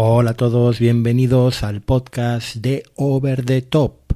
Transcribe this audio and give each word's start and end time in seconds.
Hola 0.00 0.30
a 0.30 0.34
todos, 0.34 0.78
bienvenidos 0.78 1.64
al 1.64 1.80
podcast 1.80 2.54
de 2.54 2.84
Over 2.94 3.44
the 3.44 3.62
Top, 3.62 4.12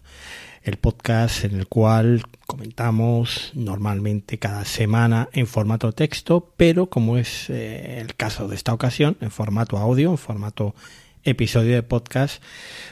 el 0.62 0.76
podcast 0.76 1.42
en 1.42 1.58
el 1.58 1.66
cual 1.66 2.22
comentamos 2.46 3.50
normalmente 3.54 4.38
cada 4.38 4.64
semana 4.64 5.28
en 5.32 5.48
formato 5.48 5.90
texto, 5.90 6.52
pero 6.56 6.88
como 6.88 7.18
es 7.18 7.50
eh, 7.50 7.98
el 7.98 8.14
caso 8.14 8.46
de 8.46 8.54
esta 8.54 8.72
ocasión, 8.72 9.16
en 9.20 9.32
formato 9.32 9.76
audio, 9.76 10.12
en 10.12 10.18
formato 10.18 10.76
episodio 11.24 11.74
de 11.74 11.82
podcast, 11.82 12.40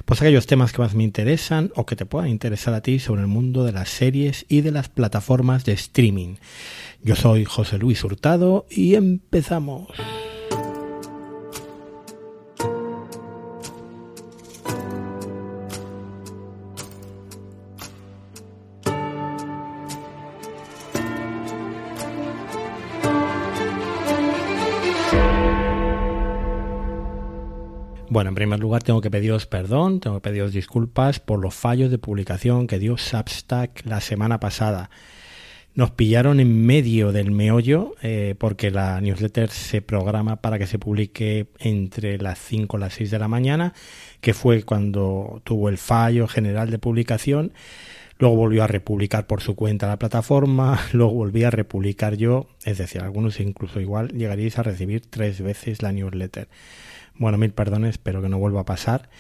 pues 0.04 0.20
aquellos 0.20 0.48
temas 0.48 0.72
que 0.72 0.82
más 0.82 0.96
me 0.96 1.04
interesan 1.04 1.70
o 1.76 1.86
que 1.86 1.94
te 1.94 2.06
puedan 2.06 2.28
interesar 2.28 2.74
a 2.74 2.80
ti 2.80 2.98
sobre 2.98 3.20
el 3.20 3.28
mundo 3.28 3.64
de 3.64 3.70
las 3.70 3.88
series 3.88 4.46
y 4.48 4.62
de 4.62 4.72
las 4.72 4.88
plataformas 4.88 5.64
de 5.64 5.74
streaming. 5.74 6.38
Yo 7.04 7.14
soy 7.14 7.44
José 7.44 7.78
Luis 7.78 8.02
Hurtado 8.02 8.66
y 8.68 8.96
empezamos. 8.96 9.90
Bueno, 28.10 28.30
en 28.30 28.34
primer 28.34 28.58
lugar 28.58 28.82
tengo 28.82 29.00
que 29.00 29.08
pediros 29.08 29.46
perdón, 29.46 30.00
tengo 30.00 30.16
que 30.16 30.30
pediros 30.30 30.52
disculpas 30.52 31.20
por 31.20 31.38
los 31.38 31.54
fallos 31.54 31.92
de 31.92 31.98
publicación 31.98 32.66
que 32.66 32.80
dio 32.80 32.98
Substack 32.98 33.86
la 33.86 34.00
semana 34.00 34.40
pasada. 34.40 34.90
Nos 35.76 35.92
pillaron 35.92 36.40
en 36.40 36.66
medio 36.66 37.12
del 37.12 37.30
meollo 37.30 37.94
eh, 38.02 38.34
porque 38.36 38.72
la 38.72 39.00
newsletter 39.00 39.48
se 39.50 39.80
programa 39.80 40.42
para 40.42 40.58
que 40.58 40.66
se 40.66 40.80
publique 40.80 41.46
entre 41.60 42.18
las 42.18 42.40
5 42.40 42.76
y 42.76 42.80
las 42.80 42.94
6 42.94 43.12
de 43.12 43.18
la 43.20 43.28
mañana, 43.28 43.74
que 44.20 44.34
fue 44.34 44.64
cuando 44.64 45.40
tuvo 45.44 45.68
el 45.68 45.78
fallo 45.78 46.26
general 46.26 46.68
de 46.68 46.80
publicación. 46.80 47.52
Luego 48.18 48.34
volvió 48.34 48.64
a 48.64 48.66
republicar 48.66 49.28
por 49.28 49.40
su 49.40 49.54
cuenta 49.54 49.86
la 49.86 50.00
plataforma, 50.00 50.80
luego 50.92 51.12
volví 51.12 51.44
a 51.44 51.50
republicar 51.52 52.16
yo, 52.16 52.48
es 52.64 52.78
decir, 52.78 53.02
algunos 53.02 53.38
incluso 53.38 53.80
igual 53.80 54.08
llegaríais 54.08 54.58
a 54.58 54.64
recibir 54.64 55.02
tres 55.08 55.40
veces 55.40 55.80
la 55.80 55.92
newsletter. 55.92 56.48
Bueno, 57.20 57.36
mil 57.36 57.52
perdones, 57.52 57.90
espero 57.90 58.22
que 58.22 58.30
no 58.30 58.38
vuelva 58.38 58.62
a 58.62 58.64
pasar. 58.64 59.10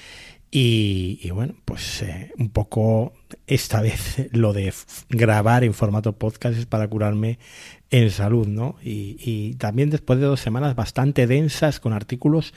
Y, 0.50 1.30
bueno, 1.32 1.54
pues 1.66 2.00
eh, 2.00 2.32
un 2.38 2.48
poco 2.48 3.12
esta 3.46 3.82
vez 3.82 4.26
lo 4.32 4.54
de 4.54 4.72
grabar 5.10 5.64
en 5.64 5.74
formato 5.74 6.14
podcast 6.14 6.58
es 6.58 6.64
para 6.64 6.88
curarme 6.88 7.38
en 7.90 8.10
salud, 8.10 8.48
¿no? 8.48 8.76
Y, 8.82 9.54
también 9.58 9.90
después 9.90 10.18
de 10.18 10.24
dos 10.24 10.40
semanas 10.40 10.74
bastante 10.74 11.26
densas 11.26 11.78
con 11.78 11.92
artículos 11.92 12.54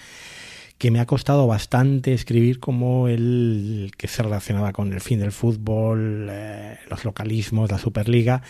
que 0.77 0.91
me 0.91 1.01
ha 1.01 1.05
costado 1.05 1.45
bastante 1.45 2.13
escribir 2.13 2.61
como 2.61 3.09
el 3.09 3.91
que 3.97 4.07
se 4.07 4.23
relacionaba 4.23 4.71
con 4.71 4.93
el 4.93 5.01
fin 5.01 5.19
del 5.19 5.33
fútbol, 5.33 6.29
eh, 6.31 6.77
los 6.89 7.03
localismos, 7.03 7.69
la 7.69 7.79
Superliga 7.79 8.43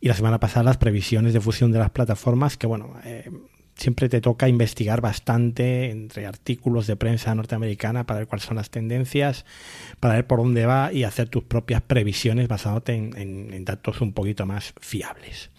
y 0.00 0.08
la 0.08 0.14
semana 0.14 0.40
pasada 0.40 0.64
las 0.64 0.78
previsiones 0.78 1.32
de 1.32 1.40
fusión 1.40 1.70
de 1.70 1.78
las 1.78 1.90
plataformas 1.90 2.56
que 2.56 2.66
bueno, 2.66 2.94
eh, 3.04 3.30
siempre 3.76 4.08
te 4.08 4.20
toca 4.20 4.48
investigar 4.48 5.00
bastante 5.00 5.90
entre 5.90 6.26
artículos 6.26 6.86
de 6.86 6.96
prensa 6.96 7.34
norteamericana 7.34 8.04
para 8.04 8.20
ver 8.20 8.28
cuáles 8.28 8.44
son 8.44 8.56
las 8.56 8.70
tendencias, 8.70 9.44
para 10.00 10.14
ver 10.14 10.26
por 10.26 10.38
dónde 10.38 10.66
va 10.66 10.92
y 10.92 11.04
hacer 11.04 11.28
tus 11.28 11.44
propias 11.44 11.80
previsiones 11.82 12.48
basándote 12.48 12.94
en, 12.94 13.64
datos 13.64 14.00
un 14.00 14.12
poquito 14.12 14.46
más 14.46 14.74
fiables. 14.80 15.50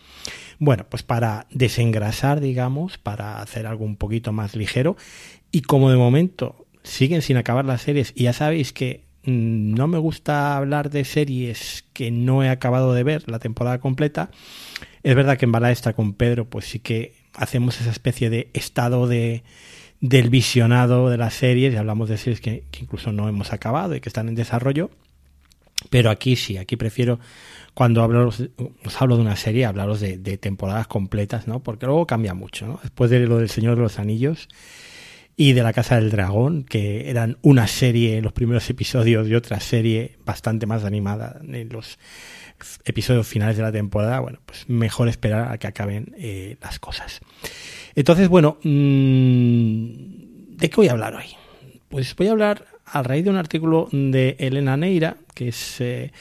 Bueno, 0.59 0.85
pues 0.87 1.01
para 1.01 1.47
desengrasar, 1.49 2.39
digamos, 2.39 2.97
para 2.97 3.41
hacer 3.41 3.65
algo 3.65 3.85
un 3.85 3.95
poquito 3.95 4.31
más 4.31 4.55
ligero 4.55 4.95
y 5.51 5.61
como 5.61 5.89
de 5.89 5.97
momento 5.97 6.67
siguen 6.83 7.21
sin 7.21 7.37
acabar 7.37 7.65
las 7.65 7.81
series 7.81 8.13
y 8.15 8.23
ya 8.23 8.33
sabéis 8.33 8.71
que 8.71 9.03
mm, 9.23 9.73
no 9.73 9.87
me 9.87 9.97
gusta 9.97 10.57
hablar 10.57 10.91
de 10.91 11.05
series 11.05 11.85
que 11.93 12.11
no 12.11 12.43
he 12.43 12.49
acabado 12.49 12.93
de 12.93 13.03
ver 13.03 13.29
la 13.29 13.39
temporada 13.39 13.79
completa. 13.79 14.29
Es 15.01 15.15
verdad 15.15 15.37
que 15.37 15.45
en 15.45 15.51
Balaestra 15.51 15.93
con 15.93 16.13
Pedro, 16.13 16.45
pues 16.45 16.65
sí 16.65 16.79
que 16.79 17.20
hacemos 17.33 17.79
esa 17.81 17.91
especie 17.91 18.29
de 18.29 18.49
estado 18.53 19.07
de, 19.07 19.43
del 19.99 20.29
visionado 20.29 21.09
de 21.09 21.17
las 21.17 21.33
series 21.33 21.73
y 21.73 21.77
hablamos 21.77 22.09
de 22.09 22.17
series 22.17 22.41
que, 22.41 22.63
incluso 22.79 23.11
no 23.11 23.29
hemos 23.29 23.53
acabado 23.53 23.95
y 23.95 24.01
que 24.01 24.09
están 24.09 24.27
en 24.29 24.35
desarrollo. 24.35 24.89
Pero 25.89 26.11
aquí 26.11 26.35
sí, 26.35 26.57
aquí 26.57 26.75
prefiero 26.75 27.19
cuando 27.73 28.03
hablo, 28.03 28.27
os 28.27 29.01
hablo 29.01 29.15
de 29.15 29.21
una 29.21 29.35
serie, 29.35 29.65
hablaros 29.65 29.99
de, 29.99 30.17
de, 30.17 30.37
temporadas 30.37 30.87
completas, 30.87 31.47
¿no? 31.47 31.61
Porque 31.61 31.87
luego 31.87 32.05
cambia 32.05 32.33
mucho, 32.33 32.67
¿no? 32.67 32.79
Después 32.83 33.09
de 33.09 33.19
lo 33.21 33.37
del 33.37 33.49
Señor 33.49 33.77
de 33.77 33.81
los 33.81 33.97
Anillos 33.97 34.47
y 35.35 35.53
de 35.53 35.63
la 35.63 35.73
Casa 35.73 35.95
del 35.95 36.11
Dragón, 36.11 36.65
que 36.65 37.09
eran 37.09 37.37
una 37.41 37.65
serie, 37.65 38.21
los 38.21 38.33
primeros 38.33 38.69
episodios 38.69 39.27
y 39.27 39.33
otra 39.33 39.59
serie 39.59 40.17
bastante 40.23 40.67
más 40.67 40.83
animada 40.83 41.39
en 41.41 41.69
los 41.69 41.97
episodios 42.85 43.27
finales 43.27 43.57
de 43.57 43.63
la 43.63 43.71
temporada, 43.71 44.19
bueno, 44.19 44.39
pues 44.45 44.69
mejor 44.69 45.07
esperar 45.07 45.51
a 45.51 45.57
que 45.57 45.67
acaben 45.67 46.13
eh, 46.17 46.57
las 46.61 46.79
cosas. 46.79 47.21
Entonces, 47.95 48.27
bueno, 48.29 48.57
mm, 48.63 50.57
¿de 50.57 50.69
qué 50.69 50.75
voy 50.75 50.87
a 50.87 50.91
hablar 50.91 51.15
hoy? 51.15 51.35
Pues 51.89 52.15
voy 52.15 52.27
a 52.27 52.31
hablar 52.31 52.65
a 52.85 53.03
raíz 53.03 53.23
de 53.23 53.29
un 53.29 53.37
artículo 53.37 53.89
de 53.91 54.35
Elena 54.39 54.77
Neira, 54.77 55.17
que 55.33 55.49
es 55.49 55.81
eh, 55.81 56.11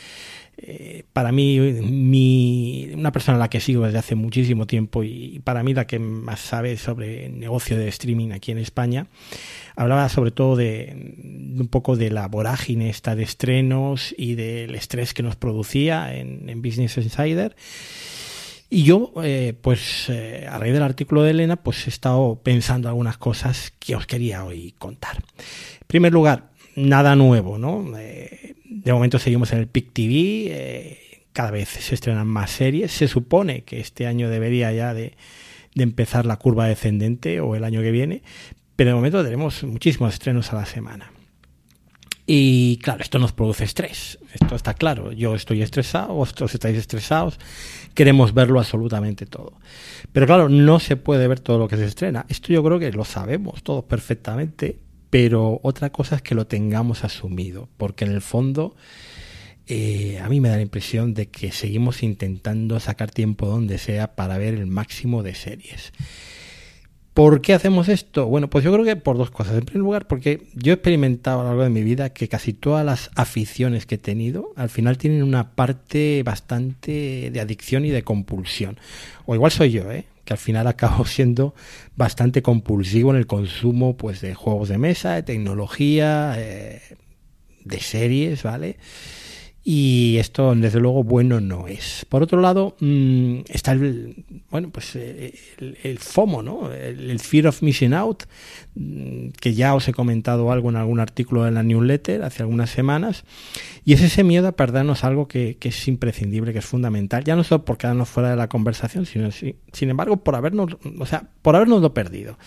eh, 0.63 1.05
para 1.15 1.33
mí 1.33 1.59
mi, 1.59 2.91
una 2.93 3.13
persona 3.13 3.37
a 3.37 3.39
la 3.39 3.49
que 3.49 3.61
sigo 3.61 3.87
desde 3.87 3.99
hace 3.99 4.15
muchísimo 4.15 4.67
tiempo 4.67 5.03
y 5.03 5.41
para 5.43 5.63
mí 5.63 5.73
la 5.73 5.87
que 5.87 5.99
más 5.99 6.41
sabe 6.41 6.77
sobre 6.77 7.27
el 7.27 7.39
negocio 7.39 7.79
de 7.79 7.89
streaming 7.89 8.33
aquí 8.33 8.53
en 8.53 8.59
España. 8.59 9.07
Hablaba 9.75 10.07
sobre 10.11 10.33
todo 10.33 10.57
de, 10.57 11.15
un 11.59 11.69
poco 11.69 11.97
de 11.97 12.11
la 12.11 12.29
vorágine 12.29 12.91
esta 12.91 13.17
de 13.17 13.23
estrenos 13.23 14.15
y 14.19 14.35
del 14.35 14.75
estrés 14.75 15.15
que 15.15 15.23
nos 15.23 15.37
producía 15.37 16.15
en, 16.15 16.61
Business 16.61 16.99
Insider. 16.99 17.57
Y 18.69 18.83
yo, 18.83 19.15
eh, 19.25 19.55
pues 19.59 20.11
eh, 20.11 20.47
a 20.47 20.59
raíz 20.59 20.75
del 20.75 20.83
artículo 20.83 21.23
de 21.23 21.31
Elena, 21.31 21.57
pues 21.57 21.87
he 21.87 21.91
estado 21.91 22.39
pensando 22.43 22.89
algunas 22.89 23.17
cosas 23.17 23.73
que 23.79 23.97
os 23.97 24.07
quería 24.07 24.45
hoy 24.45 24.75
contar. 24.79 25.17
En 25.17 25.87
primer 25.87 26.13
lugar, 26.13 26.51
nada 26.77 27.17
nuevo, 27.17 27.57
¿no? 27.57 27.83
De 28.85 28.93
momento 28.93 29.19
seguimos 29.19 29.53
en 29.53 29.59
el 29.59 29.67
PIC 29.67 29.93
TV, 29.93 30.13
eh, 30.49 31.27
cada 31.33 31.51
vez 31.51 31.69
se 31.69 31.95
estrenan 31.95 32.27
más 32.27 32.51
series, 32.51 32.93
se 32.93 33.09
supone 33.09 33.63
que 33.63 33.81
este 33.81 34.07
año 34.07 34.29
debería 34.29 34.73
ya 34.73 34.95
de, 34.95 35.17
empezar 35.75 36.27
la 36.27 36.37
curva 36.37 36.67
descendente 36.67 37.41
o 37.41 37.55
el 37.55 37.65
año 37.65 37.81
que 37.81 37.91
viene, 37.91 38.23
pero 38.77 38.91
de 38.91 38.95
momento 38.95 39.23
tenemos 39.25 39.63
muchísimos 39.65 40.15
estrenos 40.15 40.53
a 40.53 40.57
la 40.57 40.67
semana. 40.67 41.13
Y 42.27 42.79
claro, 42.83 43.03
esto 43.03 43.19
nos 43.19 43.33
produce 43.33 43.65
estrés, 43.65 44.19
esto 44.33 44.55
está 44.55 44.75
claro. 44.75 45.11
Yo 45.11 45.35
estoy 45.35 45.63
estresado, 45.63 46.15
vosotros 46.15 46.55
estáis 46.55 46.77
estresados, 46.77 47.39
queremos 47.95 48.35
verlo 48.35 48.61
absolutamente 48.61 49.27
todo. 49.27 49.55
Pero 50.13 50.27
claro, 50.27 50.49
no 50.49 50.79
se 50.79 50.97
puede 50.97 51.27
ver 51.27 51.41
todo 51.41 51.59
lo 51.59 51.67
que 51.67 51.77
se 51.77 51.87
estrena. 51.87 52.27
Esto 52.29 52.53
yo 52.53 52.63
creo 52.63 52.79
que 52.79 52.93
lo 52.93 53.05
sabemos 53.05 53.63
todos 53.63 53.85
perfectamente, 53.85 54.79
pero 55.11 55.61
otra 55.63 55.91
cosa 55.91 56.17
es 56.17 56.23
que 56.23 56.35
lo 56.35 56.47
tengamos 56.47 57.05
asumido, 57.05 57.69
porque 57.77 58.05
en 58.05 58.13
el 58.13 58.23
fondo 58.23 58.77
eh, 59.67 60.19
a 60.23 60.29
mí 60.29 60.41
me 60.41 60.49
da 60.49 60.57
la 60.57 60.63
impresión 60.63 61.15
de 61.15 61.27
que 61.27 61.53
seguimos 61.53 62.03
intentando 62.03 62.81
sacar 62.81 63.11
tiempo 63.11 63.47
donde 63.47 63.79
sea 63.79 64.15
para 64.17 64.39
ver 64.39 64.55
el 64.55 64.67
máximo 64.67 65.23
de 65.23 65.35
series. 65.35 65.93
¿Por 67.15 67.41
qué 67.41 67.55
hacemos 67.55 67.89
esto? 67.89 68.27
Bueno, 68.27 68.49
pues 68.49 68.65
yo 68.65 68.73
creo 68.73 68.85
que 68.85 68.97
por 68.97 69.19
dos 69.19 69.31
cosas. 69.31 69.55
En 69.57 69.65
primer 69.65 69.83
lugar, 69.83 70.07
porque 70.07 70.47
yo 70.55 70.73
he 70.73 70.75
experimentado 70.75 71.41
a 71.41 71.43
lo 71.43 71.49
largo 71.51 71.65
de 71.65 71.71
mi 71.71 71.83
vida 71.83 72.11
que 72.11 72.29
casi 72.29 72.53
todas 72.53 72.87
las 72.87 73.11
aficiones 73.15 73.85
que 73.85 73.97
he 73.97 73.99
tenido 73.99 74.53
al 74.57 74.71
final 74.71 74.97
tienen 74.97 75.23
una 75.23 75.51
parte 75.55 76.23
bastante 76.25 77.31
de 77.33 77.41
adicción 77.41 77.85
y 77.85 77.91
de 77.91 78.05
compulsión. 78.05 78.79
O 79.27 79.35
igual 79.35 79.51
soy 79.51 79.73
yo, 79.73 79.91
¿eh? 79.91 80.07
Que 80.31 80.35
al 80.35 80.39
final 80.39 80.69
acabo 80.69 81.05
siendo 81.07 81.57
bastante 81.97 82.41
compulsivo 82.41 83.11
en 83.11 83.17
el 83.17 83.27
consumo 83.27 83.97
pues 83.97 84.21
de 84.21 84.37
juegos 84.37 84.69
de 84.69 84.79
mesa, 84.79 85.15
de 85.15 85.25
tecnología, 85.25 86.35
eh, 86.37 86.81
de 87.65 87.81
series, 87.81 88.45
¿vale? 88.45 88.77
Y 89.63 90.17
esto 90.19 90.55
desde 90.55 90.81
luego 90.81 91.05
bueno 91.05 91.41
no 91.41 91.69
es. 91.69 92.07
Por 92.09 92.23
otro 92.23 92.41
lado 92.41 92.77
mm, 92.81 93.41
está 93.49 93.73
el 93.73 94.25
bueno 94.51 94.71
pues 94.71 94.97
eh, 94.97 95.35
el, 95.83 95.99
FOMO, 95.99 96.43
¿no? 96.43 96.73
El, 96.73 97.21
fear 97.21 97.47
of 97.47 97.63
missing 97.63 97.93
out 97.93 98.25
mm, 98.75 99.29
que 99.41 99.53
ya 99.53 99.75
os 99.75 99.87
he 99.87 99.93
comentado 99.93 100.51
algo 100.51 100.71
en 100.71 100.77
algún 100.77 100.99
artículo 100.99 101.45
de 101.45 101.51
la 101.51 101.63
newsletter 101.63 102.23
hace 102.23 102.43
algunas 102.43 102.71
semanas 102.71 103.25
y 103.85 103.93
es 103.93 104.01
ese 104.01 104.25
miedo 104.25 104.49
a 104.49 104.53
perdernos 104.53 105.05
algo 105.05 105.29
que, 105.29 105.59
es 105.61 105.89
imprescindible, 105.89 106.53
que 106.53 106.61
es 106.61 106.67
fundamental, 106.67 107.25
ya 107.25 107.37
no 107.37 107.45
solo 107.45 107.65
por 107.65 107.77
quedarnos 107.77 108.09
fuera 108.09 108.31
de 108.31 108.37
la 108.37 108.49
conversación, 108.49 109.05
sino 109.05 109.31
sin 109.31 109.91
embargo 109.91 110.19
por 110.19 110.37
habernos, 110.37 110.77
o 110.99 111.07
sea, 111.07 111.29
por 111.43 111.57
habernoslo 111.57 111.93
perdido, 111.93 112.39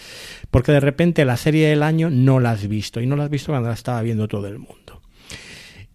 porque 0.51 0.71
de 0.71 0.79
repente 0.79 1.25
la 1.25 1.37
serie 1.37 1.67
del 1.67 1.83
año 1.83 2.09
no 2.09 2.39
la 2.39 2.51
has 2.51 2.67
visto 2.67 3.01
y 3.01 3.07
no 3.07 3.15
la 3.15 3.25
has 3.25 3.29
visto 3.29 3.51
cuando 3.51 3.69
la 3.69 3.75
estaba 3.75 4.01
viendo 4.01 4.27
todo 4.27 4.47
el 4.47 4.57
mundo. 4.57 5.02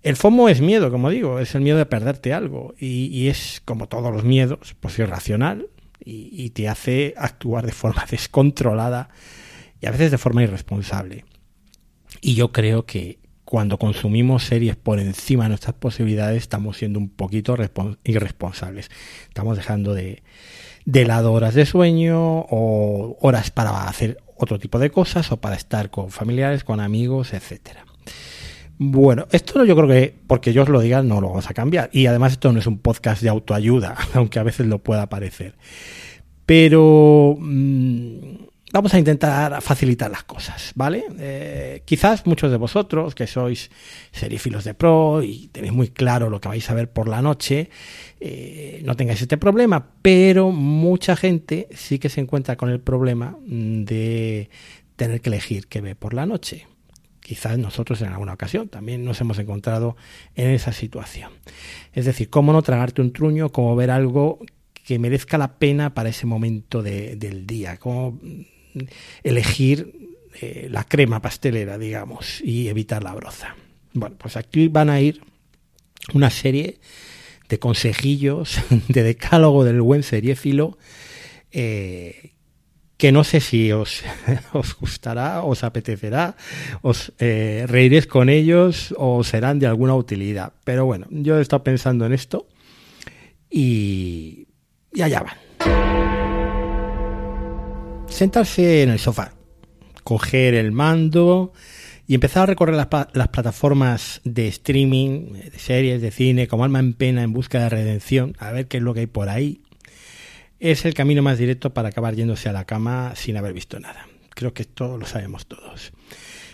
El 0.03 0.17
FOMO 0.17 0.49
es 0.49 0.61
miedo, 0.61 0.91
como 0.91 1.11
digo, 1.11 1.41
es 1.41 1.55
el 1.55 1.63
miedo 1.63 1.77
de 1.77 1.87
perderte 1.87 2.33
algo 2.33 2.75
y, 2.79 3.29
es, 3.29 3.61
como 3.65 3.89
todos 3.89 4.13
los 4.13 4.25
miedos, 4.25 4.77
pues 4.81 4.99
irracional 4.99 5.69
y, 6.05 6.51
te 6.51 6.69
hace 6.69 7.15
actuar 7.17 7.67
de 7.67 7.73
forma 7.73 8.07
descontrolada 8.11 9.09
y 9.81 9.87
a 9.87 9.91
veces 9.91 10.11
de 10.11 10.19
forma 10.19 10.43
irresponsable. 10.43 11.25
Y 12.21 12.35
yo 12.35 12.53
creo 12.53 12.87
que 12.87 13.19
cuando 13.45 13.79
consumimos 13.79 14.45
series 14.45 14.77
por 14.77 15.01
encima 15.01 15.45
de 15.45 15.51
nuestras 15.51 15.75
posibilidades 15.75 16.43
estamos 16.43 16.77
siendo 16.77 16.99
un 16.99 17.09
poquito 17.09 17.57
irresponsables. 18.05 18.91
Estamos 19.29 19.57
dejando 19.57 19.95
de, 19.95 20.23
de 20.85 21.05
lado 21.07 21.33
horas 21.33 21.55
de 21.55 21.67
sueño 21.67 22.41
o 22.51 23.17
horas 23.21 23.51
para 23.51 23.89
hacer 23.89 24.19
otro 24.37 24.59
tipo 24.59 24.79
de 24.79 24.91
cosas 24.91 25.33
o 25.33 25.41
para 25.41 25.57
estar 25.57 25.91
con 25.91 26.11
familiares, 26.11 26.63
con 26.63 26.81
amigos, 26.81 27.33
etcétera. 27.33 27.88
Bueno, 28.79 29.27
esto 29.33 29.65
yo 29.65 29.75
creo 29.75 29.89
que, 29.89 30.15
porque 30.27 30.53
yo 30.53 30.63
os 30.63 30.69
lo 30.69 30.81
diga, 30.81 31.03
no 31.03 31.21
lo 31.21 31.29
vamos 31.29 31.51
a 31.51 31.55
cambiar. 31.55 31.91
Y 31.93 32.07
además 32.07 32.33
esto 32.33 32.53
no 32.53 32.61
es 32.61 32.67
un 32.67 32.79
podcast 32.79 33.23
de 33.23 33.29
autoayuda, 33.29 33.97
aunque 34.15 34.39
a 34.39 34.45
veces 34.45 34.67
lo 34.67 34.79
pueda 34.79 35.09
parecer. 35.09 35.57
Pero 36.47 37.37
mmm, 37.39 38.47
vamos 38.73 38.95
a 38.95 38.99
intentar 38.99 39.61
facilitar 39.63 40.11
las 40.11 40.23
cosas, 40.23 40.73
¿vale? 40.77 41.05
Eh, 41.19 41.83
quizás 41.85 42.25
muchos 42.27 42.51
de 42.53 42.57
vosotros 42.57 43.17
que 43.17 43.27
sois 43.27 43.71
serifilos 44.13 44.65
de 44.65 44.75
pro 44.75 45.23
y 45.23 45.49
tenéis 45.49 45.73
muy 45.73 45.89
claro 45.89 46.31
lo 46.31 46.41
que 46.41 46.49
vais 46.49 46.71
a 46.71 46.75
ver 46.75 46.91
por 46.91 47.09
la 47.09 47.21
noche, 47.21 47.71
eh, 48.21 48.81
no 48.85 48.97
tengáis 48.97 49.21
este 49.21 49.39
problema, 49.39 49.95
pero 50.03 50.53
mucha 50.53 51.17
gente 51.17 51.69
sí 51.75 51.99
que 51.99 52.09
se 52.09 52.21
encuentra 52.21 52.57
con 52.57 52.71
el 52.71 52.81
problema 52.81 53.37
de 53.45 54.51
tener 54.97 55.21
que 55.21 55.31
elegir 55.31 55.67
qué 55.67 55.81
ve 55.81 55.95
por 55.95 56.15
la 56.15 56.27
noche. 56.27 56.67
Quizás 57.29 57.59
nosotros 57.59 58.01
en 58.01 58.09
alguna 58.09 58.33
ocasión 58.33 58.71
también 58.71 59.05
nos 59.05 59.21
hemos 59.21 59.39
encontrado 59.39 59.99
en 60.35 60.49
esa 60.49 60.73
situación. 60.73 61.31
Es 61.93 62.07
decir, 62.07 62.31
cómo 62.31 62.55
no 62.55 62.63
tragarte 62.63 63.03
un 63.03 63.13
truño, 63.13 63.51
cómo 63.51 63.77
ver 63.77 63.91
algo 63.91 64.39
que 64.73 64.99
merezca 64.99 65.37
la 65.37 65.59
pena 65.59 65.93
para 65.93 66.09
ese 66.09 66.25
momento 66.25 66.83
del 66.83 67.47
día, 67.47 67.77
cómo 67.77 68.19
elegir 69.23 70.09
eh, 70.41 70.69
la 70.71 70.85
crema 70.85 71.21
pastelera, 71.21 71.77
digamos, 71.77 72.41
y 72.41 72.69
evitar 72.69 73.03
la 73.05 73.13
broza. 73.13 73.57
Bueno, 73.93 74.17
pues 74.17 74.39
aquí 74.39 74.69
van 74.69 74.89
a 74.89 74.99
ir 75.03 75.21
una 76.15 76.31
serie 76.31 76.79
de 77.51 77.59
consejillos, 77.59 78.59
de 78.89 79.03
decálogo 79.03 79.65
del 79.65 79.83
buen 79.83 80.03
seriéfilo, 80.03 80.79
eh, 81.53 82.33
que 82.99 83.11
no 83.11 83.25
sé 83.25 83.41
si 83.41 83.73
os, 83.73 84.03
os 84.53 84.77
gustará, 84.77 85.43
os 85.43 85.65
apetecerá, 85.65 86.37
os 86.83 87.13
eh, 87.19 87.65
reiréis 87.67 88.07
con 88.07 88.29
ellos 88.29 88.95
o 88.99 89.25
serán 89.25 89.59
de 89.59 89.67
alguna 89.67 89.95
utilidad. 89.95 90.53
Pero 90.65 90.85
bueno, 90.85 91.07
yo 91.11 91.39
he 91.39 91.41
estado 91.41 91.65
pensando 91.65 92.05
en 92.05 92.13
esto 92.13 92.47
y, 93.49 94.49
y 94.93 95.01
allá 95.01 95.23
van 95.23 95.49
sentarse 98.19 98.83
en 98.83 98.91
el 98.91 98.99
sofá, 98.99 99.33
coger 100.03 100.55
el 100.55 100.73
mando 100.73 101.53
y 102.07 102.15
empezar 102.15 102.45
a 102.45 102.47
recorrer 102.47 102.75
las, 102.75 102.89
plataformas 102.89 104.21
de 104.25 104.49
streaming, 104.49 105.35
de 105.35 105.59
series, 105.59 106.03
de 106.03 106.11
cine, 106.11 106.49
como 106.49 106.65
alma 106.65 106.81
en 106.81 106.95
pena 106.95 107.23
en 107.23 107.33
busca 107.33 107.61
de 107.61 107.69
redención, 107.69 108.35
a 108.39 108.51
ver 108.51 108.67
qué 108.67 108.79
es 108.79 108.83
lo 108.83 108.95
que 108.95 109.01
hay 109.01 109.07
por 109.07 109.29
ahí, 109.29 109.61
es 110.61 110.85
el 110.85 110.95
camino 110.95 111.23
más 111.23 111.39
directo 111.39 111.73
para 111.73 111.89
acabar 111.89 112.15
yéndose 112.15 112.49
a 112.49 112.53
la 112.53 112.65
cama 112.65 113.13
sin 113.15 113.37
haber 113.37 113.53
visto 113.53 113.79
nada. 113.79 114.09
Creo 114.31 114.53
que 114.53 114.63
esto 114.63 114.99
lo 114.99 115.07
sabemos 115.07 115.47
todos. 115.47 115.93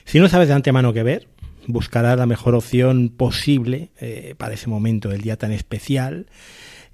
Si 0.04 0.18
no 0.18 0.28
sabes 0.28 0.48
de 0.48 0.54
antemano 0.54 0.92
qué 0.92 1.02
ver, 1.02 1.28
buscarás 1.66 2.18
la 2.18 2.26
mejor 2.26 2.54
opción 2.54 3.08
posible 3.10 3.90
eh, 4.00 4.34
para 4.36 4.54
ese 4.54 4.68
momento 4.68 5.08
del 5.08 5.22
día 5.22 5.36
tan 5.36 5.52
especial. 5.52 6.26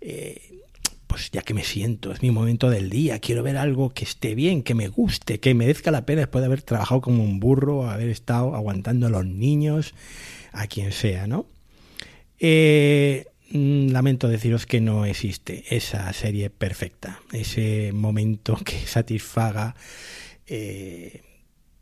Eh, 0.00 0.60
pues 1.06 1.32
ya 1.32 1.42
que 1.42 1.54
me 1.54 1.64
siento, 1.64 2.12
es 2.12 2.22
mi 2.22 2.30
momento 2.30 2.70
del 2.70 2.88
día, 2.88 3.18
quiero 3.18 3.42
ver 3.42 3.56
algo 3.56 3.90
que 3.90 4.04
esté 4.04 4.36
bien, 4.36 4.62
que 4.62 4.76
me 4.76 4.86
guste, 4.86 5.40
que 5.40 5.54
merezca 5.54 5.90
la 5.90 6.06
pena 6.06 6.20
después 6.20 6.40
de 6.40 6.46
haber 6.46 6.62
trabajado 6.62 7.00
como 7.00 7.24
un 7.24 7.40
burro, 7.40 7.90
haber 7.90 8.08
estado 8.10 8.54
aguantando 8.54 9.08
a 9.08 9.10
los 9.10 9.26
niños, 9.26 9.92
a 10.52 10.68
quien 10.68 10.92
sea, 10.92 11.26
¿no? 11.26 11.46
Eh, 12.38 13.26
lamento 13.52 14.28
deciros 14.28 14.66
que 14.66 14.80
no 14.80 15.04
existe 15.04 15.64
esa 15.70 16.12
serie 16.12 16.50
perfecta, 16.50 17.20
ese 17.32 17.92
momento 17.92 18.56
que 18.64 18.78
satisfaga 18.86 19.74
eh, 20.46 21.22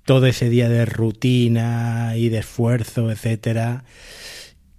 todo 0.04 0.26
ese 0.26 0.48
día 0.48 0.68
de 0.68 0.86
rutina 0.86 2.14
y 2.16 2.30
de 2.30 2.38
esfuerzo, 2.38 3.10
etcétera. 3.10 3.84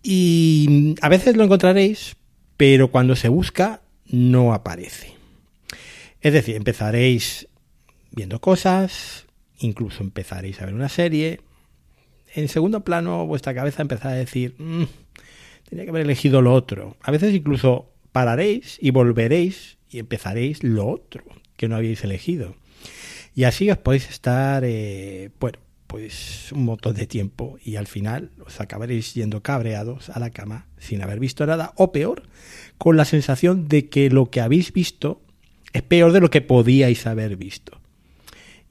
Y 0.01 0.95
a 1.01 1.09
veces 1.09 1.35
lo 1.37 1.43
encontraréis, 1.43 2.15
pero 2.57 2.89
cuando 2.89 3.15
se 3.15 3.29
busca 3.29 3.81
no 4.07 4.53
aparece. 4.53 5.13
Es 6.21 6.33
decir, 6.33 6.55
empezaréis 6.55 7.47
viendo 8.11 8.41
cosas, 8.41 9.25
incluso 9.59 10.03
empezaréis 10.03 10.61
a 10.61 10.65
ver 10.65 10.73
una 10.73 10.89
serie. 10.89 11.41
En 12.33 12.47
segundo 12.47 12.83
plano, 12.83 13.25
vuestra 13.27 13.53
cabeza 13.53 13.81
empezará 13.81 14.11
a 14.11 14.17
decir, 14.17 14.55
mm, 14.57 14.83
tenía 15.69 15.85
que 15.85 15.91
haber 15.91 16.03
elegido 16.03 16.41
lo 16.41 16.53
otro. 16.53 16.97
A 17.01 17.11
veces 17.11 17.33
incluso 17.33 17.91
pararéis 18.11 18.77
y 18.81 18.91
volveréis 18.91 19.77
y 19.89 19.99
empezaréis 19.99 20.63
lo 20.63 20.87
otro 20.87 21.23
que 21.55 21.67
no 21.67 21.75
habéis 21.75 22.03
elegido. 22.03 22.55
Y 23.35 23.43
así 23.43 23.69
os 23.69 23.77
podéis 23.77 24.09
estar, 24.09 24.63
eh, 24.65 25.29
bueno, 25.39 25.59
pues 25.87 26.51
un 26.51 26.65
montón 26.65 26.95
de 26.95 27.07
tiempo 27.07 27.57
y 27.63 27.75
al 27.75 27.87
final 27.87 28.31
os 28.45 28.61
acabaréis 28.61 29.13
yendo 29.13 29.41
cabreados 29.41 30.09
a 30.09 30.19
la 30.19 30.29
cama 30.29 30.67
sin 30.77 31.01
haber 31.01 31.19
visto 31.19 31.45
nada 31.45 31.73
o 31.75 31.91
peor, 31.91 32.23
con 32.77 32.95
la 32.95 33.05
sensación 33.05 33.67
de 33.67 33.89
que 33.89 34.09
lo 34.09 34.29
que 34.29 34.41
habéis 34.41 34.71
visto 34.71 35.21
es 35.73 35.81
peor 35.81 36.11
de 36.11 36.19
lo 36.19 36.29
que 36.29 36.41
podíais 36.41 37.07
haber 37.07 37.37
visto. 37.37 37.79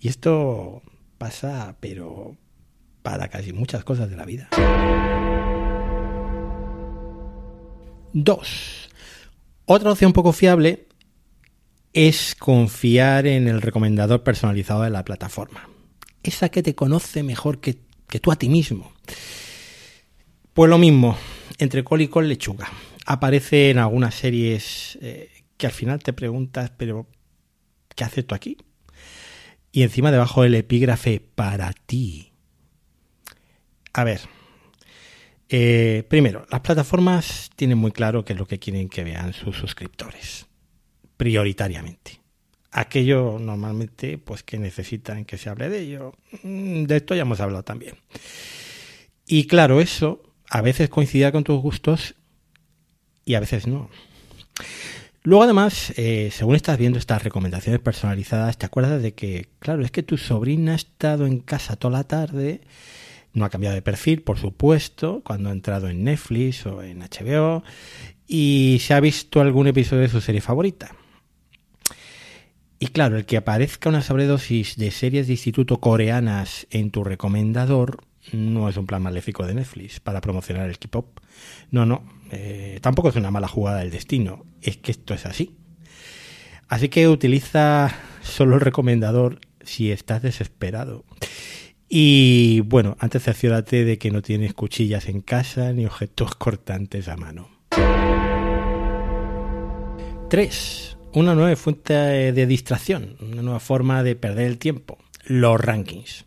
Y 0.01 0.09
esto 0.09 0.83
pasa, 1.19 1.77
pero 1.81 2.37
para 3.03 3.29
casi 3.29 3.53
muchas 3.53 3.85
cosas 3.85 4.11
de 4.11 4.17
la 4.17 4.25
vida. 4.25 4.49
2. 8.13 8.89
Otra 9.67 9.93
opción 9.93 10.13
poco 10.13 10.33
fiable 10.33 10.87
es 11.93 12.35
confiar 12.35 13.27
en 13.27 13.49
el 13.49 13.63
recomendador 13.63 14.23
personalizado 14.23 14.83
de 14.83 14.91
la 14.91 15.05
plataforma 15.05 15.69
esa 16.23 16.49
que 16.49 16.63
te 16.63 16.75
conoce 16.75 17.23
mejor 17.23 17.61
que, 17.61 17.79
tú 18.21 18.33
a 18.33 18.37
ti 18.37 18.49
mismo. 18.49 18.93
Pues 20.55 20.71
lo 20.71 20.79
mismo, 20.79 21.17
entre 21.59 21.85
col 21.85 22.03
y 22.03 22.09
col 22.09 22.29
lechuga. 22.29 22.69
Aparece 23.07 23.71
en 23.71 23.79
algunas 23.79 24.15
series 24.15 24.99
eh, 25.01 25.31
que 25.57 25.67
al 25.67 25.73
final 25.73 26.03
te 26.03 26.13
preguntas, 26.13 26.73
pero 26.77 27.07
¿qué 27.95 28.05
haces 28.05 28.27
tú 28.27 28.35
aquí? 28.35 28.57
Y 29.73 29.83
encima 29.83 30.11
debajo 30.11 30.43
del 30.43 30.55
epígrafe 30.55 31.21
para 31.21 31.73
ti. 31.73 32.33
A 33.93 34.05
ver, 34.05 34.21
eh, 35.49 36.05
primero, 36.09 36.47
las 36.51 36.61
plataformas 36.61 37.51
tienen 37.57 37.79
muy 37.79 37.93
claro 37.93 38.25
qué 38.25 38.35
es 38.35 38.39
lo 38.39 38.47
que 38.47 38.59
quieren 38.59 38.89
que 38.89 39.05
vean 39.05 39.33
sus 39.33 39.57
suscriptores, 39.57 40.47
prioritariamente 41.17 42.19
aquello 42.71 43.39
normalmente 43.41 44.19
pues 44.19 44.43
que 44.43 44.59
necesitan 44.59 45.25
que 45.25 45.39
se 45.39 45.51
hable 45.51 45.69
de 45.69 45.81
ello. 45.81 46.15
Mm, 46.43 46.85
de 46.85 46.97
esto 46.97 47.15
ya 47.15 47.23
hemos 47.23 47.41
hablado 47.41 47.63
también. 47.63 47.97
Y 49.27 49.47
claro, 49.47 49.81
eso 49.81 50.23
a 50.49 50.63
veces 50.63 50.89
coincide 50.89 51.33
con 51.33 51.45
tus 51.45 51.61
gustos 51.61 52.15
y 53.25 53.35
a 53.35 53.41
veces 53.41 53.67
no. 53.67 53.91
Luego 55.23 55.43
además, 55.43 55.93
eh, 55.97 56.31
según 56.33 56.57
estás 56.57 56.79
viendo 56.79 56.99
estas 56.99 57.23
recomendaciones 57.23 57.81
personalizadas, 57.81 58.57
te 58.57 58.65
acuerdas 58.65 59.03
de 59.03 59.13
que, 59.13 59.49
claro, 59.59 59.85
es 59.85 59.91
que 59.91 60.03
tu 60.03 60.17
sobrina 60.17 60.73
ha 60.73 60.77
estado 60.77 61.27
en 61.27 61.41
casa 61.41 61.77
toda 61.77 61.99
la 61.99 62.05
tarde, 62.05 62.63
no 63.33 63.45
ha 63.45 63.51
cambiado 63.51 63.75
de 63.75 63.83
perfil, 63.83 64.23
por 64.23 64.39
supuesto, 64.39 65.23
cuando 65.25 65.49
ha 65.49 65.53
entrado 65.53 65.89
en 65.89 66.05
Netflix 66.05 66.67
o 66.67 66.83
en 66.83 67.01
HBO, 67.01 67.63
y 68.27 68.79
se 68.81 68.95
ha 68.95 69.01
visto 69.01 69.41
algún 69.41 69.67
episodio 69.67 70.03
de 70.03 70.09
su 70.09 70.21
serie 70.21 70.41
favorita. 70.41 70.95
Y 72.81 72.89
claro, 72.89 73.17
el 73.17 73.25
que 73.25 73.37
aparezca 73.37 73.89
una 73.89 74.03
sobredosis 74.03 74.77
de 74.77 74.91
series 74.91 75.27
de 75.27 75.33
instituto 75.33 75.81
coreanas 75.81 76.67
en 76.71 76.91
tu 76.91 77.03
recomendador 77.03 78.05
no 78.33 78.69
es 78.69 78.77
un 78.77 78.87
plan 78.87 79.03
maléfico 79.03 79.47
de 79.47 79.55
Netflix 79.55 80.01
para 80.01 80.21
promocionar 80.21 80.69
el 80.69 80.79
K-pop. 80.79 81.21
No, 81.71 81.87
no, 81.87 82.05
eh, 82.31 82.79
tampoco 82.83 83.09
es 83.09 83.17
una 83.17 83.31
mala 83.31 83.49
jugada 83.49 83.79
del 83.79 83.91
destino, 83.91 84.45
es 84.61 84.77
que 84.77 84.93
esto 84.93 85.15
es 85.15 85.27
así. 85.27 85.57
Así 86.69 86.89
que 86.89 87.09
utiliza 87.09 87.95
solo 88.23 88.57
el 88.57 88.61
recomendador 88.61 89.41
si 89.63 89.91
estás 89.91 90.23
desesperado. 90.23 91.05
Y 91.89 92.61
bueno, 92.61 92.97
antes 93.01 93.23
cerciórate 93.23 93.85
de 93.85 93.99
que 93.99 94.11
no 94.11 94.23
tienes 94.23 94.55
cuchillas 94.55 95.09
en 95.09 95.23
casa 95.23 95.73
ni 95.73 95.87
objetos 95.87 96.35
cortantes 96.35 97.09
a 97.09 97.17
mano. 97.17 97.49
3 100.29 100.99
una 101.13 101.35
nueva 101.35 101.57
fuente 101.57 101.93
de 101.95 102.47
distracción, 102.47 103.17
una 103.21 103.43
nueva 103.43 103.61
forma 103.61 104.03
de 104.03 104.17
perder 104.17 104.47
el 104.47 104.59
tiempo, 104.59 104.99
los 105.25 105.61
rankings. 105.61 106.25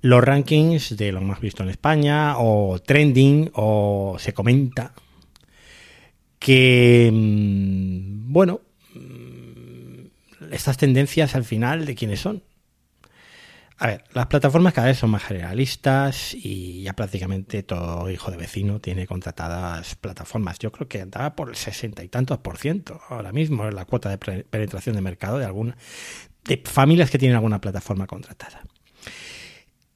Los 0.00 0.22
rankings 0.22 0.96
de 0.96 1.12
lo 1.12 1.20
más 1.20 1.40
visto 1.40 1.62
en 1.62 1.70
España, 1.70 2.38
o 2.38 2.78
trending, 2.78 3.50
o 3.54 4.16
se 4.18 4.34
comenta, 4.34 4.92
que, 6.38 7.10
mm, 7.12 8.32
bueno, 8.32 8.60
mm, 8.94 10.52
estas 10.52 10.76
tendencias 10.76 11.34
al 11.34 11.44
final 11.44 11.86
de 11.86 11.94
quiénes 11.94 12.20
son. 12.20 12.42
A 13.76 13.88
ver, 13.88 14.04
las 14.12 14.26
plataformas 14.28 14.72
cada 14.72 14.86
vez 14.86 14.98
son 14.98 15.10
más 15.10 15.24
generalistas 15.24 16.32
y 16.32 16.82
ya 16.82 16.92
prácticamente 16.92 17.64
todo 17.64 18.08
hijo 18.08 18.30
de 18.30 18.36
vecino 18.36 18.80
tiene 18.80 19.06
contratadas 19.06 19.96
plataformas. 19.96 20.60
Yo 20.60 20.70
creo 20.70 20.86
que 20.86 21.00
andaba 21.00 21.34
por 21.34 21.48
el 21.48 21.56
sesenta 21.56 22.04
y 22.04 22.08
tantos 22.08 22.38
por 22.38 22.56
ciento 22.56 23.00
ahora 23.08 23.32
mismo 23.32 23.66
en 23.66 23.74
la 23.74 23.84
cuota 23.84 24.08
de 24.10 24.18
penetración 24.18 24.94
de 24.94 25.02
mercado 25.02 25.38
de 25.38 25.44
alguna 25.44 25.76
de 26.44 26.62
familias 26.64 27.10
que 27.10 27.18
tienen 27.18 27.36
alguna 27.36 27.60
plataforma 27.60 28.06
contratada. 28.06 28.62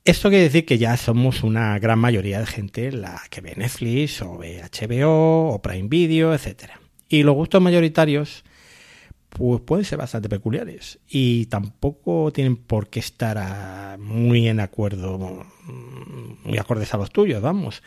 Esto 0.04 0.30
quiere 0.30 0.44
decir 0.44 0.64
que 0.64 0.78
ya 0.78 0.96
somos 0.96 1.42
una 1.42 1.78
gran 1.78 1.98
mayoría 1.98 2.40
de 2.40 2.46
gente 2.46 2.90
la 2.90 3.20
que 3.30 3.42
ve 3.42 3.54
Netflix 3.56 4.22
o 4.22 4.38
ve 4.38 4.62
HBO 4.62 5.50
o 5.50 5.62
Prime 5.62 5.88
Video, 5.88 6.32
etcétera. 6.32 6.80
Y 7.08 7.22
los 7.22 7.34
gustos 7.34 7.60
mayoritarios 7.60 8.42
pues 9.28 9.60
pueden 9.60 9.84
ser 9.84 9.98
bastante 9.98 10.28
peculiares 10.28 10.98
y 11.08 11.46
tampoco 11.46 12.32
tienen 12.32 12.56
por 12.56 12.88
qué 12.88 13.00
estar 13.00 13.98
muy 13.98 14.48
en 14.48 14.60
acuerdo, 14.60 15.46
muy 16.44 16.58
acordes 16.58 16.92
a 16.94 16.96
los 16.96 17.10
tuyos, 17.10 17.42
vamos. 17.42 17.82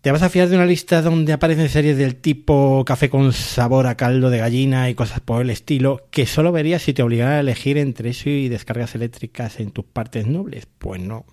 ¿Te 0.00 0.12
vas 0.12 0.22
a 0.22 0.28
fiar 0.28 0.50
de 0.50 0.56
una 0.56 0.66
lista 0.66 1.00
donde 1.00 1.32
aparecen 1.32 1.70
series 1.70 1.96
del 1.96 2.16
tipo 2.16 2.84
café 2.84 3.08
con 3.08 3.32
sabor 3.32 3.86
a 3.86 3.96
caldo 3.96 4.28
de 4.28 4.36
gallina 4.36 4.90
y 4.90 4.94
cosas 4.94 5.20
por 5.20 5.40
el 5.40 5.48
estilo 5.48 6.08
que 6.10 6.26
solo 6.26 6.52
verías 6.52 6.82
si 6.82 6.92
te 6.92 7.02
obligara 7.02 7.36
a 7.36 7.40
elegir 7.40 7.78
entre 7.78 8.10
eso 8.10 8.28
y 8.28 8.50
descargas 8.50 8.94
eléctricas 8.94 9.60
en 9.60 9.70
tus 9.70 9.86
partes 9.86 10.26
nobles? 10.26 10.66
Pues 10.78 11.00
no. 11.00 11.24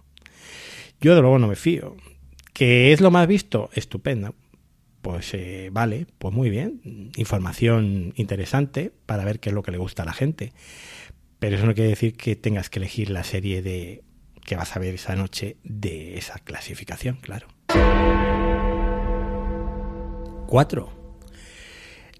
Yo 1.01 1.15
de 1.15 1.21
luego 1.21 1.37
no 1.37 1.49
me 1.49 1.57
fío. 1.57 1.97
¿Que 2.53 2.93
es 2.93 3.01
lo 3.01 3.11
más 3.11 3.27
visto? 3.27 3.69
Estupendo 3.73 4.35
pues 5.01 5.33
eh, 5.33 5.69
vale, 5.71 6.07
pues 6.17 6.33
muy 6.33 6.49
bien, 6.49 7.11
información 7.15 8.13
interesante 8.15 8.91
para 9.05 9.25
ver 9.25 9.39
qué 9.39 9.49
es 9.49 9.55
lo 9.55 9.63
que 9.63 9.71
le 9.71 9.77
gusta 9.77 10.03
a 10.03 10.05
la 10.05 10.13
gente. 10.13 10.53
Pero 11.39 11.55
eso 11.55 11.65
no 11.65 11.73
quiere 11.73 11.89
decir 11.89 12.15
que 12.15 12.35
tengas 12.35 12.69
que 12.69 12.79
elegir 12.79 13.09
la 13.09 13.23
serie 13.23 13.61
de 13.61 14.03
que 14.45 14.55
vas 14.55 14.75
a 14.75 14.79
ver 14.79 14.93
esa 14.93 15.15
noche 15.15 15.57
de 15.63 16.17
esa 16.17 16.39
clasificación, 16.39 17.17
claro. 17.17 17.47
4. 20.47 20.89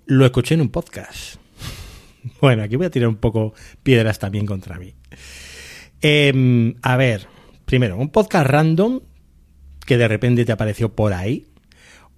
Lo 0.06 0.26
escuché 0.26 0.56
en 0.56 0.62
un 0.62 0.70
podcast. 0.70 1.36
Bueno, 2.40 2.62
aquí 2.62 2.76
voy 2.76 2.86
a 2.86 2.92
tirar 2.92 3.10
un 3.10 3.16
poco 3.16 3.56
piedras 3.82 4.20
también 4.20 4.46
contra 4.46 4.78
mí. 4.78 4.94
Em, 6.02 6.76
a 6.84 6.96
ver, 6.96 7.28
primero, 7.66 7.98
un 7.98 8.10
podcast 8.10 8.48
random 8.48 9.02
que 9.86 9.98
de 9.98 10.08
repente 10.08 10.46
te 10.46 10.52
apareció 10.52 10.96
por 10.96 11.14
ahí, 11.14 11.48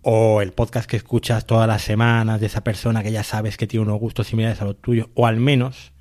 o 0.04 0.42
el 0.42 0.52
podcast 0.52 0.88
que 0.88 0.98
escuchas 0.98 1.48
todas 1.48 1.68
las 1.68 1.82
semanas 1.82 2.40
de 2.40 2.48
esa 2.48 2.64
persona 2.64 3.02
que 3.02 3.12
ya 3.12 3.24
sabes 3.24 3.58
que 3.58 3.68
tiene 3.68 3.86
unos 3.86 4.00
gustos 4.00 4.28
similares 4.28 4.62
a 4.62 4.66
los 4.66 4.80
tuyos, 4.80 5.08
o 5.16 5.26
al 5.26 5.38
menos 5.38 5.94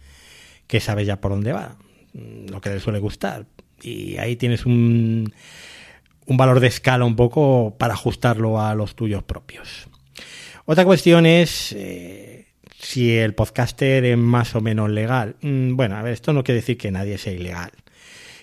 que 0.66 0.80
sabes 0.80 1.06
ya 1.06 1.21
por 1.21 1.30
dónde 1.30 1.52
va, 1.52 1.76
mm, 2.12 2.50
lo 2.50 2.61
que 2.61 2.71
le 2.71 2.80
suele 2.80 2.99
gustar. 2.99 3.47
Y 3.80 4.16
ahí 4.18 4.37
tienes 4.37 4.66
un, 4.66 5.32
un 6.26 6.37
valor 6.37 6.61
de 6.61 6.66
escala 6.66 7.04
un 7.04 7.16
poco 7.16 7.76
para 7.78 7.94
ajustarlo 7.94 8.61
a 8.61 8.75
los 8.75 8.97
tuyos 8.97 9.23
propios. 9.23 9.88
Otra 10.64 10.85
cuestión 10.85 11.25
es 11.25 11.73
eh, 11.73 12.47
si 12.78 13.16
el 13.16 13.35
podcaster 13.35 14.04
es 14.04 14.18
más 14.18 14.54
o 14.56 14.61
menos 14.61 14.90
legal. 14.90 15.37
Mm, 15.42 15.76
bueno, 15.76 15.97
a 15.97 16.02
ver, 16.02 16.12
esto 16.12 16.32
no 16.32 16.42
quiere 16.42 16.61
decir 16.61 16.76
que 16.76 16.90
nadie 16.90 17.18
sea 17.18 17.32
ilegal 17.32 17.73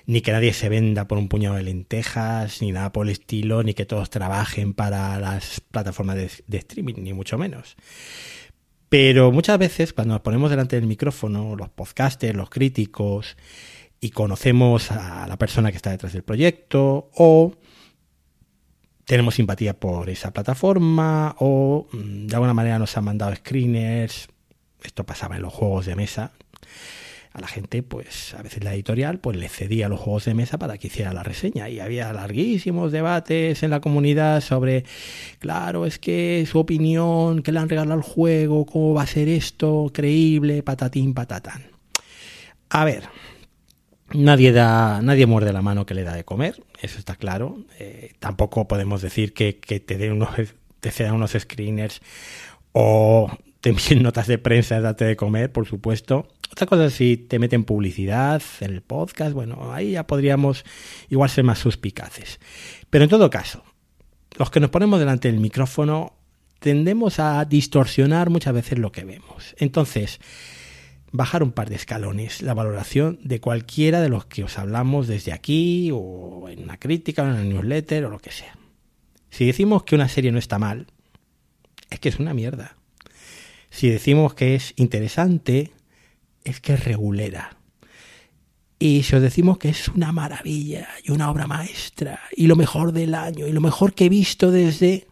ni 0.09 0.21
que 0.21 0.31
nadie 0.31 0.53
se 0.53 0.69
venda 0.69 1.07
por 1.07 1.19
un 1.19 1.27
puñado 1.27 1.57
de 1.57 1.61
lentejas, 1.61 2.63
ni 2.63 2.71
nada 2.71 2.91
por 2.91 3.05
el 3.05 3.11
estilo, 3.11 3.61
ni 3.61 3.75
que 3.75 3.85
todos 3.85 4.09
trabajen 4.09 4.73
para 4.73 5.19
las 5.19 5.61
plataformas 5.61 6.15
de, 6.15 6.57
streaming, 6.57 6.95
ni 6.97 7.13
mucho 7.13 7.37
menos. 7.37 7.75
Pero 8.89 9.31
muchas 9.31 9.59
veces 9.59 9.93
cuando 9.93 10.15
nos 10.15 10.21
ponemos 10.21 10.49
delante 10.49 10.77
del 10.77 10.87
micrófono, 10.87 11.55
los 11.55 11.69
podcasters, 11.69 12.35
los 12.35 12.49
críticos, 12.49 13.37
y 14.01 14.09
conocemos 14.09 14.89
a 14.89 15.27
la 15.27 15.37
persona 15.37 15.69
que 15.69 15.77
está 15.77 15.91
detrás 15.91 16.13
del 16.13 16.23
proyecto, 16.23 17.11
o 17.13 17.53
tenemos 19.05 19.35
simpatía 19.35 19.79
por 19.79 20.09
esa 20.09 20.33
plataforma, 20.33 21.35
o 21.37 21.87
mm, 21.91 22.25
de 22.25 22.33
alguna 22.33 22.55
manera 22.55 22.79
nos 22.79 22.97
han 22.97 23.03
mandado 23.03 23.35
screeners, 23.35 24.27
esto 24.81 25.05
pasaba 25.05 25.35
en 25.35 25.43
los 25.43 25.53
juegos 25.53 25.85
de 25.85 25.95
mesa, 25.95 26.31
a 27.33 27.41
la 27.41 27.47
gente, 27.47 27.83
pues 27.83 28.33
a 28.33 28.41
veces 28.41 28.63
la 28.63 28.73
editorial 28.73 29.19
pues 29.19 29.37
le 29.37 29.49
cedía 29.49 29.87
los 29.87 29.99
juegos 29.99 30.25
de 30.25 30.33
mesa 30.33 30.57
para 30.57 30.77
que 30.77 30.87
hiciera 30.87 31.13
la 31.13 31.23
reseña 31.23 31.69
y 31.69 31.79
había 31.79 32.11
larguísimos 32.11 32.91
debates 32.91 33.61
en 33.63 33.69
la 33.69 33.81
comunidad 33.81 34.41
sobre, 34.41 34.83
claro, 35.39 35.85
es 35.85 35.99
que 35.99 36.45
su 36.49 36.59
opinión, 36.59 37.43
que 37.43 37.51
le 37.51 37.59
han 37.59 37.69
regalado 37.69 37.97
el 37.97 38.03
juego, 38.03 38.65
cómo 38.65 38.93
va 38.93 39.03
a 39.03 39.07
ser 39.07 39.27
esto, 39.29 39.91
creíble, 39.93 40.63
patatín, 40.63 41.13
patatán. 41.13 41.63
A 42.69 42.85
ver, 42.85 43.03
Nadie 44.13 44.51
da, 44.51 45.01
nadie 45.03 45.27
muerde 45.27 45.53
la 45.53 45.61
mano 45.61 45.85
que 45.85 45.93
le 45.93 46.03
da 46.03 46.15
de 46.15 46.23
comer, 46.23 46.63
eso 46.81 46.97
está 46.97 47.15
claro. 47.15 47.59
Eh, 47.77 48.13
tampoco 48.19 48.67
podemos 48.67 49.01
decir 49.01 49.33
que, 49.33 49.53
te 49.53 49.97
den 49.97 50.13
unos, 50.13 50.29
te 50.79 50.91
cedan 50.91 51.13
unos 51.13 51.35
screeners 51.37 52.01
o 52.71 53.29
te 53.61 53.69
envíen 53.69 54.01
notas 54.03 54.25
de 54.27 54.39
prensa, 54.39 54.81
date 54.81 55.05
de 55.05 55.15
comer, 55.15 55.51
por 55.51 55.67
supuesto. 55.67 56.27
Otra 56.51 56.65
cosa 56.67 56.89
si 56.89 57.17
te 57.17 57.39
meten 57.39 57.63
publicidad 57.63 58.41
en 58.59 58.71
el 58.71 58.81
podcast, 58.81 59.33
bueno, 59.33 59.71
ahí 59.71 59.91
ya 59.91 60.07
podríamos 60.07 60.65
igual 61.09 61.29
ser 61.29 61.43
más 61.43 61.59
suspicaces. 61.59 62.39
Pero 62.89 63.03
en 63.03 63.09
todo 63.09 63.29
caso, 63.29 63.63
los 64.37 64.49
que 64.49 64.59
nos 64.59 64.69
ponemos 64.69 64.99
delante 64.99 65.31
del 65.31 65.39
micrófono 65.39 66.13
tendemos 66.59 67.19
a 67.19 67.45
distorsionar 67.45 68.29
muchas 68.29 68.53
veces 68.53 68.79
lo 68.79 68.91
que 68.91 69.05
vemos. 69.05 69.55
Entonces, 69.57 70.19
bajar 71.11 71.43
un 71.43 71.51
par 71.51 71.69
de 71.69 71.75
escalones 71.75 72.41
la 72.41 72.53
valoración 72.53 73.19
de 73.23 73.39
cualquiera 73.39 74.01
de 74.01 74.09
los 74.09 74.25
que 74.25 74.43
os 74.43 74.57
hablamos 74.57 75.07
desde 75.07 75.33
aquí 75.33 75.91
o 75.93 76.49
en 76.49 76.63
una 76.63 76.77
crítica 76.77 77.23
o 77.23 77.25
en 77.25 77.31
una 77.31 77.43
newsletter 77.43 78.05
o 78.05 78.09
lo 78.09 78.19
que 78.19 78.31
sea. 78.31 78.57
Si 79.29 79.45
decimos 79.45 79.83
que 79.83 79.95
una 79.95 80.09
serie 80.09 80.31
no 80.31 80.39
está 80.39 80.59
mal, 80.59 80.87
es 81.89 81.99
que 81.99 82.09
es 82.09 82.19
una 82.19 82.33
mierda. 82.33 82.75
Si 83.69 83.89
decimos 83.89 84.33
que 84.33 84.55
es 84.55 84.73
interesante, 84.77 85.71
es 86.49 86.59
que 86.59 86.73
es 86.73 86.83
regulera. 86.83 87.57
Y 88.79 89.03
si 89.03 89.15
os 89.15 89.21
decimos 89.21 89.57
que 89.57 89.69
es 89.69 89.89
una 89.89 90.11
maravilla 90.11 90.87
y 91.03 91.11
una 91.11 91.29
obra 91.29 91.47
maestra 91.47 92.21
y 92.31 92.47
lo 92.47 92.55
mejor 92.55 92.93
del 92.93 93.13
año 93.13 93.45
y 93.45 93.51
lo 93.51 93.59
mejor 93.59 93.93
que 93.93 94.05
he 94.05 94.09
visto 94.09 94.51
desde, 94.51 95.07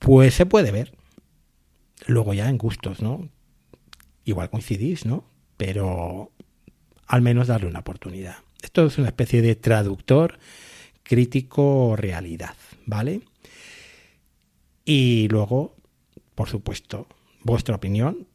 pues 0.00 0.34
se 0.34 0.46
puede 0.46 0.72
ver. 0.72 0.92
Luego 2.06 2.34
ya 2.34 2.48
en 2.48 2.58
gustos, 2.58 3.02
¿no? 3.02 3.28
Igual 4.24 4.50
coincidís, 4.50 5.06
¿no? 5.06 5.24
Pero 5.56 6.32
al 7.06 7.22
menos 7.22 7.46
darle 7.46 7.68
una 7.68 7.80
oportunidad. 7.80 8.36
Esto 8.62 8.86
es 8.86 8.98
una 8.98 9.08
especie 9.08 9.42
de 9.42 9.54
traductor 9.54 10.38
crítico 11.04 11.94
realidad, 11.96 12.56
¿vale? 12.84 13.20
Y 14.84 15.28
luego, 15.28 15.76
por 16.34 16.48
supuesto, 16.48 17.06
vuestra 17.42 17.76
opinión 17.76 18.26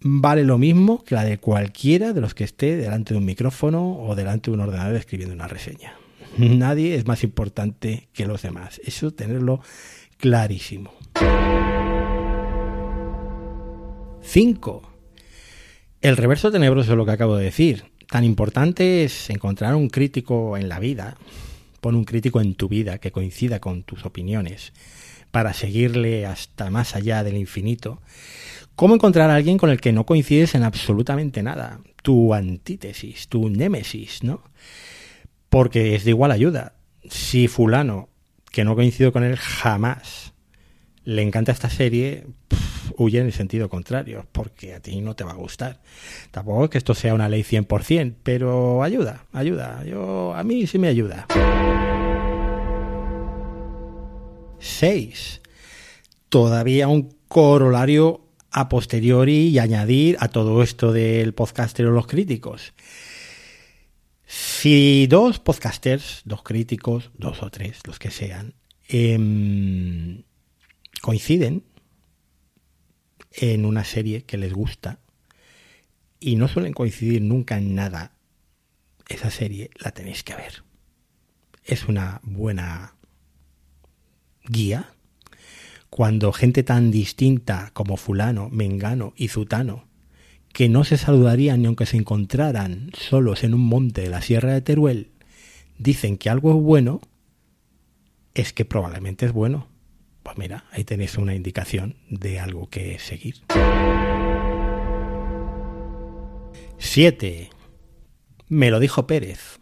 vale 0.00 0.44
lo 0.44 0.58
mismo 0.58 1.02
que 1.04 1.14
la 1.14 1.24
de 1.24 1.38
cualquiera 1.38 2.12
de 2.12 2.20
los 2.20 2.34
que 2.34 2.44
esté 2.44 2.76
delante 2.76 3.14
de 3.14 3.18
un 3.18 3.24
micrófono 3.24 3.98
o 4.00 4.14
delante 4.14 4.50
de 4.50 4.56
un 4.56 4.60
ordenador 4.60 4.96
escribiendo 4.96 5.34
una 5.34 5.48
reseña. 5.48 5.94
Nadie 6.36 6.94
es 6.94 7.06
más 7.06 7.24
importante 7.24 8.08
que 8.12 8.26
los 8.26 8.42
demás. 8.42 8.80
Eso 8.84 9.12
tenerlo 9.12 9.60
clarísimo. 10.18 10.92
5. 14.22 14.82
El 16.00 16.16
reverso 16.16 16.52
tenebroso 16.52 16.90
de 16.90 16.96
lo 16.96 17.06
que 17.06 17.12
acabo 17.12 17.36
de 17.36 17.44
decir. 17.44 17.84
Tan 18.08 18.24
importante 18.24 19.04
es 19.04 19.30
encontrar 19.30 19.74
un 19.74 19.88
crítico 19.88 20.56
en 20.56 20.68
la 20.68 20.78
vida, 20.78 21.18
pon 21.80 21.94
un 21.94 22.04
crítico 22.04 22.40
en 22.40 22.54
tu 22.54 22.68
vida 22.68 22.98
que 22.98 23.12
coincida 23.12 23.60
con 23.60 23.82
tus 23.82 24.06
opiniones, 24.06 24.72
para 25.30 25.52
seguirle 25.52 26.24
hasta 26.24 26.70
más 26.70 26.96
allá 26.96 27.22
del 27.22 27.36
infinito 27.36 28.00
¿Cómo 28.78 28.94
encontrar 28.94 29.28
a 29.28 29.34
alguien 29.34 29.58
con 29.58 29.70
el 29.70 29.80
que 29.80 29.90
no 29.92 30.06
coincides 30.06 30.54
en 30.54 30.62
absolutamente 30.62 31.42
nada? 31.42 31.80
Tu 32.00 32.32
antítesis, 32.32 33.26
tu 33.26 33.48
némesis, 33.50 34.22
¿no? 34.22 34.40
Porque 35.48 35.96
es 35.96 36.04
de 36.04 36.10
igual 36.10 36.30
ayuda. 36.30 36.74
Si 37.10 37.48
fulano, 37.48 38.08
que 38.52 38.62
no 38.62 38.76
coincido 38.76 39.12
con 39.12 39.24
él 39.24 39.36
jamás, 39.36 40.32
le 41.02 41.22
encanta 41.22 41.50
esta 41.50 41.68
serie, 41.70 42.28
huye 42.96 43.18
en 43.18 43.26
el 43.26 43.32
sentido 43.32 43.68
contrario, 43.68 44.28
porque 44.30 44.74
a 44.74 44.80
ti 44.80 45.00
no 45.00 45.16
te 45.16 45.24
va 45.24 45.32
a 45.32 45.34
gustar. 45.34 45.80
Tampoco 46.30 46.62
es 46.62 46.70
que 46.70 46.78
esto 46.78 46.94
sea 46.94 47.14
una 47.14 47.28
ley 47.28 47.42
100%, 47.42 48.14
pero 48.22 48.84
ayuda, 48.84 49.24
ayuda. 49.32 49.82
Yo, 49.86 50.32
a 50.36 50.44
mí 50.44 50.68
sí 50.68 50.78
me 50.78 50.86
ayuda. 50.86 51.26
6. 54.60 55.40
Todavía 56.28 56.86
un 56.86 57.12
corolario 57.26 58.27
a 58.50 58.68
posteriori 58.68 59.48
y 59.48 59.58
añadir 59.58 60.16
a 60.20 60.28
todo 60.28 60.62
esto 60.62 60.92
del 60.92 61.34
podcaster 61.34 61.86
o 61.86 61.90
los 61.92 62.06
críticos. 62.06 62.72
Si 64.26 65.06
dos 65.06 65.38
podcasters, 65.38 66.22
dos 66.24 66.42
críticos, 66.42 67.10
dos 67.16 67.42
o 67.42 67.50
tres, 67.50 67.80
los 67.86 67.98
que 67.98 68.10
sean, 68.10 68.54
em, 68.88 70.22
coinciden 71.00 71.64
en 73.32 73.64
una 73.64 73.84
serie 73.84 74.24
que 74.24 74.36
les 74.36 74.52
gusta 74.52 75.00
y 76.20 76.36
no 76.36 76.48
suelen 76.48 76.72
coincidir 76.72 77.22
nunca 77.22 77.56
en 77.56 77.74
nada, 77.74 78.12
esa 79.08 79.30
serie 79.30 79.70
la 79.76 79.92
tenéis 79.92 80.22
que 80.24 80.34
ver. 80.34 80.64
Es 81.64 81.84
una 81.84 82.20
buena 82.22 82.94
guía 84.44 84.92
cuando 85.90 86.32
gente 86.32 86.62
tan 86.62 86.90
distinta 86.90 87.70
como 87.72 87.96
fulano, 87.96 88.48
mengano 88.50 89.14
y 89.16 89.28
zutano, 89.28 89.86
que 90.52 90.68
no 90.68 90.84
se 90.84 90.96
saludarían 90.96 91.60
ni 91.60 91.66
aunque 91.66 91.86
se 91.86 91.96
encontraran 91.96 92.90
solos 92.94 93.44
en 93.44 93.54
un 93.54 93.60
monte 93.60 94.02
de 94.02 94.10
la 94.10 94.22
Sierra 94.22 94.52
de 94.52 94.60
Teruel, 94.60 95.10
dicen 95.78 96.18
que 96.18 96.30
algo 96.30 96.50
es 96.50 96.62
bueno, 96.62 97.00
es 98.34 98.52
que 98.52 98.64
probablemente 98.64 99.26
es 99.26 99.32
bueno. 99.32 99.68
Pues 100.22 100.36
mira, 100.36 100.64
ahí 100.72 100.84
tenéis 100.84 101.16
una 101.16 101.34
indicación 101.34 101.96
de 102.10 102.38
algo 102.38 102.68
que 102.68 102.98
seguir. 102.98 103.36
7. 106.78 107.50
Me 108.48 108.70
lo 108.70 108.78
dijo 108.78 109.06
Pérez. 109.06 109.58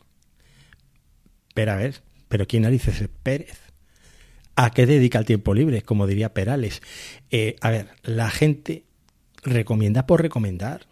Pero 1.55 1.73
a 1.73 1.77
ver, 1.77 2.03
¿pero 2.29 2.47
quién 2.47 2.65
narices 2.65 3.01
es 3.01 3.09
Pérez? 3.23 3.66
¿A 4.57 4.71
qué 4.71 4.87
dedica 4.87 5.19
el 5.19 5.27
tiempo 5.27 5.55
libre? 5.55 5.83
Como 5.83 6.07
diría 6.07 6.33
Perales. 6.33 6.81
Eh, 7.31 7.57
a 7.61 7.71
ver, 7.71 7.89
la 8.03 8.31
gente 8.31 8.85
recomienda 9.43 10.07
por 10.07 10.23
recomendar. 10.23 10.87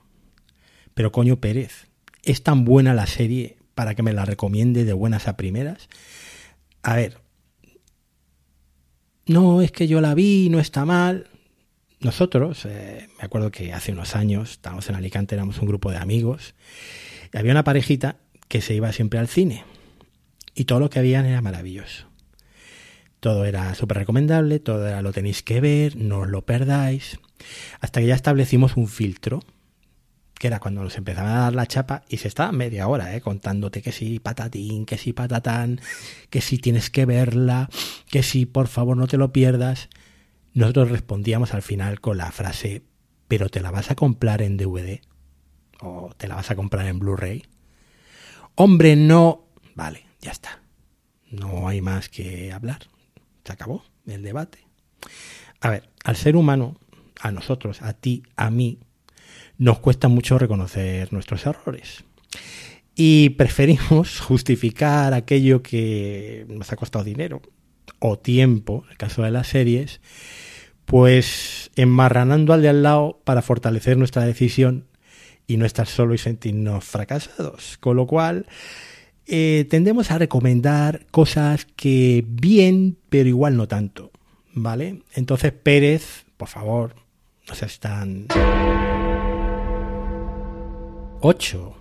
Pero 0.92 1.10
coño 1.10 1.40
Pérez, 1.40 1.88
¿es 2.22 2.42
tan 2.42 2.64
buena 2.64 2.94
la 2.94 3.06
serie 3.06 3.56
para 3.74 3.94
que 3.94 4.02
me 4.02 4.12
la 4.12 4.26
recomiende 4.26 4.84
de 4.84 4.92
buenas 4.92 5.26
a 5.28 5.36
primeras? 5.36 5.88
A 6.82 6.94
ver, 6.94 7.18
no, 9.26 9.62
es 9.62 9.72
que 9.72 9.88
yo 9.88 10.02
la 10.02 10.14
vi, 10.14 10.50
no 10.50 10.60
está 10.60 10.84
mal. 10.84 11.28
Nosotros, 12.00 12.66
eh, 12.66 13.08
me 13.18 13.24
acuerdo 13.24 13.50
que 13.50 13.72
hace 13.72 13.92
unos 13.92 14.14
años, 14.14 14.52
estábamos 14.52 14.88
en 14.90 14.96
Alicante, 14.96 15.34
éramos 15.34 15.58
un 15.58 15.66
grupo 15.66 15.90
de 15.90 15.96
amigos, 15.96 16.54
y 17.32 17.38
había 17.38 17.52
una 17.52 17.64
parejita 17.64 18.18
que 18.48 18.60
se 18.60 18.74
iba 18.74 18.92
siempre 18.92 19.18
al 19.18 19.28
cine. 19.28 19.64
Y 20.54 20.64
todo 20.64 20.80
lo 20.80 20.90
que 20.90 20.98
habían 20.98 21.24
era 21.24 21.40
maravilloso. 21.40 22.13
Todo 23.24 23.46
era 23.46 23.74
súper 23.74 23.96
recomendable, 23.96 24.58
todo 24.58 24.86
era 24.86 25.00
lo 25.00 25.10
tenéis 25.10 25.42
que 25.42 25.62
ver, 25.62 25.96
no 25.96 26.26
lo 26.26 26.44
perdáis. 26.44 27.18
Hasta 27.80 28.00
que 28.00 28.06
ya 28.06 28.14
establecimos 28.14 28.76
un 28.76 28.86
filtro, 28.86 29.40
que 30.34 30.48
era 30.48 30.60
cuando 30.60 30.82
nos 30.82 30.98
empezaban 30.98 31.32
a 31.34 31.40
dar 31.40 31.54
la 31.54 31.64
chapa 31.64 32.04
y 32.10 32.18
se 32.18 32.28
estaba 32.28 32.52
media 32.52 32.86
hora, 32.86 33.16
¿eh? 33.16 33.22
contándote 33.22 33.80
que 33.80 33.92
sí, 33.92 34.18
patatín, 34.18 34.84
que 34.84 34.98
sí, 34.98 35.14
patatán, 35.14 35.80
que 36.28 36.42
sí 36.42 36.58
tienes 36.58 36.90
que 36.90 37.06
verla, 37.06 37.70
que 38.10 38.22
sí, 38.22 38.44
por 38.44 38.68
favor, 38.68 38.94
no 38.94 39.06
te 39.06 39.16
lo 39.16 39.32
pierdas. 39.32 39.88
Nosotros 40.52 40.90
respondíamos 40.90 41.54
al 41.54 41.62
final 41.62 42.02
con 42.02 42.18
la 42.18 42.30
frase, 42.30 42.82
pero 43.26 43.48
te 43.48 43.62
la 43.62 43.70
vas 43.70 43.90
a 43.90 43.94
comprar 43.94 44.42
en 44.42 44.58
DVD 44.58 45.00
o 45.80 46.10
te 46.14 46.28
la 46.28 46.34
vas 46.34 46.50
a 46.50 46.56
comprar 46.56 46.86
en 46.88 46.98
Blu-ray. 46.98 47.46
Hombre, 48.54 48.96
no. 48.96 49.46
Vale, 49.74 50.04
ya 50.20 50.32
está. 50.32 50.60
No 51.30 51.68
hay 51.68 51.80
más 51.80 52.10
que 52.10 52.52
hablar. 52.52 52.80
Se 53.44 53.52
acabó 53.52 53.84
el 54.06 54.22
debate. 54.22 54.66
A 55.60 55.70
ver, 55.70 55.88
al 56.04 56.16
ser 56.16 56.36
humano, 56.36 56.78
a 57.20 57.30
nosotros, 57.30 57.82
a 57.82 57.92
ti, 57.92 58.22
a 58.36 58.50
mí, 58.50 58.78
nos 59.58 59.78
cuesta 59.78 60.08
mucho 60.08 60.38
reconocer 60.38 61.12
nuestros 61.12 61.46
errores. 61.46 62.04
Y 62.94 63.30
preferimos 63.30 64.20
justificar 64.28 65.14
aquello 65.14 65.62
que 65.62 66.46
nos 66.48 66.72
ha 66.72 66.76
costado 66.76 67.04
dinero 67.04 67.42
o 67.98 68.18
tiempo, 68.18 68.82
en 68.86 68.92
el 68.92 68.96
caso 68.96 69.22
de 69.22 69.30
las 69.30 69.48
series, 69.48 70.00
pues 70.84 71.70
enmarranando 71.76 72.52
al 72.52 72.62
de 72.62 72.68
al 72.68 72.82
lado 72.82 73.20
para 73.24 73.42
fortalecer 73.42 73.96
nuestra 73.96 74.24
decisión 74.24 74.86
y 75.46 75.56
no 75.56 75.66
estar 75.66 75.86
solo 75.86 76.14
y 76.14 76.18
sentirnos 76.18 76.84
fracasados. 76.84 77.78
Con 77.78 77.96
lo 77.96 78.06
cual, 78.06 78.46
eh, 79.26 79.66
tendemos 79.70 80.10
a 80.10 80.18
recomendar 80.18 81.06
cosas 81.10 81.66
que 81.76 82.24
bien, 82.26 82.98
pero 83.08 83.28
igual 83.28 83.56
no 83.56 83.68
tanto. 83.68 84.10
¿Vale? 84.52 85.02
Entonces, 85.14 85.52
Pérez, 85.52 86.26
por 86.36 86.48
favor, 86.48 86.94
no 87.48 87.54
seas 87.54 87.80
tan. 87.80 88.26
8. 91.20 91.76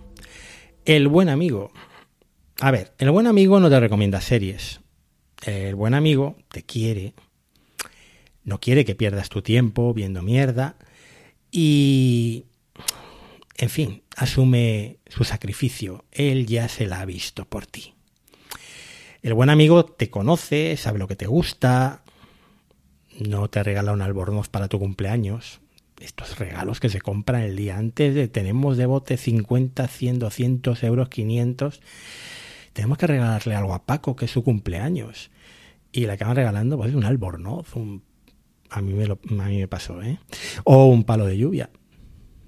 El 0.86 1.08
buen 1.08 1.29
amigo. 1.29 1.71
A 2.62 2.71
ver, 2.71 2.93
el 2.97 3.12
buen 3.12 3.27
amigo 3.27 3.60
no 3.60 3.69
te 3.69 3.79
recomienda 3.79 4.21
series. 4.21 4.79
El 5.45 5.75
buen 5.75 5.93
amigo 5.93 6.38
te 6.49 6.63
quiere. 6.63 7.13
No 8.43 8.60
quiere 8.60 8.86
que 8.86 8.95
pierdas 8.95 9.29
tu 9.29 9.41
tiempo 9.41 9.93
viendo 9.93 10.21
mierda. 10.21 10.77
Y 11.51 12.45
en 13.57 13.69
fin, 13.69 14.03
asume 14.15 14.97
su 15.07 15.23
sacrificio. 15.23 16.05
Él 16.11 16.47
ya 16.47 16.67
se 16.67 16.87
la 16.87 17.01
ha 17.01 17.05
visto 17.05 17.45
por 17.45 17.65
ti. 17.65 17.93
El 19.21 19.33
buen 19.33 19.49
amigo 19.49 19.85
te 19.85 20.09
conoce, 20.09 20.75
sabe 20.75 20.99
lo 20.99 21.07
que 21.07 21.15
te 21.15 21.27
gusta, 21.27 22.03
no 23.19 23.49
te 23.49 23.63
regala 23.63 23.93
un 23.93 24.01
albornoz 24.01 24.49
para 24.49 24.67
tu 24.67 24.79
cumpleaños. 24.79 25.61
Estos 25.99 26.37
regalos 26.37 26.79
que 26.79 26.89
se 26.89 26.99
compran 26.99 27.43
el 27.43 27.55
día 27.55 27.77
antes, 27.77 28.13
de, 28.15 28.27
tenemos 28.27 28.75
de 28.75 28.85
bote 28.85 29.15
50, 29.15 29.87
100, 29.87 30.19
200 30.19 30.83
euros, 30.83 31.09
500. 31.09 31.81
Tenemos 32.73 32.97
que 32.97 33.07
regalarle 33.07 33.55
algo 33.55 33.73
a 33.73 33.85
Paco, 33.85 34.15
que 34.15 34.25
es 34.25 34.31
su 34.31 34.43
cumpleaños. 34.43 35.31
Y 35.91 36.05
le 36.07 36.13
acaban 36.13 36.35
regalando 36.35 36.75
pues, 36.75 36.93
un 36.95 37.05
albornoz, 37.05 37.67
a, 38.69 38.81
mí 38.81 38.93
me 38.93 39.05
lo, 39.05 39.19
a 39.29 39.45
mí 39.45 39.59
me 39.59 39.67
pasó, 39.67 40.01
¿eh? 40.01 40.17
O 40.63 40.87
un 40.87 41.03
palo 41.03 41.27
de 41.27 41.37
lluvia. 41.37 41.69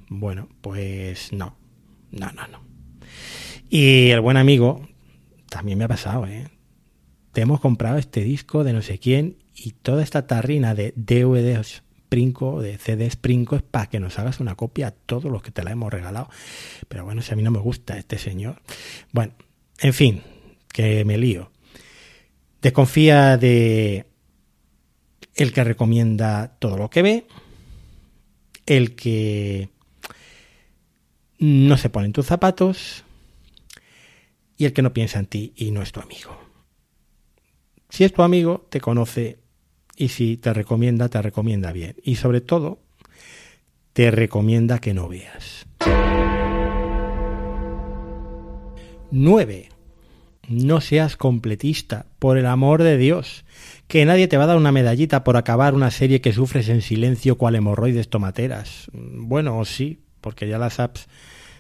Bueno, 0.09 0.49
pues 0.61 1.33
no, 1.33 1.57
no, 2.11 2.31
no, 2.31 2.47
no. 2.47 2.63
Y 3.69 4.09
el 4.09 4.21
buen 4.21 4.37
amigo, 4.37 4.87
también 5.49 5.77
me 5.77 5.85
ha 5.85 5.89
pasado, 5.89 6.27
¿eh? 6.27 6.47
Te 7.31 7.41
hemos 7.41 7.59
comprado 7.59 7.97
este 7.97 8.23
disco 8.23 8.63
de 8.63 8.73
no 8.73 8.81
sé 8.81 8.99
quién 8.99 9.37
y 9.53 9.71
toda 9.71 10.03
esta 10.03 10.27
tarrina 10.27 10.73
de 10.75 10.93
DVDs 10.95 11.83
Princo, 12.07 12.61
de 12.61 12.77
CDs 12.77 13.15
Princo, 13.15 13.55
es 13.55 13.61
para 13.61 13.87
que 13.87 13.99
nos 13.99 14.17
hagas 14.19 14.39
una 14.39 14.55
copia 14.55 14.87
a 14.87 14.91
todos 14.91 15.25
los 15.25 15.41
que 15.41 15.51
te 15.51 15.63
la 15.63 15.71
hemos 15.71 15.91
regalado. 15.91 16.29
Pero 16.87 17.03
bueno, 17.03 17.21
si 17.21 17.33
a 17.33 17.35
mí 17.35 17.43
no 17.43 17.51
me 17.51 17.59
gusta 17.59 17.97
este 17.97 18.17
señor. 18.17 18.61
Bueno, 19.11 19.33
en 19.79 19.93
fin, 19.93 20.21
que 20.71 21.03
me 21.03 21.17
lío. 21.17 21.51
Desconfía 22.61 23.37
de 23.37 24.05
el 25.35 25.51
que 25.51 25.63
recomienda 25.63 26.55
todo 26.59 26.77
lo 26.77 26.89
que 26.89 27.01
ve, 27.01 27.27
el 28.65 28.95
que 28.95 29.69
no 31.45 31.77
se 31.77 31.89
pone 31.89 32.07
en 32.07 32.13
tus 32.13 32.25
zapatos 32.25 33.03
y 34.57 34.65
el 34.65 34.73
que 34.73 34.81
no 34.81 34.93
piensa 34.93 35.19
en 35.19 35.27
ti 35.27 35.53
y 35.55 35.71
no 35.71 35.81
es 35.81 35.91
tu 35.91 35.99
amigo. 35.99 36.35
Si 37.89 38.03
es 38.03 38.13
tu 38.13 38.23
amigo, 38.23 38.65
te 38.69 38.81
conoce 38.81 39.37
y 39.95 40.09
si 40.09 40.37
te 40.37 40.53
recomienda, 40.53 41.07
te 41.07 41.21
recomienda 41.21 41.71
bien. 41.71 41.95
Y 42.03 42.15
sobre 42.15 42.41
todo, 42.41 42.79
te 43.93 44.09
recomienda 44.11 44.79
que 44.79 44.93
no 44.93 45.07
veas. 45.07 45.67
9. 49.11 49.69
No 50.49 50.81
seas 50.81 51.15
completista, 51.15 52.07
por 52.19 52.37
el 52.37 52.47
amor 52.47 52.81
de 52.81 52.97
Dios. 52.97 53.45
Que 53.87 54.03
nadie 54.05 54.27
te 54.27 54.37
va 54.37 54.45
a 54.45 54.47
dar 54.47 54.57
una 54.57 54.71
medallita 54.71 55.23
por 55.23 55.37
acabar 55.37 55.75
una 55.75 55.91
serie 55.91 56.21
que 56.21 56.33
sufres 56.33 56.69
en 56.69 56.81
silencio 56.81 57.37
cual 57.37 57.55
hemorroides 57.55 58.09
tomateras. 58.09 58.89
Bueno, 58.93 59.63
sí, 59.63 60.01
porque 60.21 60.47
ya 60.47 60.57
las 60.57 60.79
apps 60.79 61.07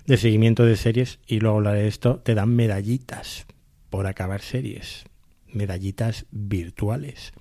de 0.05 0.17
seguimiento 0.17 0.65
de 0.65 0.75
series, 0.75 1.19
y 1.25 1.39
luego 1.39 1.57
hablaré 1.57 1.83
de 1.83 1.87
esto, 1.87 2.19
te 2.19 2.35
dan 2.35 2.55
medallitas 2.55 3.45
por 3.89 4.07
acabar 4.07 4.41
series, 4.41 5.05
medallitas 5.47 6.25
virtuales. 6.31 7.33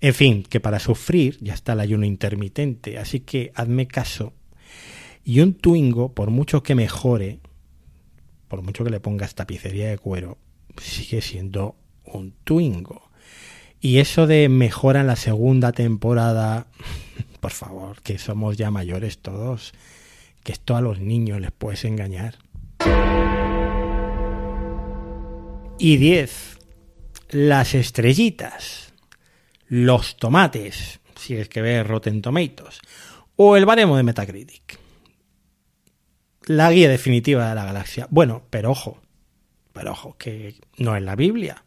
En 0.00 0.14
fin, 0.14 0.42
que 0.42 0.60
para 0.60 0.78
sufrir 0.78 1.38
ya 1.40 1.54
está 1.54 1.72
el 1.72 1.80
ayuno 1.80 2.06
intermitente, 2.06 2.98
así 2.98 3.20
que 3.20 3.52
hazme 3.54 3.86
caso. 3.86 4.32
Y 5.24 5.40
un 5.40 5.54
Twingo, 5.54 6.12
por 6.12 6.30
mucho 6.30 6.62
que 6.62 6.74
mejore, 6.74 7.40
por 8.48 8.62
mucho 8.62 8.84
que 8.84 8.90
le 8.90 9.00
pongas 9.00 9.34
tapicería 9.34 9.88
de 9.88 9.98
cuero, 9.98 10.38
sigue 10.80 11.20
siendo 11.20 11.76
un 12.04 12.32
Twingo. 12.44 13.10
Y 13.80 13.98
eso 13.98 14.26
de 14.26 14.48
mejora 14.48 15.00
en 15.00 15.08
la 15.08 15.16
segunda 15.16 15.72
temporada, 15.72 16.68
por 17.40 17.52
favor, 17.52 18.00
que 18.02 18.18
somos 18.18 18.56
ya 18.56 18.70
mayores 18.70 19.18
todos 19.18 19.72
que 20.46 20.52
esto 20.52 20.76
a 20.76 20.80
los 20.80 21.00
niños 21.00 21.40
les 21.40 21.50
puedes 21.50 21.84
engañar. 21.84 22.36
Y 25.76 25.96
10. 25.96 26.58
Las 27.30 27.74
estrellitas, 27.74 28.92
los 29.66 30.16
tomates, 30.16 31.00
si 31.16 31.34
es 31.34 31.48
que 31.48 31.62
ves 31.62 31.84
Rotten 31.84 32.22
Tomatoes, 32.22 32.80
o 33.34 33.56
el 33.56 33.66
baremo 33.66 33.96
de 33.96 34.04
Metacritic. 34.04 34.78
La 36.44 36.70
guía 36.70 36.88
definitiva 36.88 37.48
de 37.48 37.56
la 37.56 37.64
galaxia. 37.64 38.06
Bueno, 38.10 38.44
pero 38.48 38.70
ojo, 38.70 39.02
pero 39.72 39.90
ojo, 39.90 40.16
que 40.16 40.54
no 40.78 40.94
es 40.94 41.02
la 41.02 41.16
Biblia. 41.16 41.64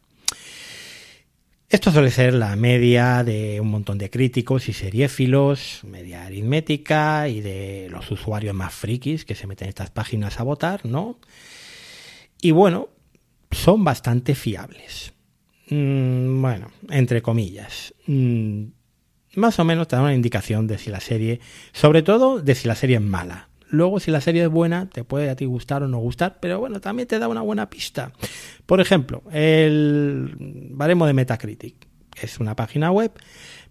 Esto 1.70 1.92
suele 1.92 2.10
ser 2.10 2.34
la 2.34 2.56
media 2.56 3.24
de 3.24 3.62
un 3.62 3.70
montón 3.70 4.00
de 4.00 4.10
críticos 4.10 4.68
y 4.70 4.74
seriéfilos, 4.74 5.82
media 5.84 6.26
aritmética 6.26 7.28
y 7.28 7.42
de 7.42 7.90
los 7.92 8.10
usuarios 8.10 8.56
más 8.56 8.74
frikis 8.74 9.24
que 9.24 9.36
se 9.36 9.46
meten 9.46 9.68
en 9.68 9.70
estas 9.70 9.92
páginas 9.92 10.40
a 10.40 10.44
votar, 10.44 10.84
¿no? 10.88 11.20
Y 12.42 12.50
bueno, 12.50 12.90
son 13.52 13.84
bastante 13.84 14.34
fiables. 14.34 15.14
Mm, 15.70 16.42
bueno, 16.42 16.72
entre 16.90 17.22
comillas. 17.22 17.94
Mm, 18.08 18.64
más 19.36 19.60
o 19.60 19.64
menos 19.64 19.88
te 19.88 19.96
da 19.96 20.02
una 20.02 20.16
indicación 20.16 20.66
de 20.66 20.80
si 20.80 20.90
la 20.90 21.00
serie, 21.00 21.40
sobre 21.72 22.02
todo 22.02 22.42
de 22.42 22.56
si 22.56 22.68
la 22.68 22.74
serie 22.74 22.96
es 22.96 23.04
mala. 23.04 23.49
Luego, 23.70 24.00
si 24.00 24.12
la 24.12 24.20
serie 24.20 24.44
es 24.44 24.50
buena, 24.50 24.90
te 24.90 25.04
puede 25.04 25.30
a 25.30 25.36
ti 25.36 25.46
gustar 25.46 25.84
o 25.84 25.88
no 25.88 26.00
gustar, 26.00 26.40
pero 26.40 26.60
bueno, 26.60 26.82
también 26.82 27.08
te 27.08 27.20
da 27.20 27.28
una 27.28 27.42
buena 27.42 27.70
pista. 27.70 28.12
Por 28.66 28.82
ejemplo, 28.82 29.24
el 29.32 30.36
baremo 30.72 31.06
de 31.06 31.14
Metacritic 31.14 31.76
es 32.22 32.40
una 32.40 32.56
página 32.56 32.92
web, 32.92 33.12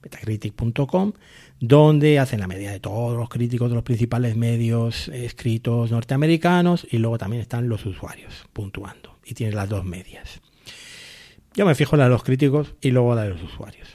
metacritic.com, 0.03 1.13
donde 1.61 2.19
hacen 2.19 2.41
la 2.41 2.47
medida 2.47 2.71
de 2.71 2.81
todos 2.81 3.17
los 3.17 3.29
críticos 3.29 3.69
de 3.71 3.75
los 3.75 3.85
principales 3.85 4.37
medios 4.37 5.09
escritos 5.09 5.91
norteamericanos 5.91 6.87
y 6.91 6.99
luego 6.99 7.19
también 7.19 7.43
están 7.43 7.69
los 7.69 7.85
usuarios 7.85 8.47
puntuando 8.53 9.19
y 9.25 9.35
tiene 9.35 9.55
las 9.55 9.69
dos 9.69 9.85
medias. 9.85 10.41
Yo 11.55 11.67
me 11.67 11.75
fijo 11.75 11.97
en 11.97 12.01
la 12.01 12.05
de 12.05 12.11
los 12.11 12.23
críticos 12.23 12.75
y 12.81 12.91
luego 12.91 13.15
la 13.15 13.25
de 13.25 13.31
los 13.31 13.43
usuarios. 13.43 13.89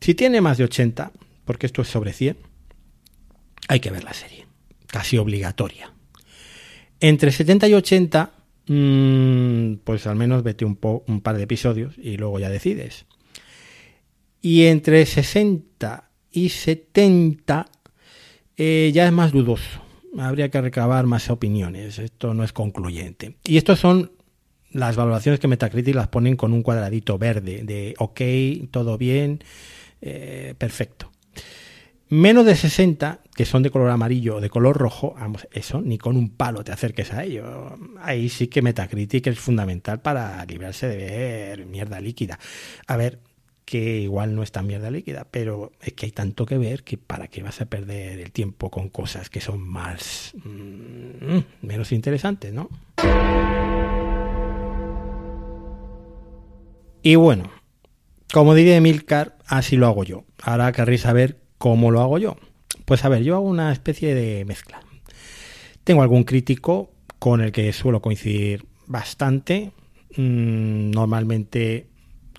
Si 0.00 0.14
tiene 0.14 0.40
más 0.40 0.58
de 0.58 0.64
80, 0.64 1.12
porque 1.44 1.66
esto 1.66 1.82
es 1.82 1.88
sobre 1.88 2.12
100, 2.12 2.36
hay 3.68 3.80
que 3.80 3.90
ver 3.90 4.04
la 4.04 4.14
serie, 4.14 4.46
casi 4.92 5.16
obligatoria. 5.16 5.92
Entre 7.00 7.32
70 7.32 7.68
y 7.68 7.74
80, 7.74 8.30
mm, 8.68 9.74
pues 9.84 10.06
al 10.06 10.16
menos 10.16 10.42
vete 10.42 10.66
un, 10.66 10.78
un 11.06 11.20
par 11.22 11.36
de 11.36 11.44
episodios 11.44 11.96
y 11.96 12.18
luego 12.18 12.38
ya 12.38 12.50
decides. 12.50 13.06
Y 14.42 14.66
entre 14.66 15.06
60 15.06 16.10
y 16.30 16.50
70 16.50 17.66
eh, 18.56 18.90
ya 18.92 19.06
es 19.06 19.12
más 19.12 19.32
dudoso. 19.32 19.80
Habría 20.18 20.50
que 20.50 20.60
recabar 20.60 21.06
más 21.06 21.30
opiniones. 21.30 21.98
Esto 21.98 22.34
no 22.34 22.44
es 22.44 22.52
concluyente. 22.52 23.36
Y 23.44 23.56
estos 23.56 23.80
son 23.80 24.12
las 24.70 24.96
valoraciones 24.96 25.40
que 25.40 25.48
Metacritic 25.48 25.94
las 25.94 26.08
ponen 26.08 26.36
con 26.36 26.52
un 26.52 26.62
cuadradito 26.62 27.16
verde 27.18 27.62
de 27.64 27.94
ok, 27.98 28.20
todo 28.70 28.98
bien, 28.98 29.42
eh, 30.02 30.54
perfecto. 30.58 31.11
Menos 32.12 32.44
de 32.44 32.56
60, 32.56 33.20
que 33.34 33.46
son 33.46 33.62
de 33.62 33.70
color 33.70 33.88
amarillo 33.88 34.36
o 34.36 34.40
de 34.42 34.50
color 34.50 34.76
rojo, 34.76 35.14
vamos, 35.18 35.48
eso, 35.50 35.80
ni 35.80 35.96
con 35.96 36.18
un 36.18 36.28
palo 36.28 36.62
te 36.62 36.70
acerques 36.70 37.10
a 37.14 37.24
ello. 37.24 37.78
Ahí 38.02 38.28
sí 38.28 38.48
que 38.48 38.60
Metacritic 38.60 39.28
es 39.28 39.38
fundamental 39.38 40.02
para 40.02 40.44
librarse 40.44 40.88
de 40.88 40.96
ver 40.98 41.64
mierda 41.64 42.02
líquida. 42.02 42.38
A 42.86 42.98
ver, 42.98 43.20
que 43.64 44.00
igual 44.00 44.34
no 44.34 44.42
es 44.42 44.52
tan 44.52 44.66
mierda 44.66 44.90
líquida, 44.90 45.26
pero 45.30 45.72
es 45.80 45.94
que 45.94 46.04
hay 46.04 46.12
tanto 46.12 46.44
que 46.44 46.58
ver 46.58 46.84
que 46.84 46.98
para 46.98 47.28
qué 47.28 47.42
vas 47.42 47.62
a 47.62 47.64
perder 47.64 48.20
el 48.20 48.30
tiempo 48.30 48.70
con 48.70 48.90
cosas 48.90 49.30
que 49.30 49.40
son 49.40 49.66
más 49.66 50.34
mm, 50.44 51.38
menos 51.62 51.92
interesantes, 51.92 52.52
¿no? 52.52 52.68
Y 57.02 57.14
bueno, 57.14 57.50
como 58.34 58.54
diría 58.54 58.76
Emilcar, 58.76 59.38
así 59.46 59.78
lo 59.78 59.86
hago 59.86 60.04
yo. 60.04 60.24
Ahora 60.42 60.70
querréis 60.72 61.00
saber 61.00 61.41
cómo 61.62 61.92
lo 61.92 62.00
hago 62.00 62.18
yo. 62.18 62.36
Pues 62.86 63.04
a 63.04 63.08
ver, 63.08 63.22
yo 63.22 63.36
hago 63.36 63.44
una 63.44 63.70
especie 63.70 64.16
de 64.16 64.44
mezcla. 64.44 64.80
Tengo 65.84 66.02
algún 66.02 66.24
crítico 66.24 66.90
con 67.20 67.40
el 67.40 67.52
que 67.52 67.72
suelo 67.72 68.02
coincidir 68.02 68.66
bastante. 68.88 69.70
Mm, 70.16 70.90
normalmente 70.90 71.86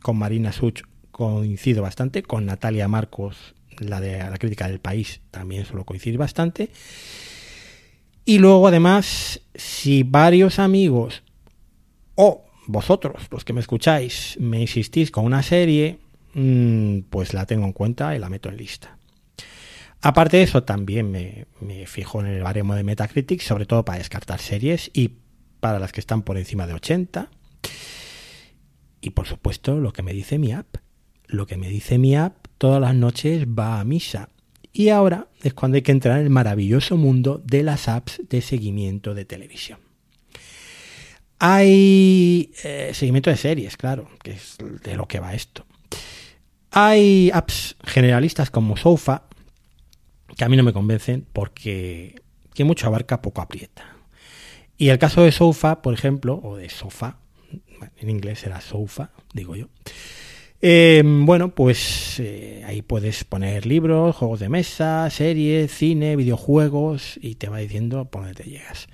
con 0.01 0.17
Marina 0.17 0.51
Such 0.51 0.81
coincido 1.11 1.81
bastante, 1.81 2.21
con 2.21 2.45
Natalia 2.45 2.89
Marcos, 2.89 3.55
la 3.79 4.01
de 4.01 4.17
la 4.17 4.37
crítica 4.37 4.67
del 4.67 4.81
país, 4.81 5.21
también 5.31 5.63
suelo 5.63 5.85
coincidir 5.85 6.17
bastante. 6.17 6.69
Y 8.25 8.39
luego 8.39 8.67
además, 8.67 9.39
si 9.55 10.03
varios 10.03 10.59
amigos 10.59 11.23
o 12.15 12.43
vosotros, 12.67 13.27
los 13.31 13.45
que 13.45 13.53
me 13.53 13.61
escucháis, 13.61 14.35
me 14.41 14.59
insistís 14.59 15.11
con 15.11 15.23
una 15.23 15.43
serie, 15.43 15.99
mm, 16.33 17.03
pues 17.09 17.33
la 17.33 17.45
tengo 17.45 17.63
en 17.63 17.71
cuenta 17.71 18.13
y 18.17 18.19
la 18.19 18.27
meto 18.27 18.49
en 18.49 18.57
lista. 18.57 18.97
Aparte 20.03 20.37
de 20.37 20.43
eso, 20.43 20.63
también 20.63 21.11
me, 21.11 21.47
fijo 21.87 22.19
en 22.19 22.27
el 22.27 22.43
baremo 22.43 22.75
de 22.75 22.83
Metacritic, 22.83 23.41
sobre 23.41 23.65
todo 23.65 23.85
para 23.85 23.97
descartar 23.97 24.39
series 24.39 24.91
y 24.93 25.15
para 25.59 25.79
las 25.79 25.91
que 25.91 26.01
están 26.01 26.23
por 26.23 26.37
encima 26.37 26.67
de 26.67 26.73
80. 26.73 27.31
Y 29.01 29.09
por 29.11 29.27
supuesto, 29.27 29.79
lo 29.79 29.93
que 29.93 30.03
me 30.03 30.13
dice 30.13 30.37
mi 30.37 30.51
app 30.53 30.77
lo 31.33 31.47
que 31.47 31.57
me 31.57 31.69
dice 31.69 31.97
mi 31.97 32.15
app 32.15 32.47
todas 32.57 32.79
las 32.79 32.95
noches 32.95 33.45
va 33.47 33.79
a 33.79 33.83
misa. 33.83 34.29
Y 34.71 34.89
ahora 34.89 35.27
es 35.41 35.53
cuando 35.53 35.75
hay 35.75 35.81
que 35.81 35.91
entrar 35.91 36.17
en 36.19 36.25
el 36.25 36.29
maravilloso 36.29 36.97
mundo 36.97 37.41
de 37.43 37.63
las 37.63 37.87
apps 37.87 38.21
de 38.29 38.41
seguimiento 38.41 39.13
de 39.13 39.25
televisión. 39.25 39.79
Hay 41.39 42.51
eh, 42.63 42.91
seguimiento 42.93 43.29
de 43.29 43.37
series, 43.37 43.77
claro, 43.77 44.09
que 44.23 44.31
es 44.31 44.57
de 44.83 44.95
lo 44.95 45.07
que 45.07 45.19
va 45.19 45.33
esto. 45.33 45.65
Hay 46.71 47.29
apps 47.33 47.75
generalistas 47.83 48.49
como 48.49 48.77
Sofa, 48.77 49.23
que 50.35 50.43
a 50.43 50.49
mí 50.49 50.57
no 50.57 50.63
me 50.63 50.73
convencen 50.73 51.25
porque 51.33 52.21
que 52.53 52.63
mucho 52.63 52.87
abarca, 52.87 53.21
poco 53.21 53.41
aprieta. 53.41 53.95
Y 54.77 54.89
el 54.89 54.99
caso 54.99 55.23
de 55.23 55.31
Sofa, 55.31 55.81
por 55.81 55.93
ejemplo, 55.93 56.39
o 56.43 56.57
de 56.57 56.69
Sofa, 56.69 57.17
en 57.97 58.09
inglés 58.09 58.39
será 58.39 58.61
Sofa, 58.61 59.11
digo 59.33 59.55
yo, 59.55 59.67
Em, 60.65 61.25
bueno, 61.25 61.53
pues 61.53 62.21
eh, 62.21 62.63
ahí 62.65 62.81
puedes 62.81 63.25
poner 63.25 63.65
libros, 63.65 64.15
juegos 64.15 64.39
de 64.39 64.47
mesa, 64.47 65.09
series, 65.09 65.69
cine, 65.73 66.15
videojuegos 66.15 67.19
y 67.21 67.35
te 67.35 67.49
va 67.49 67.57
diciendo 67.57 68.05
por 68.05 68.21
dónde 68.21 68.43
te 68.43 68.49
llegas. 68.49 68.87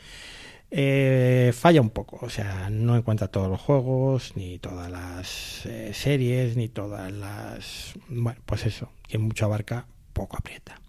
Eh, 0.71 1.53
falla 1.53 1.79
un 1.81 1.91
poco, 1.91 2.17
o 2.25 2.29
sea, 2.31 2.71
no 2.71 2.97
encuentra 2.97 3.27
todos 3.27 3.49
los 3.49 3.61
juegos, 3.61 4.35
ni 4.35 4.57
todas 4.57 4.89
las 4.89 5.63
eh, 5.67 5.91
series, 5.93 6.57
ni 6.57 6.69
todas 6.69 7.11
las... 7.11 7.93
Bueno, 8.07 8.41
pues 8.47 8.65
eso, 8.65 8.91
que 9.07 9.19
mucho 9.19 9.45
abarca, 9.45 9.85
poco 10.13 10.37
aprieta. 10.37 10.81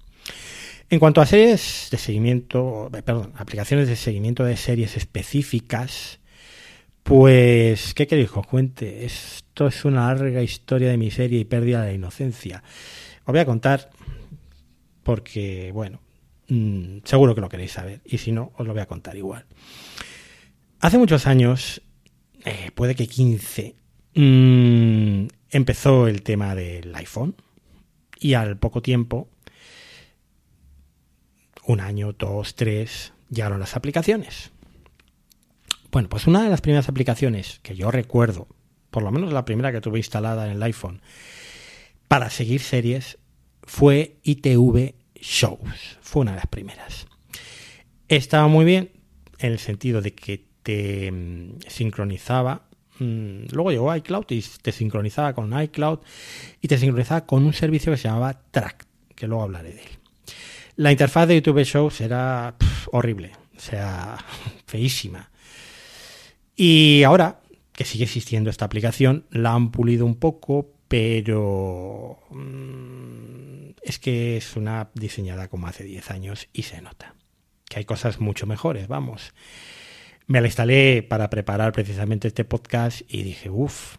En 0.93 0.99
cuanto 0.99 1.21
a 1.21 1.27
series 1.27 1.87
de 1.93 1.99
seguimiento, 1.99 2.91
perdón, 2.91 3.33
aplicaciones 3.37 3.87
de 3.87 3.95
seguimiento 3.95 4.43
de 4.43 4.57
series 4.57 4.97
específicas, 4.97 6.19
pues, 7.05 7.95
¿qué 7.95 8.09
queréis 8.09 8.33
que 8.33 8.41
os 8.41 8.47
cuente? 8.49 9.05
Esto 9.05 9.69
es 9.69 9.85
una 9.85 10.13
larga 10.13 10.43
historia 10.43 10.89
de 10.89 10.97
miseria 10.97 11.39
y 11.39 11.45
pérdida 11.45 11.83
de 11.83 11.91
la 11.91 11.95
inocencia. 11.95 12.65
Os 13.21 13.27
voy 13.27 13.39
a 13.39 13.47
contar 13.47 13.91
porque, 15.05 15.71
bueno, 15.73 16.01
mm, 16.49 16.99
seguro 17.05 17.37
que 17.37 17.41
lo 17.41 17.49
queréis 17.49 17.71
saber 17.71 18.01
y 18.05 18.19
si 18.19 18.33
no, 18.33 18.51
os 18.57 18.67
lo 18.67 18.73
voy 18.73 18.83
a 18.83 18.87
contar 18.87 19.17
igual. 19.17 19.47
Hace 20.81 20.99
muchos 20.99 21.29
años, 21.29 21.83
eh, 22.45 22.73
puede 22.75 22.97
que 22.97 23.07
15, 23.07 23.77
mm, 24.17 25.27
empezó 25.51 26.09
el 26.09 26.23
tema 26.23 26.57
del 26.57 26.93
iPhone 26.97 27.37
y 28.19 28.35
al 28.35 28.57
poco 28.57 28.83
tiempo, 28.83 29.29
un 31.71 31.81
año, 31.81 32.13
dos, 32.13 32.55
tres, 32.55 33.13
llegaron 33.31 33.61
las 33.61 33.77
aplicaciones. 33.77 34.51
Bueno, 35.91 36.09
pues 36.09 36.27
una 36.27 36.43
de 36.43 36.51
las 36.51 36.61
primeras 36.61 36.89
aplicaciones 36.89 37.61
que 37.63 37.77
yo 37.77 37.91
recuerdo, 37.91 38.49
por 38.91 39.03
lo 39.03 39.11
menos 39.11 39.33
la 39.33 39.45
primera 39.45 39.73
que 39.73 39.81
tuve 39.81 39.99
instalada 39.99 40.47
en 40.47 40.53
el 40.53 40.63
iPhone, 40.63 41.01
para 42.09 42.31
seguir 42.31 42.61
series 42.61 43.19
fue 43.63 44.17
ITV 44.25 44.95
Shows. 45.15 45.99
Fue 46.01 46.23
una 46.23 46.33
de 46.33 46.39
las 46.39 46.47
primeras. 46.47 47.07
Estaba 48.09 48.49
muy 48.49 48.65
bien 48.65 48.91
en 49.39 49.53
el 49.53 49.59
sentido 49.59 50.01
de 50.01 50.15
que 50.15 50.45
te 50.63 51.11
mm, 51.11 51.61
sincronizaba. 51.69 52.67
Mm, 52.99 53.47
luego 53.53 53.71
llegó 53.71 53.95
iCloud 53.95 54.27
y 54.31 54.43
te 54.43 54.73
sincronizaba 54.73 55.35
con 55.35 55.61
iCloud 55.61 56.01
y 56.61 56.69
te 56.69 56.79
sincronizaba 56.79 57.27
con 57.27 57.45
un 57.45 57.53
servicio 57.53 57.93
que 57.93 57.99
se 57.99 58.09
llamaba 58.09 58.43
Track, 58.51 58.87
que 59.15 59.29
luego 59.29 59.45
hablaré 59.45 59.73
de 59.73 59.83
él. 59.83 60.00
La 60.81 60.91
interfaz 60.91 61.29
de 61.29 61.35
YouTube 61.35 61.63
Shows 61.63 62.01
era 62.01 62.55
horrible, 62.91 63.33
o 63.55 63.61
sea, 63.61 64.17
feísima. 64.67 65.31
Y 66.57 67.03
ahora 67.03 67.43
que 67.71 67.85
sigue 67.85 68.05
existiendo 68.05 68.49
esta 68.49 68.65
aplicación, 68.65 69.27
la 69.31 69.53
han 69.53 69.73
pulido 69.73 70.07
un 70.07 70.15
poco, 70.15 70.73
pero 70.89 72.21
mm, 72.31 73.73
es 73.83 73.99
que 73.99 74.39
es 74.39 74.57
una 74.57 74.81
app 74.81 74.99
diseñada 74.99 75.49
como 75.49 75.67
hace 75.67 75.85
10 75.85 76.11
años 76.13 76.49
y 76.55 76.63
se 76.63 76.81
nota 76.81 77.15
que 77.69 77.81
hay 77.81 77.85
cosas 77.85 78.19
mucho 78.19 78.47
mejores, 78.47 78.89
vamos. 78.89 79.35
Me 80.29 80.41
la 80.41 80.47
instalé 80.47 81.03
para 81.03 81.29
preparar 81.29 81.73
precisamente 81.73 82.29
este 82.29 82.47
podcast 82.47 83.03
y 83.07 83.23
dije, 83.23 83.51
uff, 83.51 83.97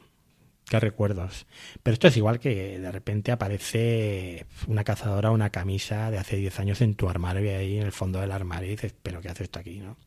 qué 0.72 0.80
recuerdos. 0.80 1.48
Pero 1.84 1.94
esto 1.94 2.08
es 2.08 2.16
igual 2.16 2.40
que 2.40 2.80
de 2.80 2.92
repente 2.94 3.34
aparece 3.34 4.46
una 4.68 4.86
cazadora, 4.86 5.30
una 5.32 5.50
camisa 5.50 6.10
de 6.10 6.18
hace 6.18 6.38
10 6.38 6.60
años 6.62 6.80
en 6.80 6.96
tu 6.96 7.10
armario, 7.10 7.58
ahí 7.58 7.78
en 7.78 7.84
el 7.84 7.92
fondo 7.92 8.22
del 8.22 8.32
armario, 8.32 8.70
y 8.70 8.72
dices, 8.72 8.96
pero 9.04 9.20
¿qué 9.20 9.28
hace 9.28 9.44
esto 9.44 9.60
aquí? 9.60 9.80
¿no? 9.80 9.98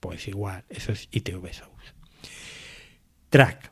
Pues 0.00 0.26
igual, 0.26 0.64
eso 0.70 0.92
es 0.92 1.08
ITV 1.10 1.52
Shows. 1.52 1.94
Track. 3.28 3.70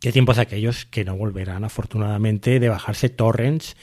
Qué 0.00 0.12
tiempos 0.12 0.36
aquellos 0.36 0.84
que 0.84 1.06
no 1.06 1.16
volverán, 1.16 1.64
afortunadamente, 1.64 2.60
de 2.60 2.68
bajarse 2.68 3.08
torrents, 3.08 3.74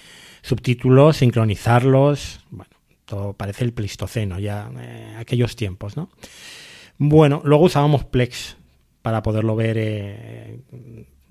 subtítulos, 0.43 1.17
sincronizarlos. 1.17 2.41
Bueno, 2.51 2.75
todo 3.05 3.33
parece 3.33 3.63
el 3.63 3.73
Pleistoceno, 3.73 4.37
ya 4.37 4.69
eh, 4.79 5.15
aquellos 5.17 5.55
tiempos, 5.55 5.97
¿no? 5.97 6.11
Bueno, 6.99 7.41
luego 7.43 7.63
usábamos 7.63 8.05
Plex 8.05 8.55
para 9.01 9.23
poderlo 9.23 9.55
ver. 9.55 9.77
Eh, 9.79 10.59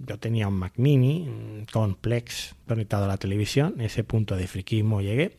yo 0.07 0.19
tenía 0.19 0.49
un 0.49 0.55
Mac 0.55 0.75
Mini 0.77 1.65
con 1.73 1.95
Plex 1.95 2.55
conectado 2.67 3.05
a 3.05 3.09
la 3.09 3.17
televisión. 3.17 3.81
Ese 3.81 4.05
punto 4.05 4.37
de 4.37 4.47
friquismo 4.47 5.01
llegué. 5.01 5.39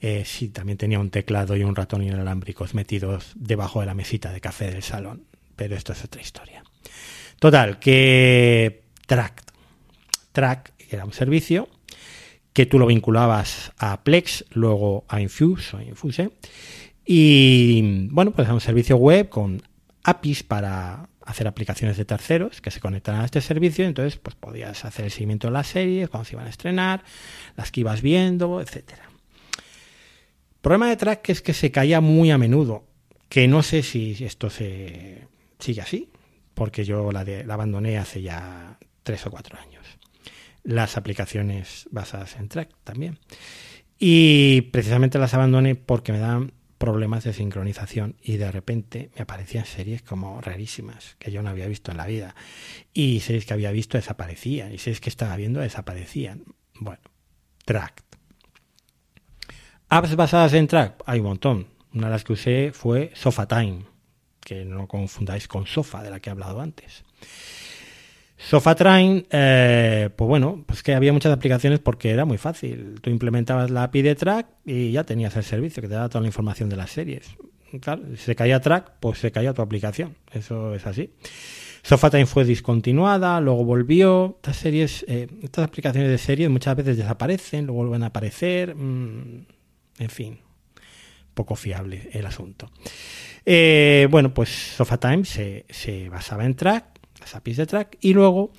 Eh, 0.00 0.24
sí, 0.24 0.48
también 0.48 0.78
tenía 0.78 1.00
un 1.00 1.10
teclado 1.10 1.56
y 1.56 1.64
un 1.64 1.74
ratón 1.74 2.02
inalámbricos 2.02 2.74
metidos 2.74 3.32
debajo 3.34 3.80
de 3.80 3.86
la 3.86 3.94
mesita 3.94 4.32
de 4.32 4.40
café 4.40 4.70
del 4.70 4.82
salón. 4.82 5.24
Pero 5.56 5.76
esto 5.76 5.92
es 5.92 6.04
otra 6.04 6.20
historia. 6.20 6.62
Total, 7.38 7.78
que 7.78 8.84
Track, 9.06 9.42
Track 10.32 10.72
era 10.90 11.04
un 11.04 11.12
servicio 11.12 11.68
que 12.52 12.66
tú 12.66 12.78
lo 12.78 12.86
vinculabas 12.86 13.72
a 13.78 14.02
Plex, 14.02 14.44
luego 14.50 15.04
a 15.08 15.20
Infuse 15.20 15.76
o 15.76 15.80
Infuse. 15.80 16.30
Y 17.04 18.08
bueno, 18.10 18.32
pues 18.32 18.46
era 18.46 18.54
un 18.54 18.60
servicio 18.60 18.96
web 18.96 19.28
con 19.28 19.62
APIs 20.02 20.42
para 20.42 21.08
hacer 21.28 21.46
aplicaciones 21.46 21.96
de 21.96 22.04
terceros 22.04 22.60
que 22.60 22.70
se 22.70 22.80
conectan 22.80 23.20
a 23.20 23.24
este 23.24 23.40
servicio. 23.40 23.84
Entonces, 23.84 24.18
pues 24.18 24.34
podías 24.34 24.84
hacer 24.84 25.04
el 25.04 25.10
seguimiento 25.10 25.48
de 25.48 25.52
las 25.52 25.66
series, 25.66 26.08
cuando 26.08 26.24
se 26.24 26.34
iban 26.34 26.46
a 26.46 26.50
estrenar, 26.50 27.04
las 27.56 27.70
que 27.70 27.80
ibas 27.80 28.02
viendo, 28.02 28.60
etcétera. 28.60 29.10
Problema 30.60 30.88
de 30.88 30.96
Track 30.96 31.28
es 31.30 31.42
que 31.42 31.52
se 31.52 31.70
caía 31.70 32.00
muy 32.00 32.30
a 32.30 32.38
menudo, 32.38 32.84
que 33.28 33.46
no 33.46 33.62
sé 33.62 33.82
si 33.82 34.16
esto 34.24 34.50
se 34.50 35.28
sigue 35.58 35.80
así, 35.80 36.10
porque 36.54 36.84
yo 36.84 37.12
la, 37.12 37.24
la 37.24 37.54
abandoné 37.54 37.98
hace 37.98 38.22
ya 38.22 38.78
tres 39.02 39.24
o 39.26 39.30
cuatro 39.30 39.58
años 39.58 39.78
las 40.68 40.98
aplicaciones 40.98 41.88
basadas 41.90 42.36
en 42.36 42.48
Track 42.48 42.70
también. 42.84 43.18
Y 43.98 44.62
precisamente 44.70 45.18
las 45.18 45.34
abandoné 45.34 45.74
porque 45.74 46.12
me 46.12 46.18
dan 46.18 46.52
problemas 46.78 47.24
de 47.24 47.32
sincronización 47.32 48.16
y 48.22 48.36
de 48.36 48.50
repente 48.50 49.10
me 49.16 49.22
aparecían 49.22 49.66
series 49.66 50.02
como 50.02 50.40
rarísimas 50.40 51.16
que 51.18 51.32
yo 51.32 51.42
no 51.42 51.50
había 51.50 51.66
visto 51.66 51.90
en 51.90 51.96
la 51.96 52.06
vida 52.06 52.34
y 52.94 53.20
series 53.20 53.44
que 53.44 53.54
había 53.54 53.72
visto 53.72 53.98
desaparecían 53.98 54.72
y 54.72 54.78
series 54.78 55.00
que 55.00 55.10
estaba 55.10 55.36
viendo 55.36 55.60
desaparecían. 55.60 56.44
Bueno, 56.74 57.02
Track. 57.64 58.04
Apps 59.88 60.16
basadas 60.16 60.52
en 60.54 60.66
Track, 60.66 61.02
hay 61.06 61.20
un 61.20 61.26
montón. 61.26 61.66
Una 61.92 62.06
de 62.06 62.12
las 62.12 62.24
que 62.24 62.34
usé 62.34 62.72
fue 62.72 63.10
Sofa 63.14 63.48
Time, 63.48 63.84
que 64.40 64.64
no 64.64 64.86
confundáis 64.86 65.48
con 65.48 65.66
Sofa, 65.66 66.02
de 66.02 66.10
la 66.10 66.20
que 66.20 66.30
he 66.30 66.32
hablado 66.32 66.60
antes. 66.60 67.04
SofaTrain, 68.38 69.26
eh, 69.30 70.10
pues 70.14 70.28
bueno, 70.28 70.62
pues 70.64 70.82
que 70.84 70.94
había 70.94 71.12
muchas 71.12 71.32
aplicaciones 71.32 71.80
porque 71.80 72.10
era 72.10 72.24
muy 72.24 72.38
fácil. 72.38 73.00
Tú 73.00 73.10
implementabas 73.10 73.70
la 73.70 73.82
API 73.82 74.02
de 74.02 74.14
track 74.14 74.46
y 74.64 74.92
ya 74.92 75.04
tenías 75.04 75.36
el 75.36 75.42
servicio 75.42 75.82
que 75.82 75.88
te 75.88 75.94
daba 75.94 76.08
toda 76.08 76.20
la 76.20 76.28
información 76.28 76.68
de 76.68 76.76
las 76.76 76.90
series. 76.90 77.36
Claro, 77.80 78.02
si 78.10 78.16
se 78.16 78.36
caía 78.36 78.60
track, 78.60 78.92
pues 79.00 79.18
se 79.18 79.32
caía 79.32 79.52
tu 79.52 79.60
aplicación. 79.60 80.16
Eso 80.32 80.74
es 80.74 80.86
así. 80.86 81.10
SofaTime 81.82 82.26
fue 82.26 82.44
discontinuada, 82.44 83.40
luego 83.40 83.64
volvió. 83.64 84.36
Estas 84.36 84.56
series, 84.56 85.04
eh, 85.08 85.26
estas 85.42 85.66
aplicaciones 85.66 86.08
de 86.08 86.18
series 86.18 86.48
muchas 86.48 86.76
veces 86.76 86.96
desaparecen, 86.96 87.66
luego 87.66 87.82
vuelven 87.82 88.04
a 88.04 88.06
aparecer. 88.06 88.74
Mm, 88.74 89.46
en 89.98 90.10
fin, 90.10 90.38
poco 91.34 91.56
fiable 91.56 92.08
el 92.12 92.24
asunto. 92.24 92.70
Eh, 93.44 94.06
bueno, 94.10 94.32
pues 94.32 94.48
SofaTime 94.76 95.24
se, 95.24 95.66
se 95.68 96.08
basaba 96.08 96.44
en 96.44 96.54
track 96.54 96.97
APIs 97.34 97.56
de 97.56 97.66
track, 97.66 97.98
y 98.00 98.14
luego, 98.14 98.50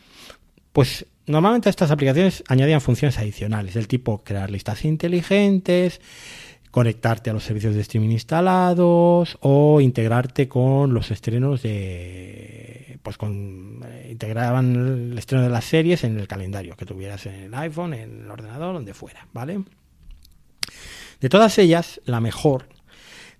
pues 0.73 1.05
normalmente 1.25 1.69
estas 1.69 1.91
aplicaciones 1.91 2.43
añadían 2.47 2.82
funciones 2.82 3.17
adicionales, 3.17 3.73
del 3.73 3.88
tipo 3.88 4.23
crear 4.23 4.49
listas 4.49 4.86
inteligentes, 4.86 6.01
conectarte 6.71 7.29
a 7.29 7.34
los 7.34 7.43
servicios 7.43 7.75
de 7.75 7.82
streaming 7.82 8.12
instalados 8.12 9.38
o 9.41 9.82
integrarte 9.82 10.47
con 10.47 10.93
los 10.93 11.12
estrenos 11.12 11.63
de 11.63 12.99
pues 13.01 13.17
con 13.17 13.82
eh, 13.86 14.10
integraban 14.12 14.75
el 15.12 15.17
estreno 15.17 15.43
de 15.43 15.49
las 15.49 15.65
series 15.65 16.03
en 16.03 16.19
el 16.19 16.27
calendario 16.27 16.75
que 16.75 16.86
tuvieras 16.86 17.25
en 17.25 17.36
el 17.36 17.53
iPhone, 17.55 17.93
en 17.93 18.23
el 18.23 18.32
ordenador, 18.32 18.73
donde 18.73 18.93
fuera, 18.93 19.27
¿vale? 19.34 19.63
De 21.19 21.29
todas 21.29 21.58
ellas, 21.58 22.01
la 22.05 22.19
mejor 22.19 22.67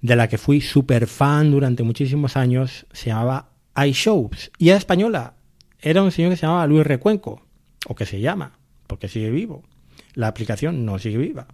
de 0.02 0.16
la 0.16 0.28
que 0.28 0.38
fui 0.38 0.62
súper 0.62 1.08
fan 1.08 1.52
durante 1.52 1.84
muchísimos 1.84 2.38
años 2.38 2.86
se 2.92 3.08
llamaba 3.08 3.49
iShows. 3.86 4.52
Y 4.58 4.70
era 4.70 4.78
española. 4.78 5.36
Era 5.80 6.04
un 6.04 6.12
señor 6.12 6.32
que 6.32 6.38
se 6.38 6.46
llamaba 6.46 6.68
Luis 6.68 6.86
Recuenco, 6.86 7.46
o 7.88 7.96
que 7.96 8.06
se 8.06 8.20
llama, 8.20 8.60
porque 8.88 9.08
sigue 9.08 9.30
vivo. 9.30 9.64
La 10.14 10.28
aplicación 10.28 10.86
no 10.86 11.00
sigue 11.00 11.18
viva. 11.18 11.48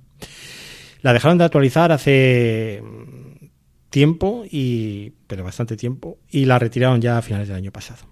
La 1.02 1.14
dejaron 1.14 1.38
de 1.38 1.44
actualizar 1.44 1.92
hace 1.92 2.82
mm, 2.84 3.46
tiempo, 3.90 4.44
y, 4.50 5.14
pero 5.28 5.44
bastante 5.44 5.78
tiempo, 5.78 6.18
y 6.30 6.46
la 6.46 6.58
retiraron 6.58 7.02
ya 7.02 7.18
a 7.18 7.22
finales 7.22 7.48
del 7.48 7.58
año 7.58 7.72
pasado. 7.72 8.04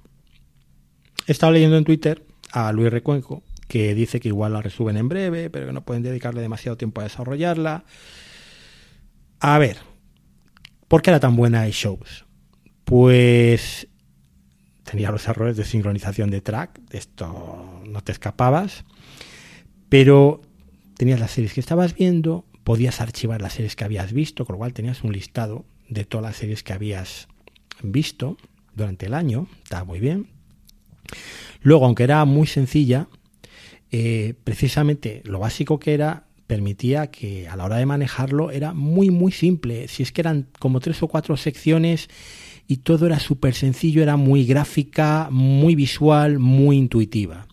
He 1.25 1.31
estado 1.31 1.53
leyendo 1.53 1.77
en 1.77 1.85
Twitter 1.85 2.23
a 2.51 2.71
Luis 2.71 2.91
Recuenco 2.91 3.43
que 3.67 3.95
dice 3.95 4.19
que 4.19 4.27
igual 4.27 4.53
la 4.53 4.61
resuben 4.61 4.97
en 4.97 5.09
breve, 5.09 5.49
pero 5.49 5.65
que 5.65 5.73
no 5.73 5.83
pueden 5.83 6.03
dedicarle 6.03 6.41
demasiado 6.41 6.77
tiempo 6.77 7.01
a 7.01 7.05
desarrollarla. 7.05 7.85
A 9.39 9.57
ver, 9.57 9.77
¿por 10.87 11.01
qué 11.01 11.09
era 11.09 11.19
tan 11.19 11.35
buena 11.35 11.67
iShows? 11.67 12.25
Pues 12.83 13.87
tenía 14.83 15.11
los 15.11 15.27
errores 15.27 15.57
de 15.57 15.65
sincronización 15.65 16.29
de 16.29 16.41
track, 16.41 16.79
esto 16.91 17.81
no 17.85 18.01
te 18.01 18.11
escapabas, 18.11 18.85
pero 19.89 20.41
tenías 20.97 21.19
las 21.19 21.31
series 21.31 21.53
que 21.53 21.59
estabas 21.59 21.95
viendo, 21.95 22.45
podías 22.63 23.01
archivar 23.01 23.41
las 23.41 23.53
series 23.53 23.75
que 23.75 23.83
habías 23.83 24.13
visto, 24.13 24.45
con 24.45 24.53
lo 24.53 24.57
cual 24.59 24.73
tenías 24.73 25.03
un 25.03 25.13
listado 25.13 25.65
de 25.89 26.05
todas 26.05 26.25
las 26.25 26.35
series 26.35 26.63
que 26.63 26.73
habías 26.73 27.27
visto 27.81 28.37
durante 28.75 29.05
el 29.05 29.13
año, 29.13 29.47
estaba 29.63 29.83
muy 29.83 29.99
bien. 29.99 30.27
Luego, 31.61 31.85
aunque 31.85 32.03
era 32.03 32.23
muy 32.25 32.47
sencilla, 32.47 33.07
eh, 33.91 34.33
precisamente 34.43 35.21
lo 35.25 35.39
básico 35.39 35.79
que 35.79 35.93
era 35.93 36.25
permitía 36.47 37.07
que 37.07 37.47
a 37.47 37.55
la 37.55 37.65
hora 37.65 37.77
de 37.77 37.85
manejarlo 37.85 38.51
era 38.51 38.73
muy 38.73 39.09
muy 39.09 39.31
simple. 39.31 39.87
Si 39.87 40.03
es 40.03 40.11
que 40.11 40.21
eran 40.21 40.47
como 40.59 40.79
tres 40.79 41.01
o 41.03 41.07
cuatro 41.07 41.37
secciones 41.37 42.09
y 42.67 42.77
todo 42.77 43.05
era 43.05 43.19
súper 43.19 43.53
sencillo, 43.53 44.01
era 44.01 44.17
muy 44.17 44.45
gráfica, 44.45 45.27
muy 45.31 45.75
visual, 45.75 46.39
muy 46.39 46.77
intuitiva. 46.77 47.47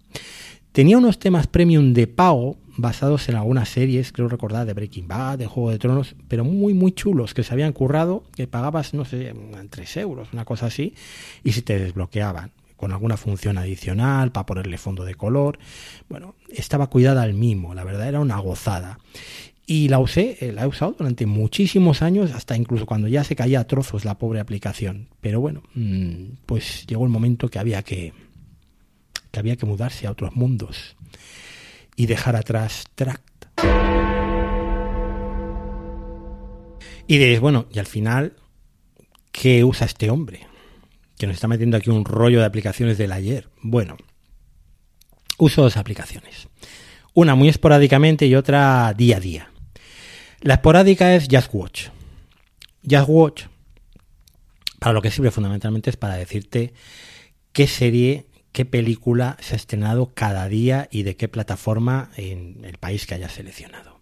Tenía 0.72 0.98
unos 0.98 1.18
temas 1.18 1.46
premium 1.46 1.92
de 1.92 2.06
pago 2.06 2.56
basados 2.76 3.28
en 3.28 3.36
algunas 3.36 3.68
series, 3.68 4.12
creo 4.12 4.28
recordar, 4.28 4.66
de 4.66 4.72
Breaking 4.72 5.08
Bad, 5.08 5.38
de 5.38 5.46
Juego 5.46 5.70
de 5.70 5.78
Tronos, 5.78 6.16
pero 6.28 6.44
muy, 6.44 6.74
muy 6.74 6.92
chulos, 6.92 7.34
que 7.34 7.42
se 7.42 7.52
habían 7.52 7.72
currado, 7.72 8.24
que 8.34 8.46
pagabas, 8.46 8.94
no 8.94 9.04
sé, 9.04 9.34
3 9.68 9.96
euros, 9.98 10.32
una 10.32 10.44
cosa 10.44 10.66
así, 10.66 10.94
y 11.44 11.52
se 11.52 11.62
te 11.62 11.78
desbloqueaban 11.78 12.52
con 12.76 12.92
alguna 12.92 13.18
función 13.18 13.58
adicional 13.58 14.32
para 14.32 14.46
ponerle 14.46 14.78
fondo 14.78 15.04
de 15.04 15.14
color. 15.14 15.58
Bueno, 16.08 16.34
estaba 16.48 16.86
cuidada 16.88 17.22
al 17.22 17.34
mimo, 17.34 17.74
la 17.74 17.84
verdad 17.84 18.08
era 18.08 18.20
una 18.20 18.38
gozada. 18.38 18.98
Y 19.72 19.86
la 19.86 20.00
usé, 20.00 20.36
eh, 20.40 20.50
la 20.50 20.64
he 20.64 20.66
usado 20.66 20.96
durante 20.98 21.26
muchísimos 21.26 22.02
años, 22.02 22.32
hasta 22.32 22.56
incluso 22.56 22.86
cuando 22.86 23.06
ya 23.06 23.22
se 23.22 23.36
caía 23.36 23.60
a 23.60 23.68
trozos 23.68 24.04
la 24.04 24.18
pobre 24.18 24.40
aplicación. 24.40 25.06
Pero 25.20 25.40
bueno, 25.40 25.62
mm, 25.74 26.38
pues 26.44 26.84
llegó 26.88 27.04
el 27.04 27.10
momento 27.10 27.48
que 27.48 27.60
había 27.60 27.84
que, 27.84 28.12
que 29.30 29.38
había 29.38 29.54
que 29.54 29.66
mudarse 29.66 30.08
a 30.08 30.10
otros 30.10 30.34
mundos 30.34 30.96
y 31.94 32.06
dejar 32.06 32.34
atrás 32.34 32.86
Tract. 32.96 33.44
Y 37.06 37.18
diréis, 37.18 37.38
bueno, 37.38 37.66
y 37.72 37.78
al 37.78 37.86
final, 37.86 38.34
¿qué 39.30 39.62
usa 39.62 39.86
este 39.86 40.10
hombre? 40.10 40.48
Que 41.16 41.28
nos 41.28 41.34
está 41.34 41.46
metiendo 41.46 41.76
aquí 41.76 41.90
un 41.90 42.04
rollo 42.04 42.40
de 42.40 42.46
aplicaciones 42.46 42.98
del 42.98 43.12
ayer. 43.12 43.48
Bueno, 43.62 43.96
uso 45.38 45.62
dos 45.62 45.76
aplicaciones. 45.76 46.48
Una 47.14 47.36
muy 47.36 47.48
esporádicamente 47.48 48.26
y 48.26 48.34
otra 48.34 48.92
día 48.94 49.18
a 49.18 49.20
día. 49.20 49.50
La 50.42 50.54
esporádica 50.54 51.14
es 51.14 51.28
Just 51.30 51.52
Watch. 51.52 51.88
Just 52.88 53.08
Watch, 53.08 53.44
para 54.78 54.94
lo 54.94 55.02
que 55.02 55.10
sirve 55.10 55.30
fundamentalmente 55.30 55.90
es 55.90 55.98
para 55.98 56.16
decirte 56.16 56.72
qué 57.52 57.66
serie, 57.66 58.26
qué 58.52 58.64
película 58.64 59.36
se 59.40 59.54
ha 59.54 59.56
estrenado 59.56 60.12
cada 60.14 60.48
día 60.48 60.88
y 60.90 61.02
de 61.02 61.14
qué 61.16 61.28
plataforma 61.28 62.10
en 62.16 62.64
el 62.64 62.78
país 62.78 63.06
que 63.06 63.14
hayas 63.14 63.32
seleccionado. 63.32 64.00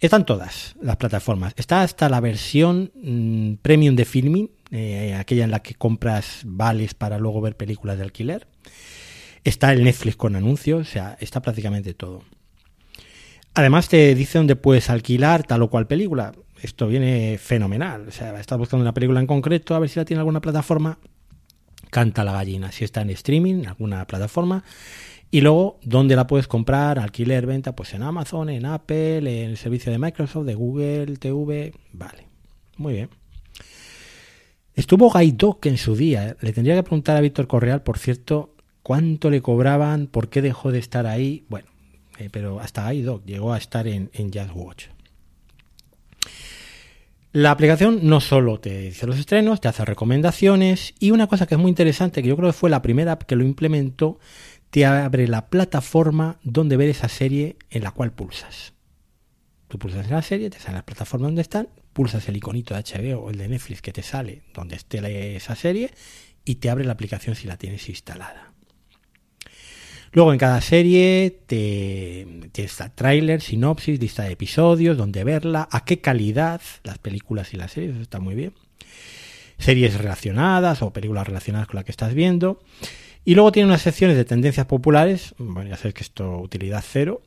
Están 0.00 0.24
todas 0.24 0.74
las 0.80 0.96
plataformas. 0.96 1.52
Está 1.56 1.82
hasta 1.82 2.08
la 2.08 2.20
versión 2.20 2.90
mm, 2.94 3.56
premium 3.60 3.94
de 3.94 4.06
filming, 4.06 4.50
eh, 4.70 5.14
aquella 5.14 5.44
en 5.44 5.50
la 5.50 5.60
que 5.60 5.74
compras 5.74 6.40
vales 6.46 6.94
para 6.94 7.18
luego 7.18 7.42
ver 7.42 7.58
películas 7.58 7.98
de 7.98 8.04
alquiler. 8.04 8.48
Está 9.44 9.72
el 9.74 9.84
Netflix 9.84 10.16
con 10.16 10.34
anuncios, 10.34 10.88
o 10.88 10.90
sea, 10.90 11.18
está 11.20 11.42
prácticamente 11.42 11.92
todo. 11.92 12.24
Además 13.54 13.88
te 13.88 14.14
dice 14.14 14.38
dónde 14.38 14.56
puedes 14.56 14.88
alquilar 14.88 15.42
tal 15.42 15.62
o 15.62 15.68
cual 15.70 15.86
película. 15.86 16.32
Esto 16.62 16.86
viene 16.86 17.38
fenomenal. 17.38 18.08
O 18.08 18.10
sea, 18.10 18.38
estás 18.40 18.56
buscando 18.56 18.82
una 18.82 18.94
película 18.94 19.20
en 19.20 19.26
concreto, 19.26 19.74
a 19.74 19.78
ver 19.78 19.88
si 19.88 19.98
la 19.98 20.04
tiene 20.04 20.20
alguna 20.20 20.40
plataforma. 20.40 20.98
Canta 21.90 22.24
la 22.24 22.32
gallina. 22.32 22.72
Si 22.72 22.84
está 22.84 23.02
en 23.02 23.10
streaming, 23.10 23.56
en 23.56 23.68
alguna 23.68 24.06
plataforma. 24.06 24.64
Y 25.30 25.40
luego, 25.40 25.78
¿dónde 25.82 26.16
la 26.16 26.26
puedes 26.26 26.46
comprar? 26.46 26.98
Alquiler, 26.98 27.46
venta, 27.46 27.74
pues 27.74 27.92
en 27.94 28.02
Amazon, 28.02 28.48
en 28.48 28.64
Apple, 28.64 29.18
en 29.18 29.50
el 29.50 29.56
servicio 29.56 29.92
de 29.92 29.98
Microsoft, 29.98 30.46
de 30.46 30.54
Google, 30.54 31.16
TV. 31.18 31.72
Vale. 31.92 32.26
Muy 32.76 32.94
bien. 32.94 33.10
Estuvo 34.74 35.10
Gaidoc 35.10 35.66
en 35.66 35.76
su 35.76 35.96
día. 35.96 36.28
¿eh? 36.28 36.36
Le 36.40 36.52
tendría 36.52 36.74
que 36.74 36.82
preguntar 36.82 37.16
a 37.16 37.20
Víctor 37.20 37.46
Correal, 37.46 37.82
por 37.82 37.98
cierto, 37.98 38.54
cuánto 38.82 39.30
le 39.30 39.42
cobraban, 39.42 40.06
por 40.06 40.28
qué 40.28 40.40
dejó 40.40 40.72
de 40.72 40.78
estar 40.78 41.06
ahí. 41.06 41.44
Bueno, 41.48 41.68
eh, 42.22 42.30
pero 42.30 42.60
hasta 42.60 42.84
Gaidoc 42.84 43.24
llegó 43.24 43.52
a 43.52 43.58
estar 43.58 43.86
en, 43.86 44.10
en 44.14 44.32
Just 44.32 44.54
Watch. 44.54 44.86
La 47.32 47.50
aplicación 47.50 48.00
no 48.02 48.20
solo 48.20 48.60
te 48.60 48.78
dice 48.78 49.06
los 49.06 49.18
estrenos, 49.18 49.60
te 49.60 49.68
hace 49.68 49.86
recomendaciones 49.86 50.94
y 50.98 51.12
una 51.12 51.28
cosa 51.28 51.46
que 51.46 51.54
es 51.54 51.60
muy 51.60 51.70
interesante, 51.70 52.22
que 52.22 52.28
yo 52.28 52.36
creo 52.36 52.50
que 52.50 52.58
fue 52.58 52.68
la 52.68 52.82
primera 52.82 53.16
que 53.16 53.36
lo 53.36 53.42
implementó, 53.42 54.18
te 54.68 54.84
abre 54.84 55.26
la 55.26 55.48
plataforma 55.48 56.38
donde 56.42 56.76
ver 56.76 56.90
esa 56.90 57.08
serie 57.08 57.56
en 57.70 57.84
la 57.84 57.90
cual 57.92 58.12
pulsas. 58.12 58.74
Tú 59.68 59.78
pulsas 59.78 60.06
en 60.06 60.12
la 60.12 60.20
serie, 60.20 60.50
te 60.50 60.58
sale 60.58 60.76
la 60.76 60.84
plataforma 60.84 61.26
donde 61.26 61.40
están, 61.40 61.70
pulsas 61.94 62.28
el 62.28 62.36
iconito 62.36 62.74
de 62.74 62.82
HBO 62.82 63.20
o 63.20 63.30
el 63.30 63.38
de 63.38 63.48
Netflix 63.48 63.80
que 63.80 63.92
te 63.92 64.02
sale 64.02 64.42
donde 64.52 64.76
esté 64.76 65.34
esa 65.34 65.54
serie 65.56 65.90
y 66.44 66.56
te 66.56 66.68
abre 66.68 66.84
la 66.84 66.92
aplicación 66.92 67.34
si 67.34 67.46
la 67.46 67.56
tienes 67.56 67.88
instalada. 67.88 68.51
Luego 70.12 70.32
en 70.32 70.38
cada 70.38 70.60
serie 70.60 71.38
te, 71.46 72.26
tienes 72.52 72.78
tráiler, 72.94 73.40
sinopsis, 73.40 73.98
lista 73.98 74.24
de 74.24 74.32
episodios, 74.32 74.98
dónde 74.98 75.24
verla, 75.24 75.68
a 75.70 75.86
qué 75.86 76.00
calidad, 76.00 76.60
las 76.84 76.98
películas 76.98 77.54
y 77.54 77.56
las 77.56 77.72
series, 77.72 77.92
eso 77.94 78.02
está 78.02 78.20
muy 78.20 78.34
bien. 78.34 78.52
Series 79.58 79.94
relacionadas 79.94 80.82
o 80.82 80.92
películas 80.92 81.26
relacionadas 81.26 81.66
con 81.66 81.76
la 81.76 81.84
que 81.84 81.92
estás 81.92 82.12
viendo. 82.12 82.60
Y 83.24 83.34
luego 83.36 83.52
tiene 83.52 83.68
unas 83.68 83.80
secciones 83.80 84.16
de 84.16 84.26
tendencias 84.26 84.66
populares, 84.66 85.34
bueno, 85.38 85.70
ya 85.70 85.76
sabes 85.76 85.94
que 85.94 86.02
esto 86.02 86.38
utilidad 86.40 86.84
cero, 86.86 87.22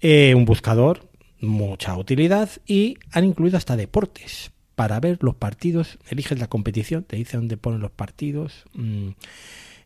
eh, 0.00 0.34
un 0.34 0.44
buscador, 0.44 1.08
mucha 1.40 1.96
utilidad, 1.96 2.50
y 2.66 2.98
han 3.12 3.24
incluido 3.24 3.56
hasta 3.56 3.76
deportes. 3.76 4.50
Para 4.74 5.00
ver 5.00 5.18
los 5.22 5.34
partidos, 5.34 5.98
eliges 6.08 6.38
la 6.38 6.48
competición, 6.48 7.04
te 7.04 7.16
dice 7.16 7.36
dónde 7.36 7.56
ponen 7.56 7.80
los 7.80 7.90
partidos. 7.90 8.64
Mmm, 8.74 9.10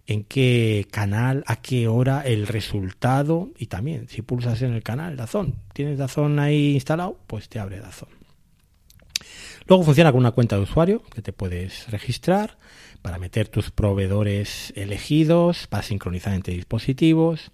en 0.07 0.25
qué 0.25 0.87
canal, 0.91 1.45
a 1.47 1.57
qué 1.57 1.89
hora, 1.89 2.23
el 2.23 2.47
resultado 2.47 3.51
y 3.57 3.67
también 3.67 4.09
si 4.09 4.23
pulsas 4.23 4.63
en 4.63 4.73
el 4.73 4.83
canal 4.83 5.17
Dazón, 5.17 5.57
tienes 5.73 5.99
Dazón 5.99 6.39
ahí 6.39 6.75
instalado, 6.75 7.19
pues 7.27 7.49
te 7.49 7.59
abre 7.59 7.81
Dazón. 7.81 8.09
Luego 9.67 9.85
funciona 9.85 10.11
con 10.11 10.21
una 10.21 10.33
cuenta 10.33 10.57
de 10.57 10.63
usuario 10.63 11.03
que 11.15 11.23
te 11.23 11.33
puedes 11.33 11.91
registrar 11.91 12.59
para 13.01 13.19
meter 13.19 13.49
tus 13.49 13.71
proveedores 13.71 14.73
elegidos, 14.77 15.67
para 15.67 15.83
sincronizar 15.83 16.35
entre 16.35 16.55
dispositivos. 16.55 17.51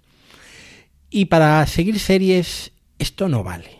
Y 1.10 1.26
para 1.26 1.66
seguir 1.66 1.98
series, 1.98 2.72
esto 2.98 3.28
no 3.28 3.42
vale. 3.44 3.78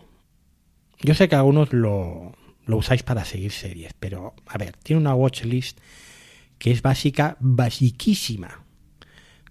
Yo 1.00 1.14
sé 1.14 1.28
que 1.28 1.36
algunos 1.36 1.72
lo, 1.72 2.34
lo 2.66 2.76
usáis 2.76 3.02
para 3.02 3.24
seguir 3.24 3.52
series, 3.52 3.92
pero 3.98 4.34
a 4.46 4.58
ver, 4.58 4.76
tiene 4.82 5.00
una 5.00 5.14
watchlist 5.14 5.78
que 6.58 6.70
es 6.70 6.82
básica, 6.82 7.36
basiquísima, 7.40 8.64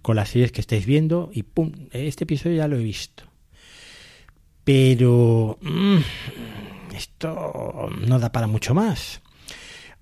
con 0.02 0.16
las 0.16 0.30
series 0.30 0.52
que 0.52 0.60
estáis 0.60 0.86
viendo 0.86 1.30
y 1.32 1.42
pum, 1.42 1.72
este 1.92 2.24
episodio 2.24 2.56
ya 2.56 2.68
lo 2.68 2.76
he 2.76 2.82
visto. 2.82 3.24
Pero 4.64 5.58
mmm, 5.60 5.98
esto 6.94 7.88
no 8.06 8.18
da 8.18 8.30
para 8.30 8.46
mucho 8.46 8.74
más. 8.74 9.22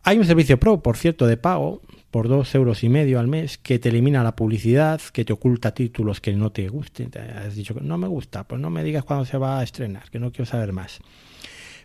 Hay 0.02 0.18
un 0.18 0.24
servicio 0.24 0.58
pro, 0.58 0.82
por 0.82 0.96
cierto, 0.96 1.26
de 1.26 1.36
pago, 1.36 1.82
por 2.10 2.28
dos 2.28 2.54
euros 2.54 2.84
y 2.84 2.88
medio 2.88 3.18
al 3.18 3.26
mes, 3.26 3.58
que 3.58 3.78
te 3.78 3.88
elimina 3.88 4.22
la 4.22 4.36
publicidad, 4.36 5.00
que 5.12 5.24
te 5.24 5.32
oculta 5.32 5.74
títulos 5.74 6.20
que 6.20 6.32
no 6.32 6.50
te 6.50 6.68
gusten. 6.68 7.10
Te 7.10 7.18
has 7.18 7.54
dicho 7.54 7.74
que 7.74 7.80
no 7.80 7.98
me 7.98 8.06
gusta, 8.06 8.44
pues 8.44 8.60
no 8.60 8.70
me 8.70 8.84
digas 8.84 9.04
cuándo 9.04 9.24
se 9.24 9.36
va 9.36 9.58
a 9.58 9.62
estrenar, 9.62 10.08
que 10.10 10.18
no 10.18 10.30
quiero 10.30 10.46
saber 10.46 10.72
más. 10.72 11.00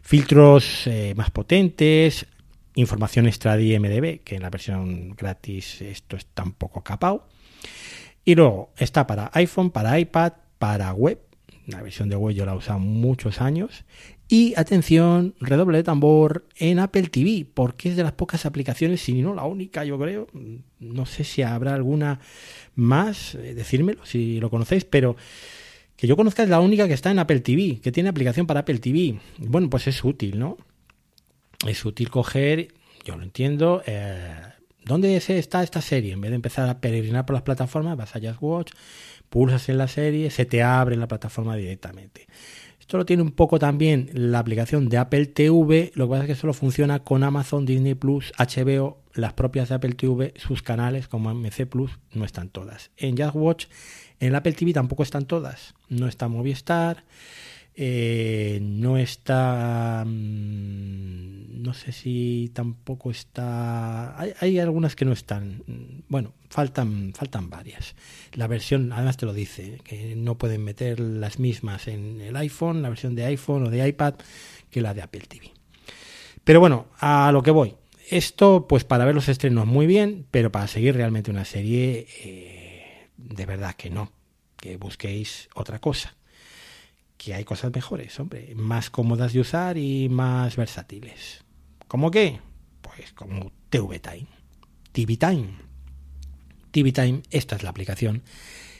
Filtros 0.01 0.87
eh, 0.87 1.13
más 1.15 1.31
potentes, 1.31 2.25
información 2.75 3.27
extra 3.27 3.57
de 3.57 3.63
IMDB, 3.65 4.19
que 4.23 4.35
en 4.35 4.41
la 4.41 4.49
versión 4.49 5.11
gratis 5.11 5.81
esto 5.81 6.15
está 6.15 6.43
un 6.43 6.53
poco 6.53 6.83
capado. 6.83 7.27
Y 8.23 8.35
luego 8.35 8.71
está 8.77 9.07
para 9.07 9.31
iPhone, 9.33 9.71
para 9.71 9.99
iPad, 9.99 10.33
para 10.59 10.93
web. 10.93 11.19
La 11.67 11.81
versión 11.81 12.09
de 12.09 12.15
web 12.15 12.35
yo 12.35 12.45
la 12.45 12.53
he 12.53 12.57
usado 12.57 12.79
muchos 12.79 13.41
años. 13.41 13.85
Y 14.27 14.53
atención, 14.55 15.35
redoble 15.41 15.79
de 15.79 15.83
tambor 15.83 16.45
en 16.57 16.79
Apple 16.79 17.09
TV, 17.09 17.45
porque 17.53 17.89
es 17.89 17.97
de 17.97 18.03
las 18.03 18.13
pocas 18.13 18.45
aplicaciones, 18.45 19.01
si 19.01 19.21
no 19.21 19.33
la 19.33 19.43
única, 19.43 19.83
yo 19.83 19.99
creo. 19.99 20.27
No 20.79 21.05
sé 21.05 21.25
si 21.25 21.41
habrá 21.41 21.73
alguna 21.73 22.21
más, 22.75 23.35
eh, 23.35 23.53
decírmelo 23.53 24.05
si 24.05 24.39
lo 24.39 24.49
conocéis, 24.49 24.85
pero 24.85 25.17
que 25.97 26.07
yo 26.07 26.15
conozca 26.15 26.43
es 26.43 26.49
la 26.49 26.61
única 26.61 26.87
que 26.87 26.93
está 26.93 27.11
en 27.11 27.19
Apple 27.19 27.41
TV, 27.41 27.79
que 27.81 27.91
tiene 27.91 28.09
aplicación 28.09 28.47
para 28.47 28.61
Apple 28.61 28.79
TV. 28.79 29.19
Bueno, 29.37 29.69
pues 29.69 29.87
es 29.87 30.03
útil, 30.03 30.39
¿no? 30.39 30.57
Es 31.67 31.85
útil 31.85 32.09
coger, 32.09 32.73
yo 33.03 33.15
lo 33.15 33.23
entiendo, 33.23 33.81
eh, 33.85 34.41
¿dónde 34.83 35.15
está 35.15 35.63
esta 35.63 35.81
serie? 35.81 36.13
En 36.13 36.21
vez 36.21 36.31
de 36.31 36.35
empezar 36.35 36.69
a 36.69 36.79
peregrinar 36.79 37.25
por 37.25 37.35
las 37.35 37.43
plataformas, 37.43 37.97
vas 37.97 38.15
a 38.15 38.19
Just 38.19 38.41
Watch, 38.41 38.71
pulsas 39.29 39.69
en 39.69 39.77
la 39.77 39.87
serie, 39.87 40.29
se 40.29 40.45
te 40.45 40.63
abre 40.63 40.95
la 40.95 41.07
plataforma 41.07 41.55
directamente. 41.55 42.27
Esto 42.79 42.97
lo 42.97 43.05
tiene 43.05 43.23
un 43.23 43.31
poco 43.31 43.57
también 43.57 44.09
la 44.13 44.39
aplicación 44.39 44.89
de 44.89 44.97
Apple 44.97 45.27
TV, 45.27 45.91
lo 45.95 46.07
que 46.07 46.11
pasa 46.11 46.23
es 46.23 46.27
que 46.27 46.35
solo 46.35 46.53
funciona 46.53 46.99
con 46.99 47.23
Amazon, 47.23 47.65
Disney 47.65 47.95
Plus, 47.95 48.33
HBO, 48.37 49.01
las 49.13 49.33
propias 49.33 49.69
de 49.69 49.75
Apple 49.75 49.93
TV, 49.93 50.33
sus 50.35 50.61
canales 50.61 51.07
como 51.07 51.33
MC 51.33 51.65
Plus 51.67 51.99
no 52.11 52.25
están 52.25 52.49
todas. 52.49 52.91
En 52.97 53.17
Just 53.17 53.35
Watch, 53.35 53.65
en 54.19 54.35
Apple 54.35 54.53
TV 54.53 54.73
tampoco 54.73 55.03
están 55.03 55.25
todas. 55.25 55.73
No 55.89 56.07
está 56.07 56.27
Movistar, 56.27 57.05
eh, 57.75 58.59
no 58.61 58.97
está. 58.97 60.03
Mm, 60.05 61.61
no 61.61 61.73
sé 61.73 61.91
si 61.91 62.51
tampoco 62.53 63.11
está. 63.11 64.19
Hay, 64.19 64.59
algunas 64.59 64.95
que 64.95 65.05
no 65.05 65.13
están. 65.13 65.63
Bueno, 66.09 66.33
faltan, 66.49 67.13
faltan 67.13 67.49
varias. 67.49 67.95
La 68.33 68.47
versión, 68.47 68.91
además 68.91 69.17
te 69.17 69.25
lo 69.25 69.33
dice, 69.33 69.79
que 69.83 70.15
no 70.15 70.37
pueden 70.37 70.63
meter 70.63 70.99
las 70.99 71.39
mismas 71.39 71.87
en 71.87 72.21
el 72.21 72.35
iPhone, 72.35 72.81
la 72.81 72.89
versión 72.89 73.15
de 73.15 73.25
iPhone 73.25 73.67
o 73.67 73.69
de 73.69 73.87
iPad, 73.87 74.15
que 74.69 74.81
la 74.81 74.93
de 74.93 75.01
Apple 75.01 75.21
TV. 75.27 75.51
Pero 76.43 76.59
bueno, 76.59 76.87
a 76.99 77.31
lo 77.31 77.43
que 77.43 77.51
voy. 77.51 77.75
Esto, 78.09 78.67
pues 78.67 78.83
para 78.83 79.05
ver 79.05 79.15
los 79.15 79.29
estrenos 79.29 79.65
muy 79.65 79.87
bien, 79.87 80.25
pero 80.31 80.51
para 80.51 80.67
seguir 80.67 80.95
realmente 80.95 81.31
una 81.31 81.45
serie, 81.45 82.07
eh, 82.23 83.07
de 83.15 83.45
verdad 83.45 83.75
que 83.75 83.89
no. 83.89 84.11
Que 84.57 84.77
busquéis 84.77 85.47
otra 85.55 85.79
cosa 85.79 86.15
que 87.21 87.35
hay 87.35 87.43
cosas 87.43 87.71
mejores, 87.71 88.19
hombre, 88.19 88.55
más 88.55 88.89
cómodas 88.89 89.31
de 89.31 89.41
usar 89.41 89.77
y 89.77 90.09
más 90.09 90.55
versátiles. 90.55 91.43
¿Cómo 91.87 92.09
qué? 92.09 92.39
Pues 92.81 93.13
como 93.13 93.51
TV 93.69 93.99
Time. 93.99 94.25
TV 94.91 95.17
Time. 95.17 95.49
TV 96.71 96.91
Time, 96.91 97.21
esta 97.29 97.55
es 97.55 97.61
la 97.61 97.69
aplicación 97.69 98.23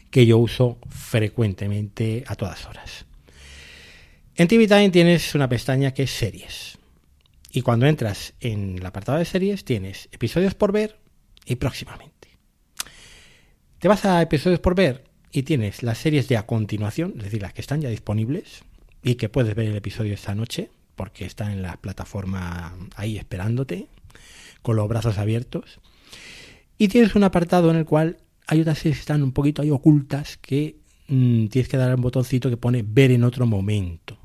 que 0.09 0.25
yo 0.25 0.39
uso 0.39 0.79
frecuentemente 0.89 2.23
a 2.25 2.33
todas 2.33 2.65
horas. 2.65 3.05
En 4.35 4.47
TV 4.47 4.67
Time 4.67 4.89
tienes 4.89 5.35
una 5.35 5.47
pestaña 5.47 5.93
que 5.93 6.03
es 6.03 6.11
series. 6.11 6.79
Y 7.51 7.61
cuando 7.61 7.85
entras 7.85 8.33
en 8.39 8.79
el 8.79 8.85
apartado 8.87 9.19
de 9.19 9.25
series 9.25 9.65
tienes 9.65 10.09
episodios 10.11 10.55
por 10.55 10.71
ver 10.71 10.97
y 11.45 11.57
próximamente. 11.57 12.39
Te 13.77 13.87
vas 13.87 14.03
a 14.05 14.19
episodios 14.19 14.59
por 14.59 14.73
ver 14.73 15.10
y 15.31 15.43
tienes 15.43 15.83
las 15.83 15.97
series 15.97 16.27
de 16.27 16.37
a 16.37 16.45
continuación, 16.45 17.13
es 17.17 17.23
decir, 17.23 17.41
las 17.41 17.53
que 17.53 17.61
están 17.61 17.81
ya 17.81 17.89
disponibles 17.89 18.63
y 19.03 19.15
que 19.15 19.29
puedes 19.29 19.55
ver 19.55 19.67
el 19.67 19.75
episodio 19.75 20.13
esta 20.13 20.35
noche 20.35 20.69
porque 20.95 21.25
están 21.25 21.51
en 21.51 21.61
la 21.61 21.77
plataforma 21.77 22.75
ahí 22.95 23.17
esperándote 23.17 23.87
con 24.61 24.75
los 24.75 24.87
brazos 24.87 25.17
abiertos. 25.17 25.79
Y 26.77 26.89
tienes 26.89 27.15
un 27.15 27.23
apartado 27.23 27.71
en 27.71 27.77
el 27.77 27.85
cual 27.85 28.17
hay 28.47 28.61
otras 28.61 28.79
series 28.79 28.97
que 28.97 29.01
están 29.01 29.23
un 29.23 29.31
poquito 29.31 29.61
ahí 29.61 29.71
ocultas 29.71 30.37
que 30.37 30.75
mm, 31.07 31.47
tienes 31.47 31.69
que 31.69 31.77
dar 31.77 31.95
un 31.95 32.01
botoncito 32.01 32.49
que 32.49 32.57
pone 32.57 32.83
ver 32.85 33.11
en 33.11 33.23
otro 33.23 33.45
momento. 33.45 34.17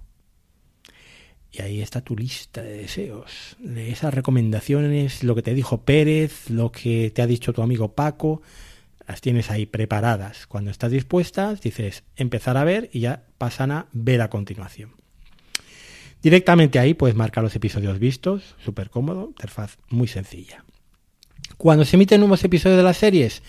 Y 1.53 1.63
ahí 1.63 1.81
está 1.81 2.03
tu 2.03 2.17
lista 2.17 2.63
de 2.63 2.77
deseos, 2.77 3.57
de 3.59 3.91
esas 3.91 4.13
recomendaciones, 4.13 5.25
lo 5.25 5.35
que 5.35 5.43
te 5.43 5.55
dijo 5.55 5.83
Pérez, 5.83 6.51
lo 6.51 6.71
que 6.71 7.11
te 7.15 7.23
ha 7.23 7.27
dicho 7.27 7.55
tu 7.55 7.63
amigo 7.63 7.95
Paco, 7.95 8.43
las 9.07 9.21
tienes 9.21 9.51
ahí 9.51 9.67
preparadas. 9.67 10.47
Cuando 10.47 10.71
estás 10.71 10.91
dispuestas, 10.91 11.61
dices 11.61 12.05
empezar 12.17 12.57
a 12.57 12.65
ver 12.65 12.91
y 12.93 13.01
ya 13.01 13.25
pasan 13.39 13.71
a 13.71 13.87
ver 13.93 14.21
a 14.21 14.31
continuación. 14.31 14.95
Directamente 16.23 16.79
ahí 16.79 16.95
puedes 16.95 17.17
marcar 17.17 17.45
los 17.45 17.55
episodios 17.55 17.99
vistos, 17.99 18.57
súper 18.65 18.91
cómodo, 18.91 19.29
interfaz 19.29 19.79
muy 19.89 20.09
sencilla. 20.09 20.65
Cuando 21.57 21.85
se 21.85 21.97
emiten 21.97 22.21
nuevos 22.21 22.43
episodios 22.43 22.79
de 22.79 22.83
las 22.83 22.97
series, 22.97 23.43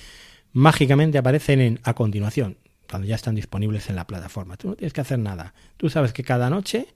mágicamente 0.54 1.18
aparecen 1.18 1.60
en 1.60 1.80
a 1.84 1.94
continuación, 1.94 2.58
cuando 2.90 3.08
ya 3.08 3.16
están 3.16 3.36
disponibles 3.36 3.90
en 3.90 3.96
la 3.96 4.06
plataforma. 4.06 4.58
Tú 4.58 4.70
no 4.70 4.76
tienes 4.76 4.94
que 4.94 5.02
hacer 5.02 5.20
nada. 5.20 5.54
Tú 5.78 5.90
sabes 5.90 6.14
que 6.14 6.24
cada 6.24 6.50
noche 6.50 6.88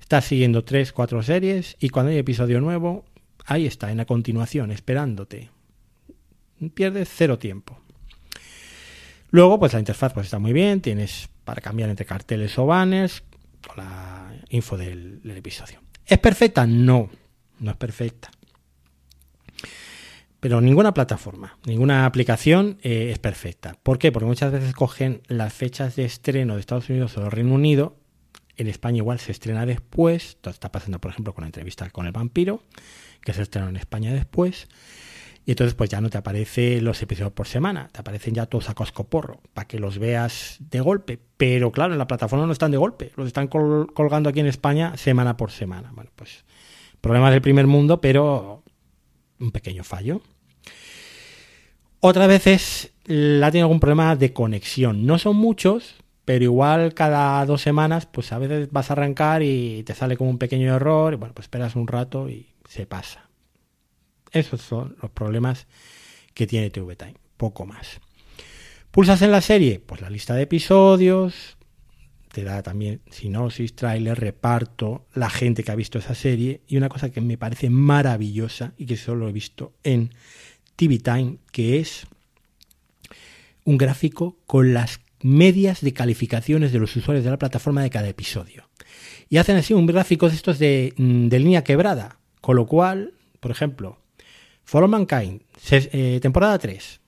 estás 0.00 0.26
siguiendo 0.26 0.64
tres, 0.64 0.92
cuatro 0.92 1.22
series 1.22 1.76
y 1.80 1.88
cuando 1.88 2.12
hay 2.12 2.18
episodio 2.18 2.60
nuevo, 2.60 3.06
ahí 3.46 3.66
está, 3.66 3.90
en 3.90 4.00
a 4.00 4.04
continuación, 4.04 4.70
esperándote. 4.70 5.50
Pierdes 6.74 7.08
cero 7.12 7.38
tiempo. 7.38 7.83
Luego, 9.34 9.58
pues 9.58 9.72
la 9.72 9.80
interfaz 9.80 10.12
pues 10.12 10.28
está 10.28 10.38
muy 10.38 10.52
bien, 10.52 10.80
tienes 10.80 11.28
para 11.42 11.60
cambiar 11.60 11.90
entre 11.90 12.06
carteles 12.06 12.56
o 12.56 12.66
banners, 12.66 13.24
la 13.76 14.32
info 14.48 14.76
del, 14.76 15.22
episodio. 15.24 15.80
¿Es 16.06 16.20
perfecta? 16.20 16.68
No, 16.68 17.10
no 17.58 17.70
es 17.72 17.76
perfecta. 17.76 18.30
pero 20.38 20.60
ninguna 20.60 20.94
plataforma, 20.94 21.58
ninguna 21.66 22.06
aplicación 22.06 22.78
eh, 22.84 23.10
es 23.10 23.18
perfecta. 23.18 23.76
¿Por 23.82 23.98
qué? 23.98 24.12
Porque 24.12 24.26
muchas 24.26 24.52
veces 24.52 24.72
cogen 24.72 25.20
las 25.26 25.52
fechas 25.52 25.96
de 25.96 26.04
estreno 26.04 26.54
de 26.54 26.60
Estados 26.60 26.88
Unidos 26.88 27.18
o 27.18 27.22
del 27.22 27.32
Reino 27.32 27.54
Unido. 27.54 27.96
En 28.56 28.68
España 28.68 28.98
igual 28.98 29.18
se 29.18 29.32
estrena 29.32 29.66
después. 29.66 30.26
Esto 30.26 30.50
está 30.50 30.70
pasando, 30.70 31.00
por 31.00 31.10
ejemplo, 31.10 31.34
con 31.34 31.42
la 31.42 31.48
entrevista 31.48 31.90
con 31.90 32.06
el 32.06 32.12
vampiro, 32.12 32.62
que 33.20 33.32
se 33.32 33.42
estrenó 33.42 33.68
en 33.68 33.78
España 33.78 34.12
después. 34.12 34.68
Y 35.46 35.50
entonces 35.50 35.74
pues 35.74 35.90
ya 35.90 36.00
no 36.00 36.08
te 36.08 36.16
aparecen 36.16 36.84
los 36.84 37.02
episodios 37.02 37.32
por 37.32 37.46
semana, 37.46 37.88
te 37.92 38.00
aparecen 38.00 38.34
ya 38.34 38.46
todos 38.46 38.70
a 38.70 38.74
coscoporro, 38.74 39.40
para 39.52 39.68
que 39.68 39.78
los 39.78 39.98
veas 39.98 40.56
de 40.58 40.80
golpe. 40.80 41.18
Pero 41.36 41.70
claro, 41.70 41.92
en 41.92 41.98
la 41.98 42.06
plataforma 42.06 42.46
no 42.46 42.52
están 42.52 42.70
de 42.70 42.78
golpe, 42.78 43.12
los 43.16 43.26
están 43.26 43.48
colgando 43.48 44.30
aquí 44.30 44.40
en 44.40 44.46
España 44.46 44.96
semana 44.96 45.36
por 45.36 45.50
semana. 45.50 45.92
Bueno, 45.94 46.10
pues 46.16 46.44
problemas 47.00 47.32
del 47.32 47.42
primer 47.42 47.66
mundo, 47.66 48.00
pero 48.00 48.62
un 49.38 49.50
pequeño 49.50 49.84
fallo. 49.84 50.22
Otras 52.00 52.28
veces 52.28 52.92
la 53.04 53.50
tiene 53.50 53.62
algún 53.62 53.80
problema 53.80 54.16
de 54.16 54.32
conexión. 54.32 55.04
No 55.04 55.18
son 55.18 55.36
muchos, 55.36 55.96
pero 56.24 56.44
igual 56.44 56.94
cada 56.94 57.44
dos 57.44 57.60
semanas, 57.60 58.06
pues 58.06 58.32
a 58.32 58.38
veces 58.38 58.70
vas 58.70 58.88
a 58.88 58.94
arrancar 58.94 59.42
y 59.42 59.82
te 59.84 59.94
sale 59.94 60.16
como 60.16 60.30
un 60.30 60.38
pequeño 60.38 60.74
error, 60.74 61.12
y 61.12 61.16
bueno, 61.16 61.34
pues 61.34 61.44
esperas 61.44 61.76
un 61.76 61.86
rato 61.86 62.30
y 62.30 62.46
se 62.66 62.86
pasa. 62.86 63.23
Esos 64.34 64.60
son 64.60 64.96
los 65.00 65.10
problemas 65.12 65.66
que 66.34 66.46
tiene 66.46 66.68
TV 66.68 66.96
Time, 66.96 67.14
poco 67.36 67.64
más. 67.64 68.00
¿Pulsas 68.90 69.22
en 69.22 69.30
la 69.30 69.40
serie? 69.40 69.80
Pues 69.80 70.00
la 70.00 70.10
lista 70.10 70.34
de 70.34 70.42
episodios, 70.42 71.56
te 72.32 72.42
da 72.42 72.64
también 72.64 73.00
sinopsis, 73.10 73.76
tráiler, 73.76 74.18
reparto, 74.18 75.06
la 75.14 75.30
gente 75.30 75.62
que 75.62 75.70
ha 75.70 75.76
visto 75.76 76.00
esa 76.00 76.16
serie 76.16 76.62
y 76.66 76.76
una 76.76 76.88
cosa 76.88 77.10
que 77.10 77.20
me 77.20 77.38
parece 77.38 77.70
maravillosa 77.70 78.74
y 78.76 78.86
que 78.86 78.96
solo 78.96 79.28
he 79.28 79.32
visto 79.32 79.72
en 79.84 80.10
TV 80.74 80.98
Time, 80.98 81.38
que 81.52 81.78
es 81.78 82.08
un 83.64 83.78
gráfico 83.78 84.36
con 84.46 84.74
las 84.74 85.00
medias 85.22 85.80
de 85.80 85.92
calificaciones 85.92 86.72
de 86.72 86.80
los 86.80 86.94
usuarios 86.96 87.24
de 87.24 87.30
la 87.30 87.38
plataforma 87.38 87.82
de 87.82 87.90
cada 87.90 88.08
episodio. 88.08 88.68
Y 89.28 89.36
hacen 89.36 89.56
así 89.56 89.74
un 89.74 89.86
gráfico 89.86 90.28
de 90.28 90.34
estos 90.34 90.58
de, 90.58 90.92
mm, 90.96 91.28
de 91.28 91.38
línea 91.38 91.62
quebrada, 91.64 92.18
con 92.40 92.56
lo 92.56 92.66
cual, 92.66 93.14
por 93.38 93.52
ejemplo, 93.52 94.03
For 94.64 94.88
Mankind, 94.88 95.42
eh, 95.70 96.18
temporada 96.20 96.58
3. 96.58 97.00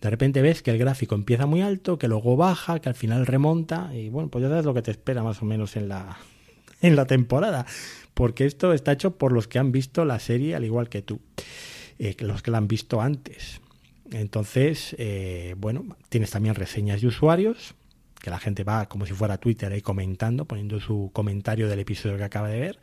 De 0.00 0.08
repente 0.08 0.40
ves 0.40 0.62
que 0.62 0.70
el 0.70 0.78
gráfico 0.78 1.14
empieza 1.14 1.44
muy 1.46 1.60
alto, 1.60 1.98
que 1.98 2.08
luego 2.08 2.36
baja, 2.36 2.80
que 2.80 2.88
al 2.88 2.94
final 2.94 3.26
remonta, 3.26 3.94
y 3.94 4.08
bueno, 4.08 4.30
pues 4.30 4.42
ya 4.42 4.48
sabes 4.48 4.64
lo 4.64 4.72
que 4.72 4.82
te 4.82 4.90
espera 4.90 5.22
más 5.22 5.42
o 5.42 5.44
menos 5.44 5.76
en 5.76 5.88
la, 5.88 6.18
en 6.80 6.96
la 6.96 7.06
temporada, 7.06 7.66
porque 8.14 8.46
esto 8.46 8.72
está 8.72 8.92
hecho 8.92 9.16
por 9.18 9.32
los 9.32 9.46
que 9.46 9.58
han 9.58 9.72
visto 9.72 10.04
la 10.04 10.18
serie 10.18 10.54
al 10.54 10.64
igual 10.64 10.88
que 10.88 11.02
tú, 11.02 11.20
eh, 11.98 12.16
los 12.20 12.42
que 12.42 12.50
la 12.50 12.58
han 12.58 12.68
visto 12.68 13.00
antes. 13.02 13.60
Entonces, 14.10 14.96
eh, 14.98 15.54
bueno, 15.58 15.96
tienes 16.08 16.30
también 16.30 16.54
reseñas 16.54 17.02
de 17.02 17.06
usuarios, 17.06 17.74
que 18.20 18.30
la 18.30 18.38
gente 18.38 18.64
va 18.64 18.86
como 18.86 19.06
si 19.06 19.12
fuera 19.12 19.38
Twitter 19.38 19.70
ahí 19.72 19.82
comentando, 19.82 20.46
poniendo 20.46 20.80
su 20.80 21.10
comentario 21.12 21.68
del 21.68 21.78
episodio 21.78 22.16
que 22.16 22.24
acaba 22.24 22.48
de 22.48 22.58
ver, 22.58 22.78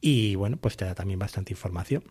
y 0.00 0.34
bueno, 0.34 0.56
pues 0.56 0.76
te 0.76 0.86
da 0.86 0.94
también 0.94 1.18
bastante 1.18 1.52
información. 1.52 2.02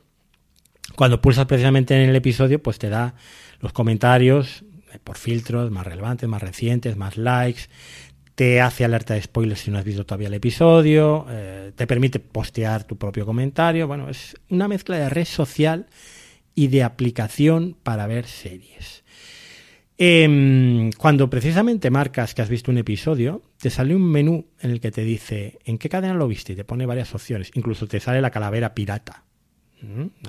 Cuando 0.95 1.21
pulsas 1.21 1.45
precisamente 1.45 1.95
en 1.95 2.09
el 2.09 2.15
episodio, 2.15 2.61
pues 2.61 2.79
te 2.79 2.89
da 2.89 3.15
los 3.59 3.73
comentarios 3.73 4.63
eh, 4.91 4.99
por 5.03 5.17
filtros 5.17 5.71
más 5.71 5.85
relevantes, 5.85 6.27
más 6.27 6.41
recientes, 6.41 6.97
más 6.97 7.17
likes, 7.17 7.63
te 8.35 8.61
hace 8.61 8.85
alerta 8.85 9.13
de 9.13 9.21
spoilers 9.21 9.61
si 9.61 9.71
no 9.71 9.77
has 9.77 9.85
visto 9.85 10.05
todavía 10.05 10.27
el 10.27 10.33
episodio, 10.33 11.25
eh, 11.29 11.71
te 11.75 11.85
permite 11.87 12.19
postear 12.19 12.85
tu 12.85 12.97
propio 12.97 13.25
comentario. 13.25 13.87
Bueno, 13.87 14.09
es 14.09 14.35
una 14.49 14.67
mezcla 14.67 14.97
de 14.97 15.09
red 15.09 15.25
social 15.25 15.87
y 16.55 16.67
de 16.67 16.83
aplicación 16.83 17.77
para 17.83 18.07
ver 18.07 18.25
series. 18.25 19.03
Em, 19.97 20.91
cuando 20.93 21.29
precisamente 21.29 21.91
marcas 21.91 22.33
que 22.33 22.41
has 22.41 22.49
visto 22.49 22.71
un 22.71 22.79
episodio, 22.79 23.43
te 23.59 23.69
sale 23.69 23.95
un 23.95 24.09
menú 24.09 24.47
en 24.59 24.71
el 24.71 24.79
que 24.79 24.89
te 24.89 25.03
dice 25.03 25.59
en 25.63 25.77
qué 25.77 25.89
cadena 25.89 26.15
lo 26.15 26.27
viste 26.27 26.53
y 26.53 26.55
te 26.55 26.63
pone 26.63 26.87
varias 26.87 27.13
opciones. 27.13 27.51
Incluso 27.53 27.85
te 27.85 27.99
sale 27.99 28.21
la 28.21 28.31
calavera 28.31 28.73
pirata. 28.73 29.23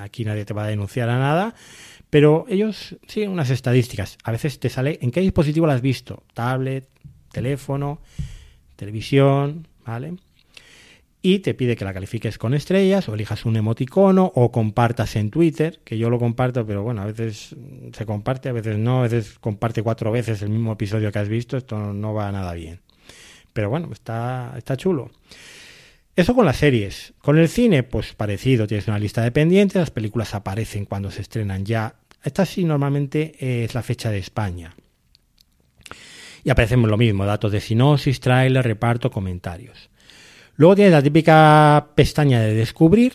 Aquí 0.00 0.24
nadie 0.24 0.44
te 0.44 0.54
va 0.54 0.64
a 0.64 0.68
denunciar 0.68 1.08
a 1.08 1.18
nada, 1.18 1.54
pero 2.10 2.46
ellos 2.48 2.96
siguen 3.06 3.30
unas 3.30 3.50
estadísticas. 3.50 4.18
A 4.24 4.32
veces 4.32 4.58
te 4.60 4.68
sale 4.68 4.98
en 5.02 5.10
qué 5.10 5.20
dispositivo 5.20 5.66
lo 5.66 5.72
has 5.72 5.82
visto, 5.82 6.22
tablet, 6.34 6.88
teléfono, 7.30 8.00
televisión, 8.76 9.66
¿vale? 9.84 10.14
Y 11.24 11.38
te 11.38 11.54
pide 11.54 11.76
que 11.76 11.84
la 11.84 11.94
califiques 11.94 12.36
con 12.36 12.52
estrellas 12.52 13.08
o 13.08 13.14
elijas 13.14 13.44
un 13.44 13.54
emoticono 13.56 14.32
o 14.34 14.50
compartas 14.50 15.14
en 15.14 15.30
Twitter, 15.30 15.80
que 15.84 15.96
yo 15.96 16.10
lo 16.10 16.18
comparto, 16.18 16.66
pero 16.66 16.82
bueno, 16.82 17.02
a 17.02 17.06
veces 17.06 17.54
se 17.92 18.06
comparte, 18.06 18.48
a 18.48 18.52
veces 18.52 18.76
no, 18.76 18.98
a 18.98 19.02
veces 19.02 19.38
comparte 19.38 19.84
cuatro 19.84 20.10
veces 20.10 20.42
el 20.42 20.48
mismo 20.50 20.72
episodio 20.72 21.12
que 21.12 21.20
has 21.20 21.28
visto, 21.28 21.56
esto 21.56 21.92
no 21.92 22.12
va 22.12 22.32
nada 22.32 22.52
bien. 22.54 22.80
Pero 23.52 23.70
bueno, 23.70 23.90
está, 23.92 24.52
está 24.56 24.76
chulo. 24.76 25.12
Eso 26.14 26.34
con 26.34 26.44
las 26.44 26.58
series. 26.58 27.14
Con 27.18 27.38
el 27.38 27.48
cine, 27.48 27.82
pues 27.82 28.12
parecido, 28.12 28.66
tienes 28.66 28.86
una 28.86 28.98
lista 28.98 29.22
de 29.22 29.32
pendientes, 29.32 29.80
las 29.80 29.90
películas 29.90 30.34
aparecen 30.34 30.84
cuando 30.84 31.10
se 31.10 31.22
estrenan 31.22 31.64
ya. 31.64 31.96
Esta 32.22 32.44
sí 32.44 32.64
normalmente 32.64 33.64
es 33.64 33.74
la 33.74 33.82
fecha 33.82 34.10
de 34.10 34.18
España. 34.18 34.74
Y 36.44 36.50
aparecen 36.50 36.82
lo 36.82 36.98
mismo, 36.98 37.24
datos 37.24 37.50
de 37.50 37.60
sinopsis, 37.60 38.20
trailer, 38.20 38.64
reparto, 38.64 39.10
comentarios. 39.10 39.90
Luego 40.56 40.74
tienes 40.74 40.92
la 40.92 41.02
típica 41.02 41.88
pestaña 41.94 42.40
de 42.40 42.54
descubrir, 42.54 43.14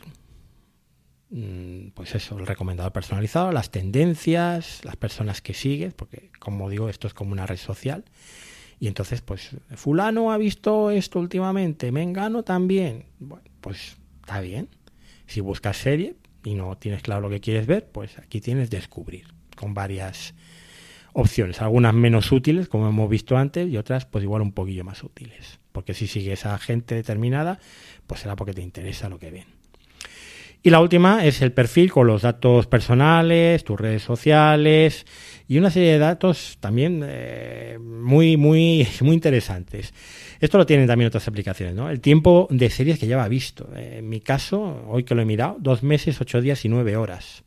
mm, 1.29 1.89
pues 1.89 2.15
eso, 2.15 2.39
el 2.39 2.47
recomendador 2.47 2.93
personalizado, 2.93 3.51
las 3.51 3.69
tendencias, 3.69 4.83
las 4.83 4.95
personas 4.95 5.41
que 5.41 5.53
sigues, 5.53 5.93
porque 5.93 6.31
como 6.39 6.67
digo, 6.69 6.89
esto 6.89 7.05
es 7.07 7.13
como 7.13 7.31
una 7.31 7.45
red 7.45 7.57
social. 7.57 8.05
Y 8.79 8.87
entonces, 8.87 9.21
pues, 9.21 9.55
fulano 9.75 10.31
ha 10.31 10.37
visto 10.37 10.91
esto 10.91 11.19
últimamente, 11.19 11.91
Mengano 11.91 12.43
también. 12.43 13.05
Bueno, 13.19 13.45
pues 13.61 13.97
está 14.21 14.39
bien. 14.41 14.69
Si 15.25 15.41
buscas 15.41 15.77
serie 15.77 16.15
y 16.43 16.53
no 16.53 16.77
tienes 16.77 17.01
claro 17.01 17.21
lo 17.21 17.29
que 17.29 17.39
quieres 17.39 17.65
ver, 17.65 17.87
pues 17.91 18.17
aquí 18.19 18.39
tienes 18.39 18.69
descubrir 18.69 19.27
con 19.55 19.73
varias 19.73 20.35
opciones, 21.13 21.61
algunas 21.61 21.95
menos 21.95 22.31
útiles, 22.31 22.69
como 22.69 22.87
hemos 22.87 23.09
visto 23.09 23.37
antes, 23.37 23.67
y 23.67 23.77
otras, 23.77 24.05
pues 24.05 24.23
igual 24.23 24.43
un 24.43 24.51
poquillo 24.51 24.83
más 24.83 25.03
útiles. 25.03 25.59
Porque 25.71 25.95
si 25.95 26.05
sigues 26.05 26.45
a 26.45 26.57
gente 26.59 26.93
determinada, 26.93 27.59
pues 28.05 28.21
será 28.21 28.35
porque 28.35 28.53
te 28.53 28.61
interesa 28.61 29.09
lo 29.09 29.17
que 29.17 29.31
ven. 29.31 29.56
Y 30.67 30.69
la 30.69 30.81
última 30.81 31.23
es 31.23 31.41
el 31.41 31.53
perfil 31.53 31.93
con 31.93 32.07
los 32.07 32.23
datos 32.23 32.67
personales, 32.67 33.63
tus 33.63 33.79
redes 33.79 34.03
sociales 34.03 35.05
y 35.47 35.57
una 35.57 35.69
serie 35.69 35.93
de 35.93 35.97
datos 35.97 36.57
también 36.59 37.05
eh, 37.07 37.77
muy, 37.79 38.35
muy, 38.35 38.85
muy 38.99 39.13
interesantes. 39.13 39.93
Esto 40.41 40.57
lo 40.57 40.65
tienen 40.65 40.85
también 40.85 41.07
otras 41.07 41.25
aplicaciones, 41.25 41.73
¿no? 41.73 41.89
El 41.89 42.01
tiempo 42.01 42.49
de 42.51 42.69
series 42.69 42.99
que 42.99 43.07
lleva 43.07 43.29
visto. 43.29 43.69
en 43.77 44.09
mi 44.09 44.19
caso, 44.19 44.83
hoy 44.89 45.05
que 45.05 45.15
lo 45.15 45.21
he 45.21 45.25
mirado, 45.25 45.55
dos 45.57 45.83
meses, 45.83 46.19
ocho 46.19 46.41
días 46.41 46.65
y 46.65 46.67
nueve 46.67 46.97
horas. 46.97 47.43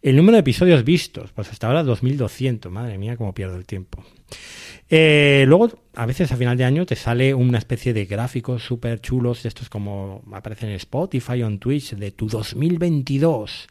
El 0.00 0.14
número 0.14 0.34
de 0.36 0.40
episodios 0.42 0.84
vistos, 0.84 1.32
pues 1.32 1.50
hasta 1.50 1.66
ahora 1.66 1.82
2200. 1.82 2.70
Madre 2.70 2.98
mía, 2.98 3.16
cómo 3.16 3.34
pierdo 3.34 3.56
el 3.56 3.66
tiempo. 3.66 4.04
Eh, 4.90 5.44
luego, 5.46 5.70
a 5.94 6.06
veces 6.06 6.30
a 6.30 6.36
final 6.36 6.56
de 6.56 6.64
año 6.64 6.84
te 6.86 6.96
sale 6.96 7.34
una 7.34 7.58
especie 7.58 7.94
de 7.94 8.04
gráficos 8.04 8.64
súper 8.64 9.00
chulos, 9.00 9.44
estos 9.46 9.68
como 9.68 10.22
aparecen 10.32 10.70
en 10.70 10.76
Spotify 10.76 11.42
o 11.42 11.46
en 11.46 11.58
Twitch, 11.58 11.94
de 11.94 12.10
tu 12.10 12.28
2022. 12.28 13.68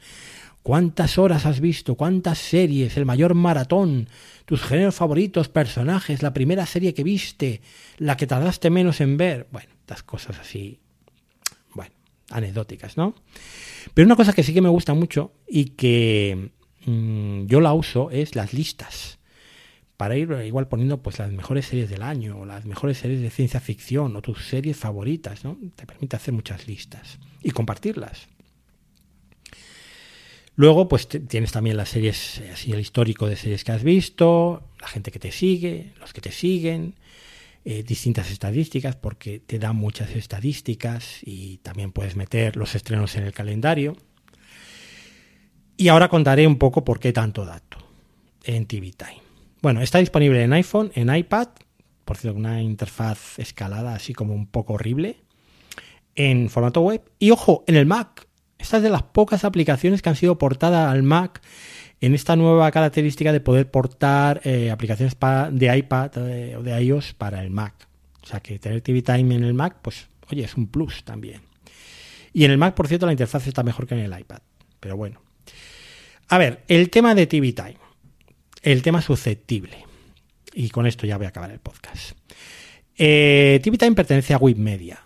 ¿Cuántas 0.64 1.18
horas 1.18 1.46
has 1.46 1.60
visto? 1.60 1.96
¿Cuántas 1.96 2.38
series? 2.38 2.96
El 2.96 3.06
mayor 3.06 3.36
maratón. 3.36 4.08
Tus 4.46 4.62
géneros 4.62 4.96
favoritos, 4.96 5.50
personajes, 5.50 6.24
la 6.24 6.34
primera 6.34 6.66
serie 6.66 6.94
que 6.94 7.04
viste, 7.04 7.62
la 7.98 8.18
que 8.18 8.28
tardaste 8.28 8.70
menos 8.70 9.02
en 9.02 9.18
ver. 9.18 9.48
Bueno, 9.52 9.70
estas 9.82 10.04
cosas 10.04 10.40
así, 10.40 10.80
bueno, 11.74 11.94
anecdóticas, 12.30 12.98
¿no? 12.98 13.14
Pero 13.94 14.06
una 14.06 14.16
cosa 14.16 14.34
que 14.34 14.44
sí 14.44 14.54
que 14.54 14.62
me 14.62 14.70
gusta 14.70 14.94
mucho 14.94 15.34
y 15.48 15.66
que 15.72 16.52
mm, 16.86 17.46
yo 17.46 17.60
la 17.60 17.74
uso 17.74 18.10
es 18.10 18.36
las 18.36 18.54
listas 18.54 19.20
para 20.04 20.18
ir 20.18 20.30
igual 20.46 20.68
poniendo 20.68 21.02
pues 21.02 21.20
las 21.20 21.32
mejores 21.32 21.68
series 21.68 21.90
del 21.90 22.02
año 22.02 22.42
o 22.42 22.46
las 22.46 22.66
mejores 22.66 22.98
series 22.98 23.22
de 23.22 23.30
ciencia 23.30 23.62
ficción 23.62 24.14
o 24.18 24.22
tus 24.22 24.48
series 24.48 24.76
favoritas, 24.76 25.46
¿no? 25.46 25.58
Te 25.78 25.86
permite 25.86 26.18
hacer 26.18 26.34
muchas 26.34 26.68
listas 26.68 27.20
y 27.42 27.52
compartirlas. 27.52 28.28
Luego, 30.58 30.90
pues 30.90 31.08
tienes 31.08 31.54
también 31.54 31.78
las 31.78 31.88
series, 31.88 32.40
eh, 32.40 32.50
así 32.52 32.74
el 32.74 32.82
histórico 32.82 33.28
de 33.28 33.38
series 33.38 33.64
que 33.64 33.72
has 33.72 33.82
visto, 33.82 34.68
la 34.82 34.90
gente 34.90 35.10
que 35.10 35.20
te 35.20 35.32
sigue, 35.32 35.94
los 36.02 36.12
que 36.12 36.20
te 36.20 36.34
siguen, 36.34 36.96
eh, 37.64 37.82
distintas 37.84 38.30
estadísticas, 38.30 38.98
porque 38.98 39.40
te 39.40 39.58
dan 39.58 39.78
muchas 39.78 40.10
estadísticas 40.18 41.20
y 41.24 41.60
también 41.60 41.94
puedes 41.94 42.18
meter 42.18 42.58
los 42.58 42.76
estrenos 42.76 43.16
en 43.16 43.24
el 43.24 43.32
calendario. 43.32 43.96
Y 45.78 45.88
ahora 45.88 46.10
contaré 46.10 46.46
un 46.46 46.58
poco 46.58 46.84
por 46.84 47.00
qué 47.00 47.14
tanto 47.14 47.46
dato 47.46 47.78
en 48.44 48.66
TV 48.66 48.92
Time. 48.92 49.23
Bueno, 49.64 49.80
está 49.80 50.00
disponible 50.00 50.44
en 50.44 50.52
iPhone, 50.52 50.92
en 50.94 51.16
iPad, 51.16 51.48
por 52.04 52.18
cierto, 52.18 52.38
una 52.38 52.62
interfaz 52.62 53.40
escalada 53.40 53.96
así 53.96 54.14
como 54.14 54.34
un 54.34 54.46
poco 54.46 54.74
horrible, 54.74 55.22
en 56.16 56.50
formato 56.50 56.82
web. 56.82 57.02
Y 57.18 57.32
ojo, 57.32 57.64
en 57.66 57.78
el 57.78 57.86
Mac. 57.86 58.28
Esta 58.58 58.76
es 58.76 58.84
de 58.84 58.90
las 58.90 59.04
pocas 59.04 59.46
aplicaciones 59.46 60.02
que 60.02 60.10
han 60.10 60.18
sido 60.18 60.38
portadas 60.38 60.92
al 60.92 61.02
Mac 61.02 61.42
en 62.02 62.14
esta 62.14 62.36
nueva 62.36 62.70
característica 62.72 63.32
de 63.32 63.40
poder 63.40 63.72
portar 63.72 64.42
eh, 64.44 64.70
aplicaciones 64.70 65.16
de 65.52 65.78
iPad 65.78 66.12
eh, 66.18 66.58
o 66.58 66.62
de 66.62 66.84
iOS 66.84 67.14
para 67.14 67.42
el 67.42 67.50
Mac. 67.50 67.88
O 68.22 68.26
sea 68.28 68.42
que 68.42 68.60
tener 68.60 68.82
TV 68.82 69.02
Time 69.02 69.34
en 69.34 69.46
el 69.46 69.54
Mac, 69.54 69.78
pues 69.82 70.10
oye, 70.30 70.44
es 70.44 70.58
un 70.58 70.68
plus 70.68 71.06
también. 71.06 71.40
Y 72.34 72.44
en 72.44 72.52
el 72.52 72.58
Mac, 72.58 72.74
por 72.74 72.90
cierto, 72.90 73.06
la 73.06 73.14
interfaz 73.14 73.48
está 73.48 73.64
mejor 73.64 73.88
que 73.88 73.96
en 73.96 74.02
el 74.02 74.20
iPad. 74.20 74.40
Pero 74.82 74.98
bueno. 74.98 75.22
A 76.28 76.38
ver, 76.38 76.66
el 76.68 76.90
tema 76.90 77.16
de 77.16 77.28
TV 77.28 77.54
Time. 77.54 77.83
El 78.64 78.82
tema 78.82 79.02
susceptible. 79.02 79.86
Y 80.54 80.70
con 80.70 80.88
esto 80.88 81.06
ya 81.06 81.18
voy 81.18 81.26
a 81.26 81.30
acabar 81.30 81.52
el 81.52 81.60
podcast. 81.60 82.18
Eh, 82.98 83.60
TV 83.62 83.78
pertenece 83.94 84.34
a 84.34 84.38
WIP 84.38 84.58
Media. 84.58 85.04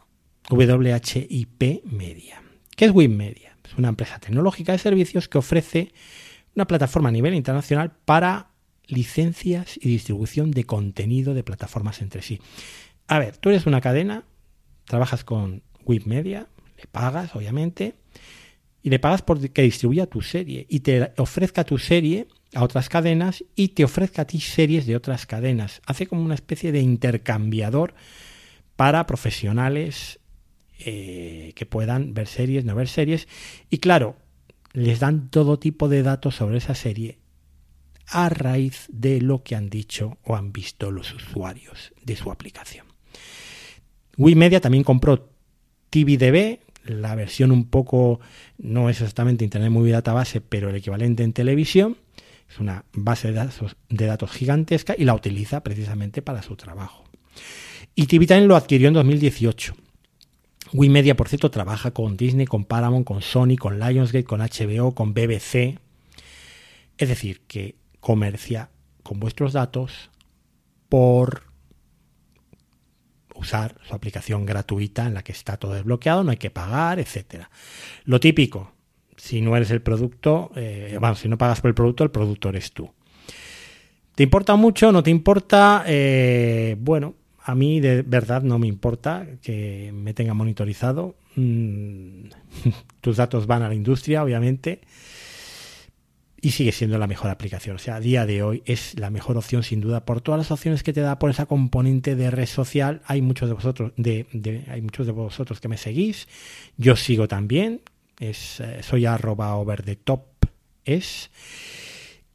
WHIP 0.52 1.84
Media. 1.86 2.44
¿Qué 2.76 2.86
es 2.86 2.92
WIP 2.92 3.12
Media? 3.12 3.58
Es 3.68 3.76
una 3.76 3.90
empresa 3.90 4.20
tecnológica 4.20 4.74
de 4.74 4.78
servicios 4.78 5.28
que 5.28 5.40
ofrece 5.40 5.92
una 6.56 6.68
plataforma 6.68 7.10
a 7.10 7.12
nivel 7.12 7.34
internacional 7.34 7.94
para 8.06 8.52
licencias 8.86 9.78
y 9.82 9.90
distribución 9.90 10.52
de 10.52 10.66
contenido 10.66 11.34
de 11.34 11.44
plataformas 11.44 12.04
entre 12.04 12.22
sí. 12.22 12.40
A 13.08 13.18
ver, 13.18 13.38
tú 13.38 13.50
eres 13.50 13.66
una 13.66 13.82
cadena, 13.82 14.24
trabajas 14.86 15.24
con 15.24 15.64
WIP 15.84 16.06
Media, 16.06 16.48
le 16.78 16.86
pagas, 16.86 17.36
obviamente, 17.36 17.96
y 18.84 18.92
le 18.92 19.00
pagas 19.00 19.24
por 19.24 19.50
que 19.50 19.64
distribuya 19.64 20.06
tu 20.06 20.22
serie 20.22 20.68
y 20.70 20.82
te 20.82 21.12
ofrezca 21.18 21.64
tu 21.64 21.80
serie 21.80 22.28
a 22.54 22.64
otras 22.64 22.90
cadenas 22.90 23.44
y 23.56 23.70
te 23.70 23.84
ofrezca 23.84 24.24
a 24.24 24.28
ti 24.28 24.40
series 24.40 24.86
de 24.86 24.96
otras 24.96 25.26
cadenas. 25.26 25.82
Hace 25.86 26.08
como 26.08 26.24
una 26.24 26.36
especie 26.36 26.72
de 26.72 26.82
intercambiador 26.82 27.94
para 28.76 29.06
profesionales 29.06 30.20
eh, 30.80 31.54
que 31.56 31.66
puedan 31.66 32.14
ver 32.14 32.28
series, 32.28 32.64
no 32.66 32.76
ver 32.76 32.88
series. 32.88 33.28
Y 33.70 33.80
claro, 33.80 34.16
les 34.74 35.00
dan 35.00 35.30
todo 35.30 35.60
tipo 35.60 35.90
de 35.90 36.04
datos 36.04 36.36
sobre 36.36 36.58
esa 36.58 36.76
serie 36.76 37.20
a 38.08 38.30
raíz 38.30 38.86
de 38.90 39.20
lo 39.22 39.44
que 39.44 39.56
han 39.56 39.70
dicho 39.70 40.18
o 40.24 40.36
han 40.36 40.54
visto 40.54 40.92
los 40.92 41.14
usuarios 41.14 41.94
de 42.04 42.16
su 42.16 42.32
aplicación. 42.32 42.86
Wikimedia 44.18 44.62
también 44.62 44.84
compró 44.84 45.30
TVDB, 45.90 46.60
la 46.86 47.16
versión 47.16 47.52
un 47.52 47.66
poco, 47.66 48.20
no 48.58 48.90
es 48.90 49.02
exactamente 49.02 49.44
Internet 49.44 49.72
Movie 49.72 49.92
Database, 49.92 50.42
pero 50.42 50.70
el 50.70 50.76
equivalente 50.76 51.24
en 51.24 51.34
televisión. 51.34 51.98
Es 52.50 52.60
una 52.60 52.86
base 52.94 53.30
de 53.30 53.34
datos, 53.34 53.76
de 53.90 54.06
datos 54.06 54.32
gigantesca 54.32 54.96
y 54.98 55.06
la 55.06 55.14
utiliza 55.14 55.62
precisamente 55.64 56.22
para 56.22 56.42
su 56.42 56.56
trabajo. 56.56 57.04
Y 57.96 58.08
TV 58.08 58.42
lo 58.42 58.56
adquirió 58.56 58.88
en 58.88 58.94
2018. 58.94 59.76
Wikimedia, 60.74 61.16
por 61.16 61.30
cierto, 61.30 61.50
trabaja 61.50 61.92
con 61.92 62.18
Disney, 62.18 62.46
con 62.46 62.66
Paramount, 62.66 63.06
con 63.06 63.22
Sony, 63.22 63.56
con 63.58 63.80
Lionsgate, 63.80 64.26
con 64.26 64.42
HBO, 64.42 64.94
con 64.94 65.14
BBC. 65.14 65.80
Es 66.98 67.10
decir, 67.10 67.42
que 67.48 67.76
comercia 68.00 68.70
con 69.04 69.20
vuestros 69.20 69.54
datos 69.54 70.10
por 70.90 71.44
usar 73.36 73.80
su 73.88 73.94
aplicación 73.94 74.46
gratuita 74.46 75.06
en 75.06 75.14
la 75.14 75.24
que 75.24 75.32
está 75.32 75.58
todo 75.58 75.74
desbloqueado, 75.74 76.24
no 76.24 76.32
hay 76.32 76.38
que 76.38 76.50
pagar, 76.50 77.00
etcétera. 77.00 77.50
Lo 78.04 78.20
típico, 78.20 78.74
si 79.18 79.42
no 79.42 79.56
eres 79.58 79.72
el 79.72 79.82
producto, 79.82 80.52
eh, 80.56 80.98
bueno, 81.00 81.16
si 81.16 81.28
no 81.28 81.38
pagas 81.38 81.60
por 81.62 81.70
el 81.70 81.76
producto, 81.76 82.04
el 82.04 82.12
producto 82.12 82.50
eres 82.50 82.72
tú. 82.72 82.90
¿Te 84.16 84.24
importa 84.24 84.56
mucho? 84.56 84.92
¿No 84.92 85.04
te 85.04 85.12
importa? 85.12 85.84
Eh, 85.86 86.76
bueno, 86.80 87.16
a 87.44 87.54
mí 87.54 87.80
de 87.80 88.02
verdad 88.04 88.42
no 88.42 88.58
me 88.58 88.68
importa 88.68 89.28
que 89.42 89.92
me 89.94 90.14
tenga 90.14 90.34
monitorizado. 90.34 91.16
Mm, 91.36 92.30
tus 93.02 93.18
datos 93.18 93.46
van 93.46 93.64
a 93.64 93.68
la 93.68 93.76
industria, 93.76 94.24
obviamente 94.24 94.82
y 96.42 96.52
sigue 96.52 96.72
siendo 96.72 96.98
la 96.98 97.08
mejor 97.08 97.30
aplicación. 97.30 97.76
O 97.76 97.80
sea, 97.80 97.96
a 97.96 98.00
día 98.00 98.26
de 98.26 98.44
hoy 98.44 98.64
es 98.66 98.98
la 99.00 99.10
mejor 99.10 99.38
opción 99.38 99.64
sin 99.64 99.82
duda 99.82 100.06
por 100.06 100.22
todas 100.22 100.38
las 100.38 100.52
opciones 100.52 100.84
que 100.84 100.94
te 100.94 101.02
da 101.02 101.20
por 101.20 101.30
esa 101.30 101.46
componente 101.46 102.16
de 102.16 102.32
red 102.32 102.46
social. 102.46 103.02
Hay 103.06 103.22
muchos 103.22 103.50
de 103.50 103.56
vosotros, 103.56 103.94
hay 103.98 104.82
muchos 104.82 105.06
de 105.06 105.12
vosotros 105.12 105.60
que 105.60 105.68
me 105.68 105.78
seguís. 105.78 106.28
Yo 106.78 106.96
sigo 106.96 107.28
también. 107.28 107.82
Es, 108.20 108.60
eh, 108.60 108.82
soy 108.84 109.06
arroba 109.06 109.56
over 109.56 109.84
the 109.84 109.96
top 109.96 110.24
es. 110.86 111.30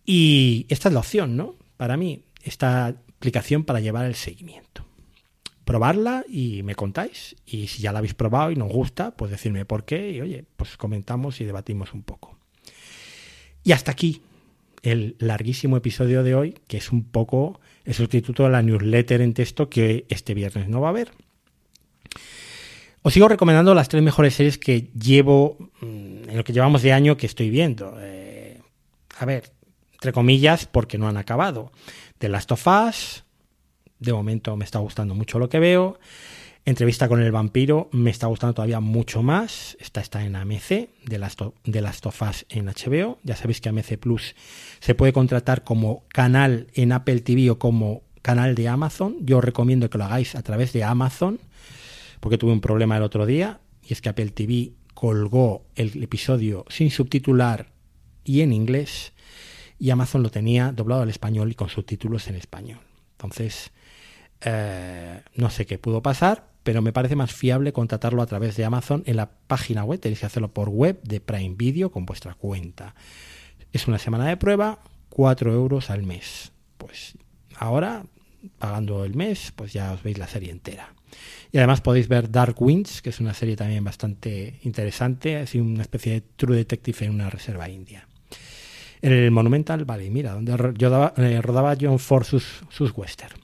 Y 0.05 0.67
esta 0.69 0.89
es 0.89 0.95
la 0.95 1.01
opción, 1.01 1.37
¿no? 1.37 1.57
Para 1.77 1.97
mí, 1.97 2.25
esta 2.43 2.87
aplicación 2.87 3.65
para 3.65 3.81
llevar 3.81 4.07
el 4.07 4.15
seguimiento. 4.15 4.85
Probarla 5.65 6.25
y 6.29 6.63
me 6.63 6.75
contáis. 6.75 7.37
Y 7.47 7.69
si 7.69 7.83
ya 7.83 7.93
la 7.93 7.99
habéis 7.99 8.15
probado 8.15 8.51
y 8.51 8.57
nos 8.57 8.69
gusta, 8.69 9.13
pues 9.13 9.31
decirme 9.31 9.65
por 9.65 9.85
qué. 9.85 10.11
Y 10.11 10.21
oye, 10.21 10.45
pues 10.57 10.77
comentamos 10.77 11.41
y 11.41 11.45
debatimos 11.45 11.95
un 11.95 12.03
poco. 12.03 12.37
Y 13.65 13.73
hasta 13.73 13.93
aquí 13.93 14.23
el 14.83 15.17
larguísimo 15.19 15.77
episodio 15.77 16.25
de 16.25 16.35
hoy, 16.35 16.59
que 16.67 16.77
es 16.77 16.91
un 16.91 17.05
poco 17.05 17.61
el 17.85 17.95
sustituto 17.95 18.45
de 18.45 18.51
la 18.51 18.63
newsletter 18.63 19.21
en 19.21 19.35
texto 19.35 19.69
que 19.69 20.07
este 20.09 20.35
viernes 20.35 20.69
no 20.69 20.81
va 20.81 20.89
a 20.89 20.91
haber. 20.91 21.13
Os 23.03 23.13
sigo 23.13 23.29
recomendando 23.29 23.75
las 23.75 23.89
tres 23.89 24.03
mejores 24.03 24.35
series 24.35 24.59
que 24.59 24.91
llevo, 24.93 25.62
en 26.33 26.39
lo 26.39 26.45
que 26.45 26.55
llevamos 26.55 26.81
de 26.81 26.95
año 26.95 27.19
que 27.19 27.27
estoy 27.27 27.51
viendo. 27.51 27.95
Eh, 28.01 28.59
a 29.19 29.27
ver, 29.27 29.53
entre 29.93 30.15
comillas, 30.15 30.65
porque 30.65 30.97
no 30.97 31.07
han 31.07 31.19
acabado. 31.19 31.73
The 32.17 32.31
Last 32.31 32.53
of 32.53 32.67
Us, 32.67 33.25
de 33.99 34.15
momento 34.15 34.57
me 34.57 34.65
está 34.65 34.79
gustando 34.79 35.15
mucho 35.15 35.39
lo 35.39 35.51
que 35.51 35.59
veo. 35.59 35.99
Entrevista 36.65 37.07
con 37.07 37.21
el 37.21 37.33
vampiro 37.33 37.91
me 37.93 38.09
está 38.11 38.29
gustando 38.29 38.55
todavía 38.55 38.81
mucho 38.81 39.23
más. 39.23 39.77
Esta 39.79 40.01
está 40.01 40.25
en 40.25 40.35
AMC, 40.35 40.89
de 41.05 41.19
las, 41.19 41.37
de 41.65 41.81
las 41.83 42.01
Tofas 42.01 42.47
en 42.49 42.65
HBO. 42.65 43.19
Ya 43.25 43.37
sabéis 43.37 43.61
que 43.61 43.69
AMC 43.69 43.99
Plus 43.99 44.35
se 44.81 44.95
puede 44.95 45.13
contratar 45.13 45.65
como 45.65 46.05
canal 46.09 46.69
en 46.73 46.93
Apple 46.93 47.21
TV 47.21 47.51
o 47.51 47.59
como 47.59 48.05
canal 48.23 48.55
de 48.55 48.69
Amazon. 48.69 49.17
Yo 49.21 49.37
os 49.39 49.45
recomiendo 49.45 49.91
que 49.91 49.99
lo 49.99 50.05
hagáis 50.05 50.35
a 50.35 50.43
través 50.43 50.73
de 50.73 50.83
Amazon, 50.83 51.41
porque 52.21 52.39
tuve 52.39 52.53
un 52.53 52.63
problema 52.63 52.97
el 52.97 53.03
otro 53.03 53.27
día, 53.27 53.61
y 53.87 53.93
es 53.93 54.01
que 54.01 54.09
Apple 54.09 54.31
TV 54.31 54.73
colgó 55.03 55.67
el 55.75 56.01
episodio 56.01 56.65
sin 56.69 56.93
subtitular 56.93 57.73
y 58.23 58.43
en 58.43 58.53
inglés, 58.53 59.13
y 59.77 59.91
Amazon 59.91 60.23
lo 60.23 60.31
tenía 60.31 60.71
doblado 60.71 61.03
al 61.03 61.09
español 61.09 61.51
y 61.51 61.57
con 61.57 61.69
subtítulos 61.69 62.29
en 62.29 62.37
español. 62.37 62.79
Entonces, 63.17 63.73
eh, 64.43 65.23
no 65.35 65.51
sé 65.51 65.67
qué 65.67 65.77
pudo 65.77 66.03
pasar, 66.03 66.53
pero 66.63 66.83
me 66.83 66.93
parece 66.93 67.17
más 67.17 67.33
fiable 67.33 67.73
contratarlo 67.73 68.23
a 68.23 68.27
través 68.27 68.57
de 68.57 68.65
Amazon 68.65 69.03
en 69.05 69.17
la 69.17 69.33
página 69.49 69.83
web. 69.83 69.99
Tenéis 69.99 70.21
que 70.21 70.27
hacerlo 70.27 70.55
por 70.55 70.69
web 70.69 71.03
de 71.03 71.21
Prime 71.21 71.57
Video 71.57 71.91
con 71.91 72.07
vuestra 72.07 72.35
cuenta. 72.35 72.95
Es 73.73 73.89
una 73.89 73.99
semana 73.99 74.29
de 74.29 74.37
prueba, 74.37 74.85
4 75.09 75.53
euros 75.53 75.91
al 75.91 76.05
mes. 76.05 76.53
Pues 76.79 77.19
ahora, 77.57 78.07
pagando 78.61 79.05
el 79.05 79.17
mes, 79.17 79.53
pues 79.57 79.73
ya 79.73 79.95
os 79.95 80.05
veis 80.05 80.19
la 80.19 80.29
serie 80.29 80.53
entera. 80.53 80.95
Y 81.51 81.59
además 81.59 81.81
podéis 81.81 82.09
ver 82.09 82.31
Dark 82.31 82.61
Winds, 82.61 83.03
que 83.03 83.11
es 83.11 83.21
una 83.21 83.35
serie 83.35 83.57
también 83.57 83.85
bastante 83.85 84.59
interesante, 84.63 85.37
así 85.37 85.61
una 85.61 85.83
especie 85.83 86.13
de 86.13 86.21
True 86.37 86.57
Detective 86.57 87.05
en 87.05 87.11
una 87.13 87.31
reserva 87.31 87.69
india. 87.69 88.09
En 89.03 89.13
el 89.13 89.31
Monumental, 89.31 89.85
vale, 89.85 90.09
mira, 90.11 90.33
donde 90.33 90.53
eh, 90.53 91.43
rodaba 91.43 91.77
John 91.79 91.99
Ford 91.99 92.25
sus, 92.25 92.63
sus 92.71 92.97
western. 92.97 93.43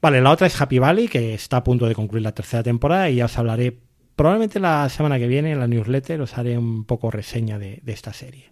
Vale, 0.00 0.20
la 0.20 0.30
otra 0.30 0.48
es 0.48 0.60
Happy 0.60 0.80
Valley, 0.80 1.06
que 1.06 1.34
está 1.34 1.58
a 1.58 1.64
punto 1.64 1.86
de 1.86 1.94
concluir 1.94 2.24
la 2.24 2.32
tercera 2.32 2.62
temporada 2.62 3.08
y 3.08 3.16
ya 3.16 3.26
os 3.26 3.38
hablaré 3.38 3.78
probablemente 4.16 4.58
la 4.58 4.88
semana 4.88 5.18
que 5.18 5.28
viene 5.28 5.52
en 5.52 5.60
la 5.60 5.68
newsletter, 5.68 6.20
os 6.20 6.36
haré 6.36 6.58
un 6.58 6.84
poco 6.84 7.10
reseña 7.10 7.58
de, 7.58 7.82
esta 7.86 8.12
serie. 8.12 8.50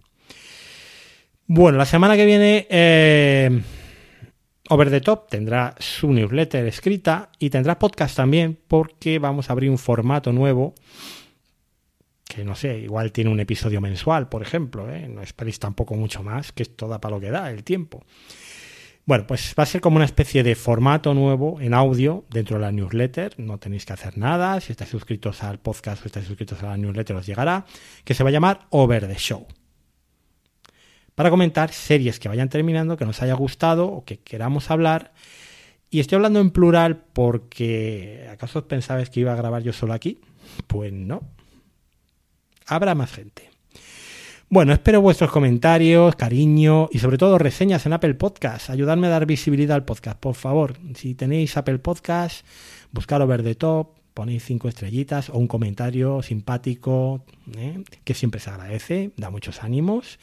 Bueno, 1.47 1.77
la 1.77 1.85
semana 1.85 2.15
que 2.15 2.25
viene 2.25 2.67
eh, 2.69 3.61
Over 4.73 4.89
the 4.89 5.01
Top 5.01 5.27
tendrá 5.27 5.75
su 5.79 6.13
newsletter 6.13 6.65
escrita 6.65 7.29
y 7.39 7.49
tendrá 7.49 7.77
podcast 7.77 8.15
también 8.15 8.57
porque 8.69 9.19
vamos 9.19 9.49
a 9.49 9.51
abrir 9.51 9.69
un 9.69 9.77
formato 9.77 10.31
nuevo 10.31 10.75
que 12.23 12.45
no 12.45 12.55
sé, 12.55 12.79
igual 12.79 13.11
tiene 13.11 13.29
un 13.29 13.41
episodio 13.41 13.81
mensual, 13.81 14.29
por 14.29 14.41
ejemplo, 14.41 14.89
¿eh? 14.89 15.09
no 15.09 15.21
esperéis 15.21 15.59
tampoco 15.59 15.95
mucho 15.95 16.23
más, 16.23 16.53
que 16.53 16.63
es 16.63 16.73
toda 16.73 17.01
para 17.01 17.15
lo 17.15 17.19
que 17.19 17.31
da 17.31 17.51
el 17.51 17.65
tiempo. 17.65 18.05
Bueno, 19.05 19.27
pues 19.27 19.53
va 19.59 19.63
a 19.63 19.65
ser 19.65 19.81
como 19.81 19.97
una 19.97 20.05
especie 20.05 20.41
de 20.41 20.55
formato 20.55 21.13
nuevo 21.13 21.59
en 21.59 21.73
audio 21.73 22.23
dentro 22.29 22.55
de 22.55 22.61
la 22.61 22.71
newsletter. 22.71 23.37
No 23.39 23.57
tenéis 23.57 23.85
que 23.85 23.91
hacer 23.91 24.17
nada. 24.17 24.61
Si 24.61 24.71
estáis 24.71 24.91
suscritos 24.91 25.43
al 25.43 25.59
podcast 25.59 26.01
o 26.03 26.05
estáis 26.05 26.27
suscritos 26.27 26.63
a 26.63 26.67
la 26.67 26.77
newsletter 26.77 27.17
os 27.17 27.25
llegará. 27.25 27.65
Que 28.05 28.13
se 28.13 28.23
va 28.23 28.29
a 28.29 28.31
llamar 28.31 28.67
Over 28.69 29.07
the 29.07 29.15
Show. 29.15 29.47
Para 31.21 31.29
comentar 31.29 31.71
series 31.71 32.19
que 32.19 32.29
vayan 32.29 32.49
terminando, 32.49 32.97
que 32.97 33.05
nos 33.05 33.21
haya 33.21 33.35
gustado 33.35 33.85
o 33.85 34.03
que 34.05 34.17
queramos 34.17 34.71
hablar. 34.71 35.11
Y 35.91 35.99
estoy 35.99 36.15
hablando 36.15 36.39
en 36.39 36.49
plural 36.49 37.03
porque 37.13 38.27
¿acaso 38.31 38.67
pensabais 38.67 39.11
que 39.11 39.19
iba 39.19 39.31
a 39.31 39.35
grabar 39.35 39.61
yo 39.61 39.71
solo 39.71 39.93
aquí? 39.93 40.19
Pues 40.65 40.91
no. 40.91 41.21
Habrá 42.65 42.95
más 42.95 43.11
gente. 43.11 43.51
Bueno, 44.49 44.73
espero 44.73 44.99
vuestros 44.99 45.29
comentarios, 45.29 46.15
cariño 46.15 46.89
y 46.91 46.97
sobre 46.97 47.19
todo 47.19 47.37
reseñas 47.37 47.85
en 47.85 47.93
Apple 47.93 48.15
Podcast. 48.15 48.71
Ayudadme 48.71 49.05
a 49.05 49.11
dar 49.11 49.27
visibilidad 49.27 49.75
al 49.75 49.85
podcast, 49.85 50.17
por 50.17 50.33
favor. 50.33 50.79
Si 50.95 51.13
tenéis 51.13 51.55
Apple 51.55 51.77
Podcast, 51.77 52.47
buscar 52.91 53.21
Over 53.21 53.43
the 53.43 53.53
Top, 53.53 53.89
ponéis 54.15 54.43
cinco 54.43 54.67
estrellitas 54.67 55.29
o 55.29 55.37
un 55.37 55.47
comentario 55.47 56.23
simpático, 56.23 57.23
¿eh? 57.55 57.83
que 58.03 58.15
siempre 58.15 58.39
se 58.39 58.49
agradece, 58.49 59.11
da 59.17 59.29
muchos 59.29 59.61
ánimos. 59.61 60.17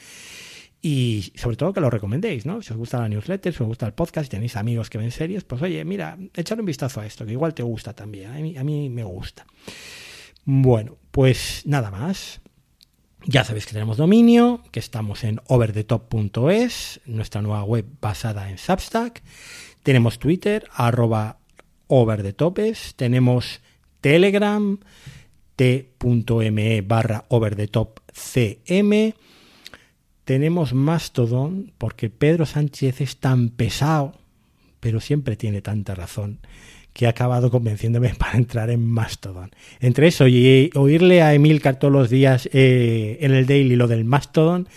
Y 0.81 1.33
sobre 1.35 1.57
todo 1.57 1.73
que 1.73 1.81
lo 1.81 1.91
recomendéis, 1.91 2.47
¿no? 2.47 2.63
Si 2.63 2.73
os 2.73 2.79
gusta 2.79 3.01
la 3.01 3.09
newsletter, 3.09 3.53
si 3.53 3.63
os 3.63 3.67
gusta 3.69 3.87
el 3.87 3.95
podcast, 3.95 4.27
si 4.27 4.31
tenéis 4.31 4.57
amigos 4.57 4.89
que 4.89 4.99
ven 4.99 5.11
series, 5.11 5.43
pues 5.45 5.61
oye, 5.63 5.85
mira, 5.85 6.17
echar 6.35 6.61
un 6.61 6.67
vistazo 6.67 7.01
a 7.01 7.07
esto, 7.07 7.27
que 7.27 7.33
igual 7.33 7.55
te 7.55 7.65
gusta 7.65 7.95
también. 7.95 8.31
A 8.31 8.35
mí, 8.35 8.57
a 8.57 8.63
mí 8.63 8.89
me 8.89 9.03
gusta. 9.03 9.45
Bueno, 10.45 10.97
pues 11.11 11.63
nada 11.67 11.91
más. 11.91 12.41
Ya 13.27 13.43
sabéis 13.43 13.67
que 13.67 13.73
tenemos 13.73 13.97
dominio, 13.97 14.63
que 14.71 14.79
estamos 14.79 15.25
en 15.25 15.41
overthetop.es, 15.49 17.01
nuestra 17.05 17.43
nueva 17.43 17.65
web 17.65 17.85
basada 18.01 18.49
en 18.49 18.59
Substack. 18.59 19.25
Tenemos 19.83 20.21
Twitter, 20.21 20.69
arroba 20.73 21.41
overthetopes. 21.89 22.95
Tenemos 22.95 23.61
Telegram, 24.01 24.79
t.me 25.57 26.81
barra 26.83 27.25
overthetopcm. 27.29 29.15
Tenemos 30.29 30.75
Mastodon, 30.75 31.73
porque 31.79 32.11
Pedro 32.11 32.45
Sánchez 32.45 33.01
es 33.01 33.17
tan 33.17 33.49
pesado, 33.49 34.13
pero 34.79 35.01
siempre 35.01 35.37
tiene 35.37 35.63
tanta 35.63 35.95
razón 35.95 36.41
que 36.93 37.07
ha 37.07 37.09
acabado 37.09 37.51
convenciéndome 37.51 38.15
para 38.19 38.37
entrar 38.37 38.69
en 38.69 38.85
Mastodon. 38.85 39.51
Entre 39.81 40.07
eso 40.07 40.29
y 40.29 40.71
oírle 40.75 41.23
a 41.23 41.33
Emilcar 41.33 41.79
todos 41.79 41.95
los 41.95 42.11
días 42.11 42.47
eh, 42.53 43.17
en 43.23 43.33
el 43.33 43.47
daily 43.47 43.75
lo 43.75 43.89
del 43.89 44.05
Mastodon, 44.05 44.69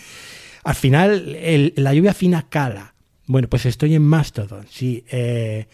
al 0.63 0.75
final 0.75 1.37
la 1.75 1.93
lluvia 1.93 2.13
fina 2.13 2.47
cala. 2.47 2.93
Bueno, 3.27 3.49
pues 3.49 3.65
estoy 3.65 3.93
en 3.95 4.03
Mastodon, 4.03 4.67
sí. 4.69 5.03
Eh, 5.11 5.65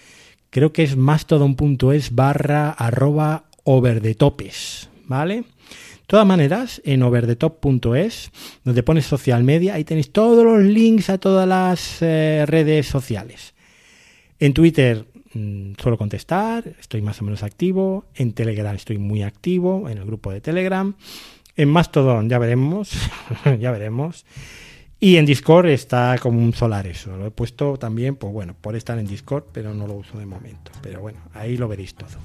creo 0.49 0.73
que 0.73 0.82
es 0.82 0.97
mastodon.es 0.97 2.15
barra 2.15 2.71
arroba 2.71 3.43
over 3.63 4.01
the 4.01 4.15
topes, 4.15 4.89
¿vale? 5.05 5.43
Todas 6.08 6.26
maneras, 6.26 6.82
en 6.86 7.03
overthetop.es, 7.03 8.32
donde 8.64 8.84
pones 8.84 9.05
social 9.05 9.43
media, 9.43 9.76
ahí 9.76 9.84
tenéis 9.84 10.12
todos 10.12 10.43
los 10.43 10.64
links 10.64 11.10
a 11.10 11.18
todas 11.18 11.47
las 11.47 12.01
eh, 12.01 12.45
redes 12.47 12.88
sociales. 12.88 13.53
En 14.39 14.53
Twitter 14.53 15.05
Mm, 15.38 15.74
suelo 15.80 15.97
contestar, 15.97 16.68
estoy 16.80 17.01
más 17.01 17.22
o 17.22 17.26
menos 17.26 17.43
activo. 17.43 18.05
En 18.16 18.34
Telegram 18.34 18.76
estoy 18.76 18.97
muy 18.97 19.22
activo, 19.22 19.88
en 19.89 19.97
el 19.97 20.05
grupo 20.05 20.32
de 20.32 20.41
Telegram. 20.41 20.95
En 21.55 21.70
Mastodon 21.70 22.30
ya 22.30 22.39
veremos, 22.39 22.91
ya 23.60 23.72
veremos. 23.72 24.26
Y 24.99 25.18
en 25.18 25.28
Discord 25.28 25.68
está 25.68 26.18
como 26.20 26.39
un 26.39 26.53
solar 26.53 26.88
eso. 26.88 27.16
Lo 27.18 27.28
he 27.28 27.32
puesto 27.32 27.78
también, 27.78 28.16
pues 28.16 28.34
bueno, 28.34 28.55
por 28.60 28.76
estar 28.76 28.97
en 28.97 29.05
Discord, 29.05 29.45
pero 29.51 29.74
no 29.74 29.86
lo 29.86 29.93
uso 29.93 30.18
de 30.18 30.26
momento. 30.26 30.72
Pero 30.82 31.01
bueno, 31.01 31.20
ahí 31.34 31.55
lo 31.55 31.68
veréis 31.68 31.93
todo. 31.93 32.18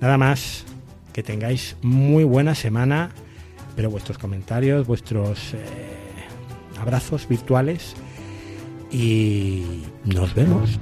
Nada 0.00 0.16
más, 0.16 0.64
que 1.18 1.24
tengáis 1.24 1.74
muy 1.82 2.22
buena 2.22 2.54
semana. 2.54 3.10
Espero 3.70 3.90
vuestros 3.90 4.18
comentarios, 4.18 4.86
vuestros 4.86 5.52
eh, 5.52 5.58
abrazos 6.80 7.26
virtuales. 7.26 7.96
Y 8.92 9.82
nos 10.04 10.32
vemos. 10.32 10.78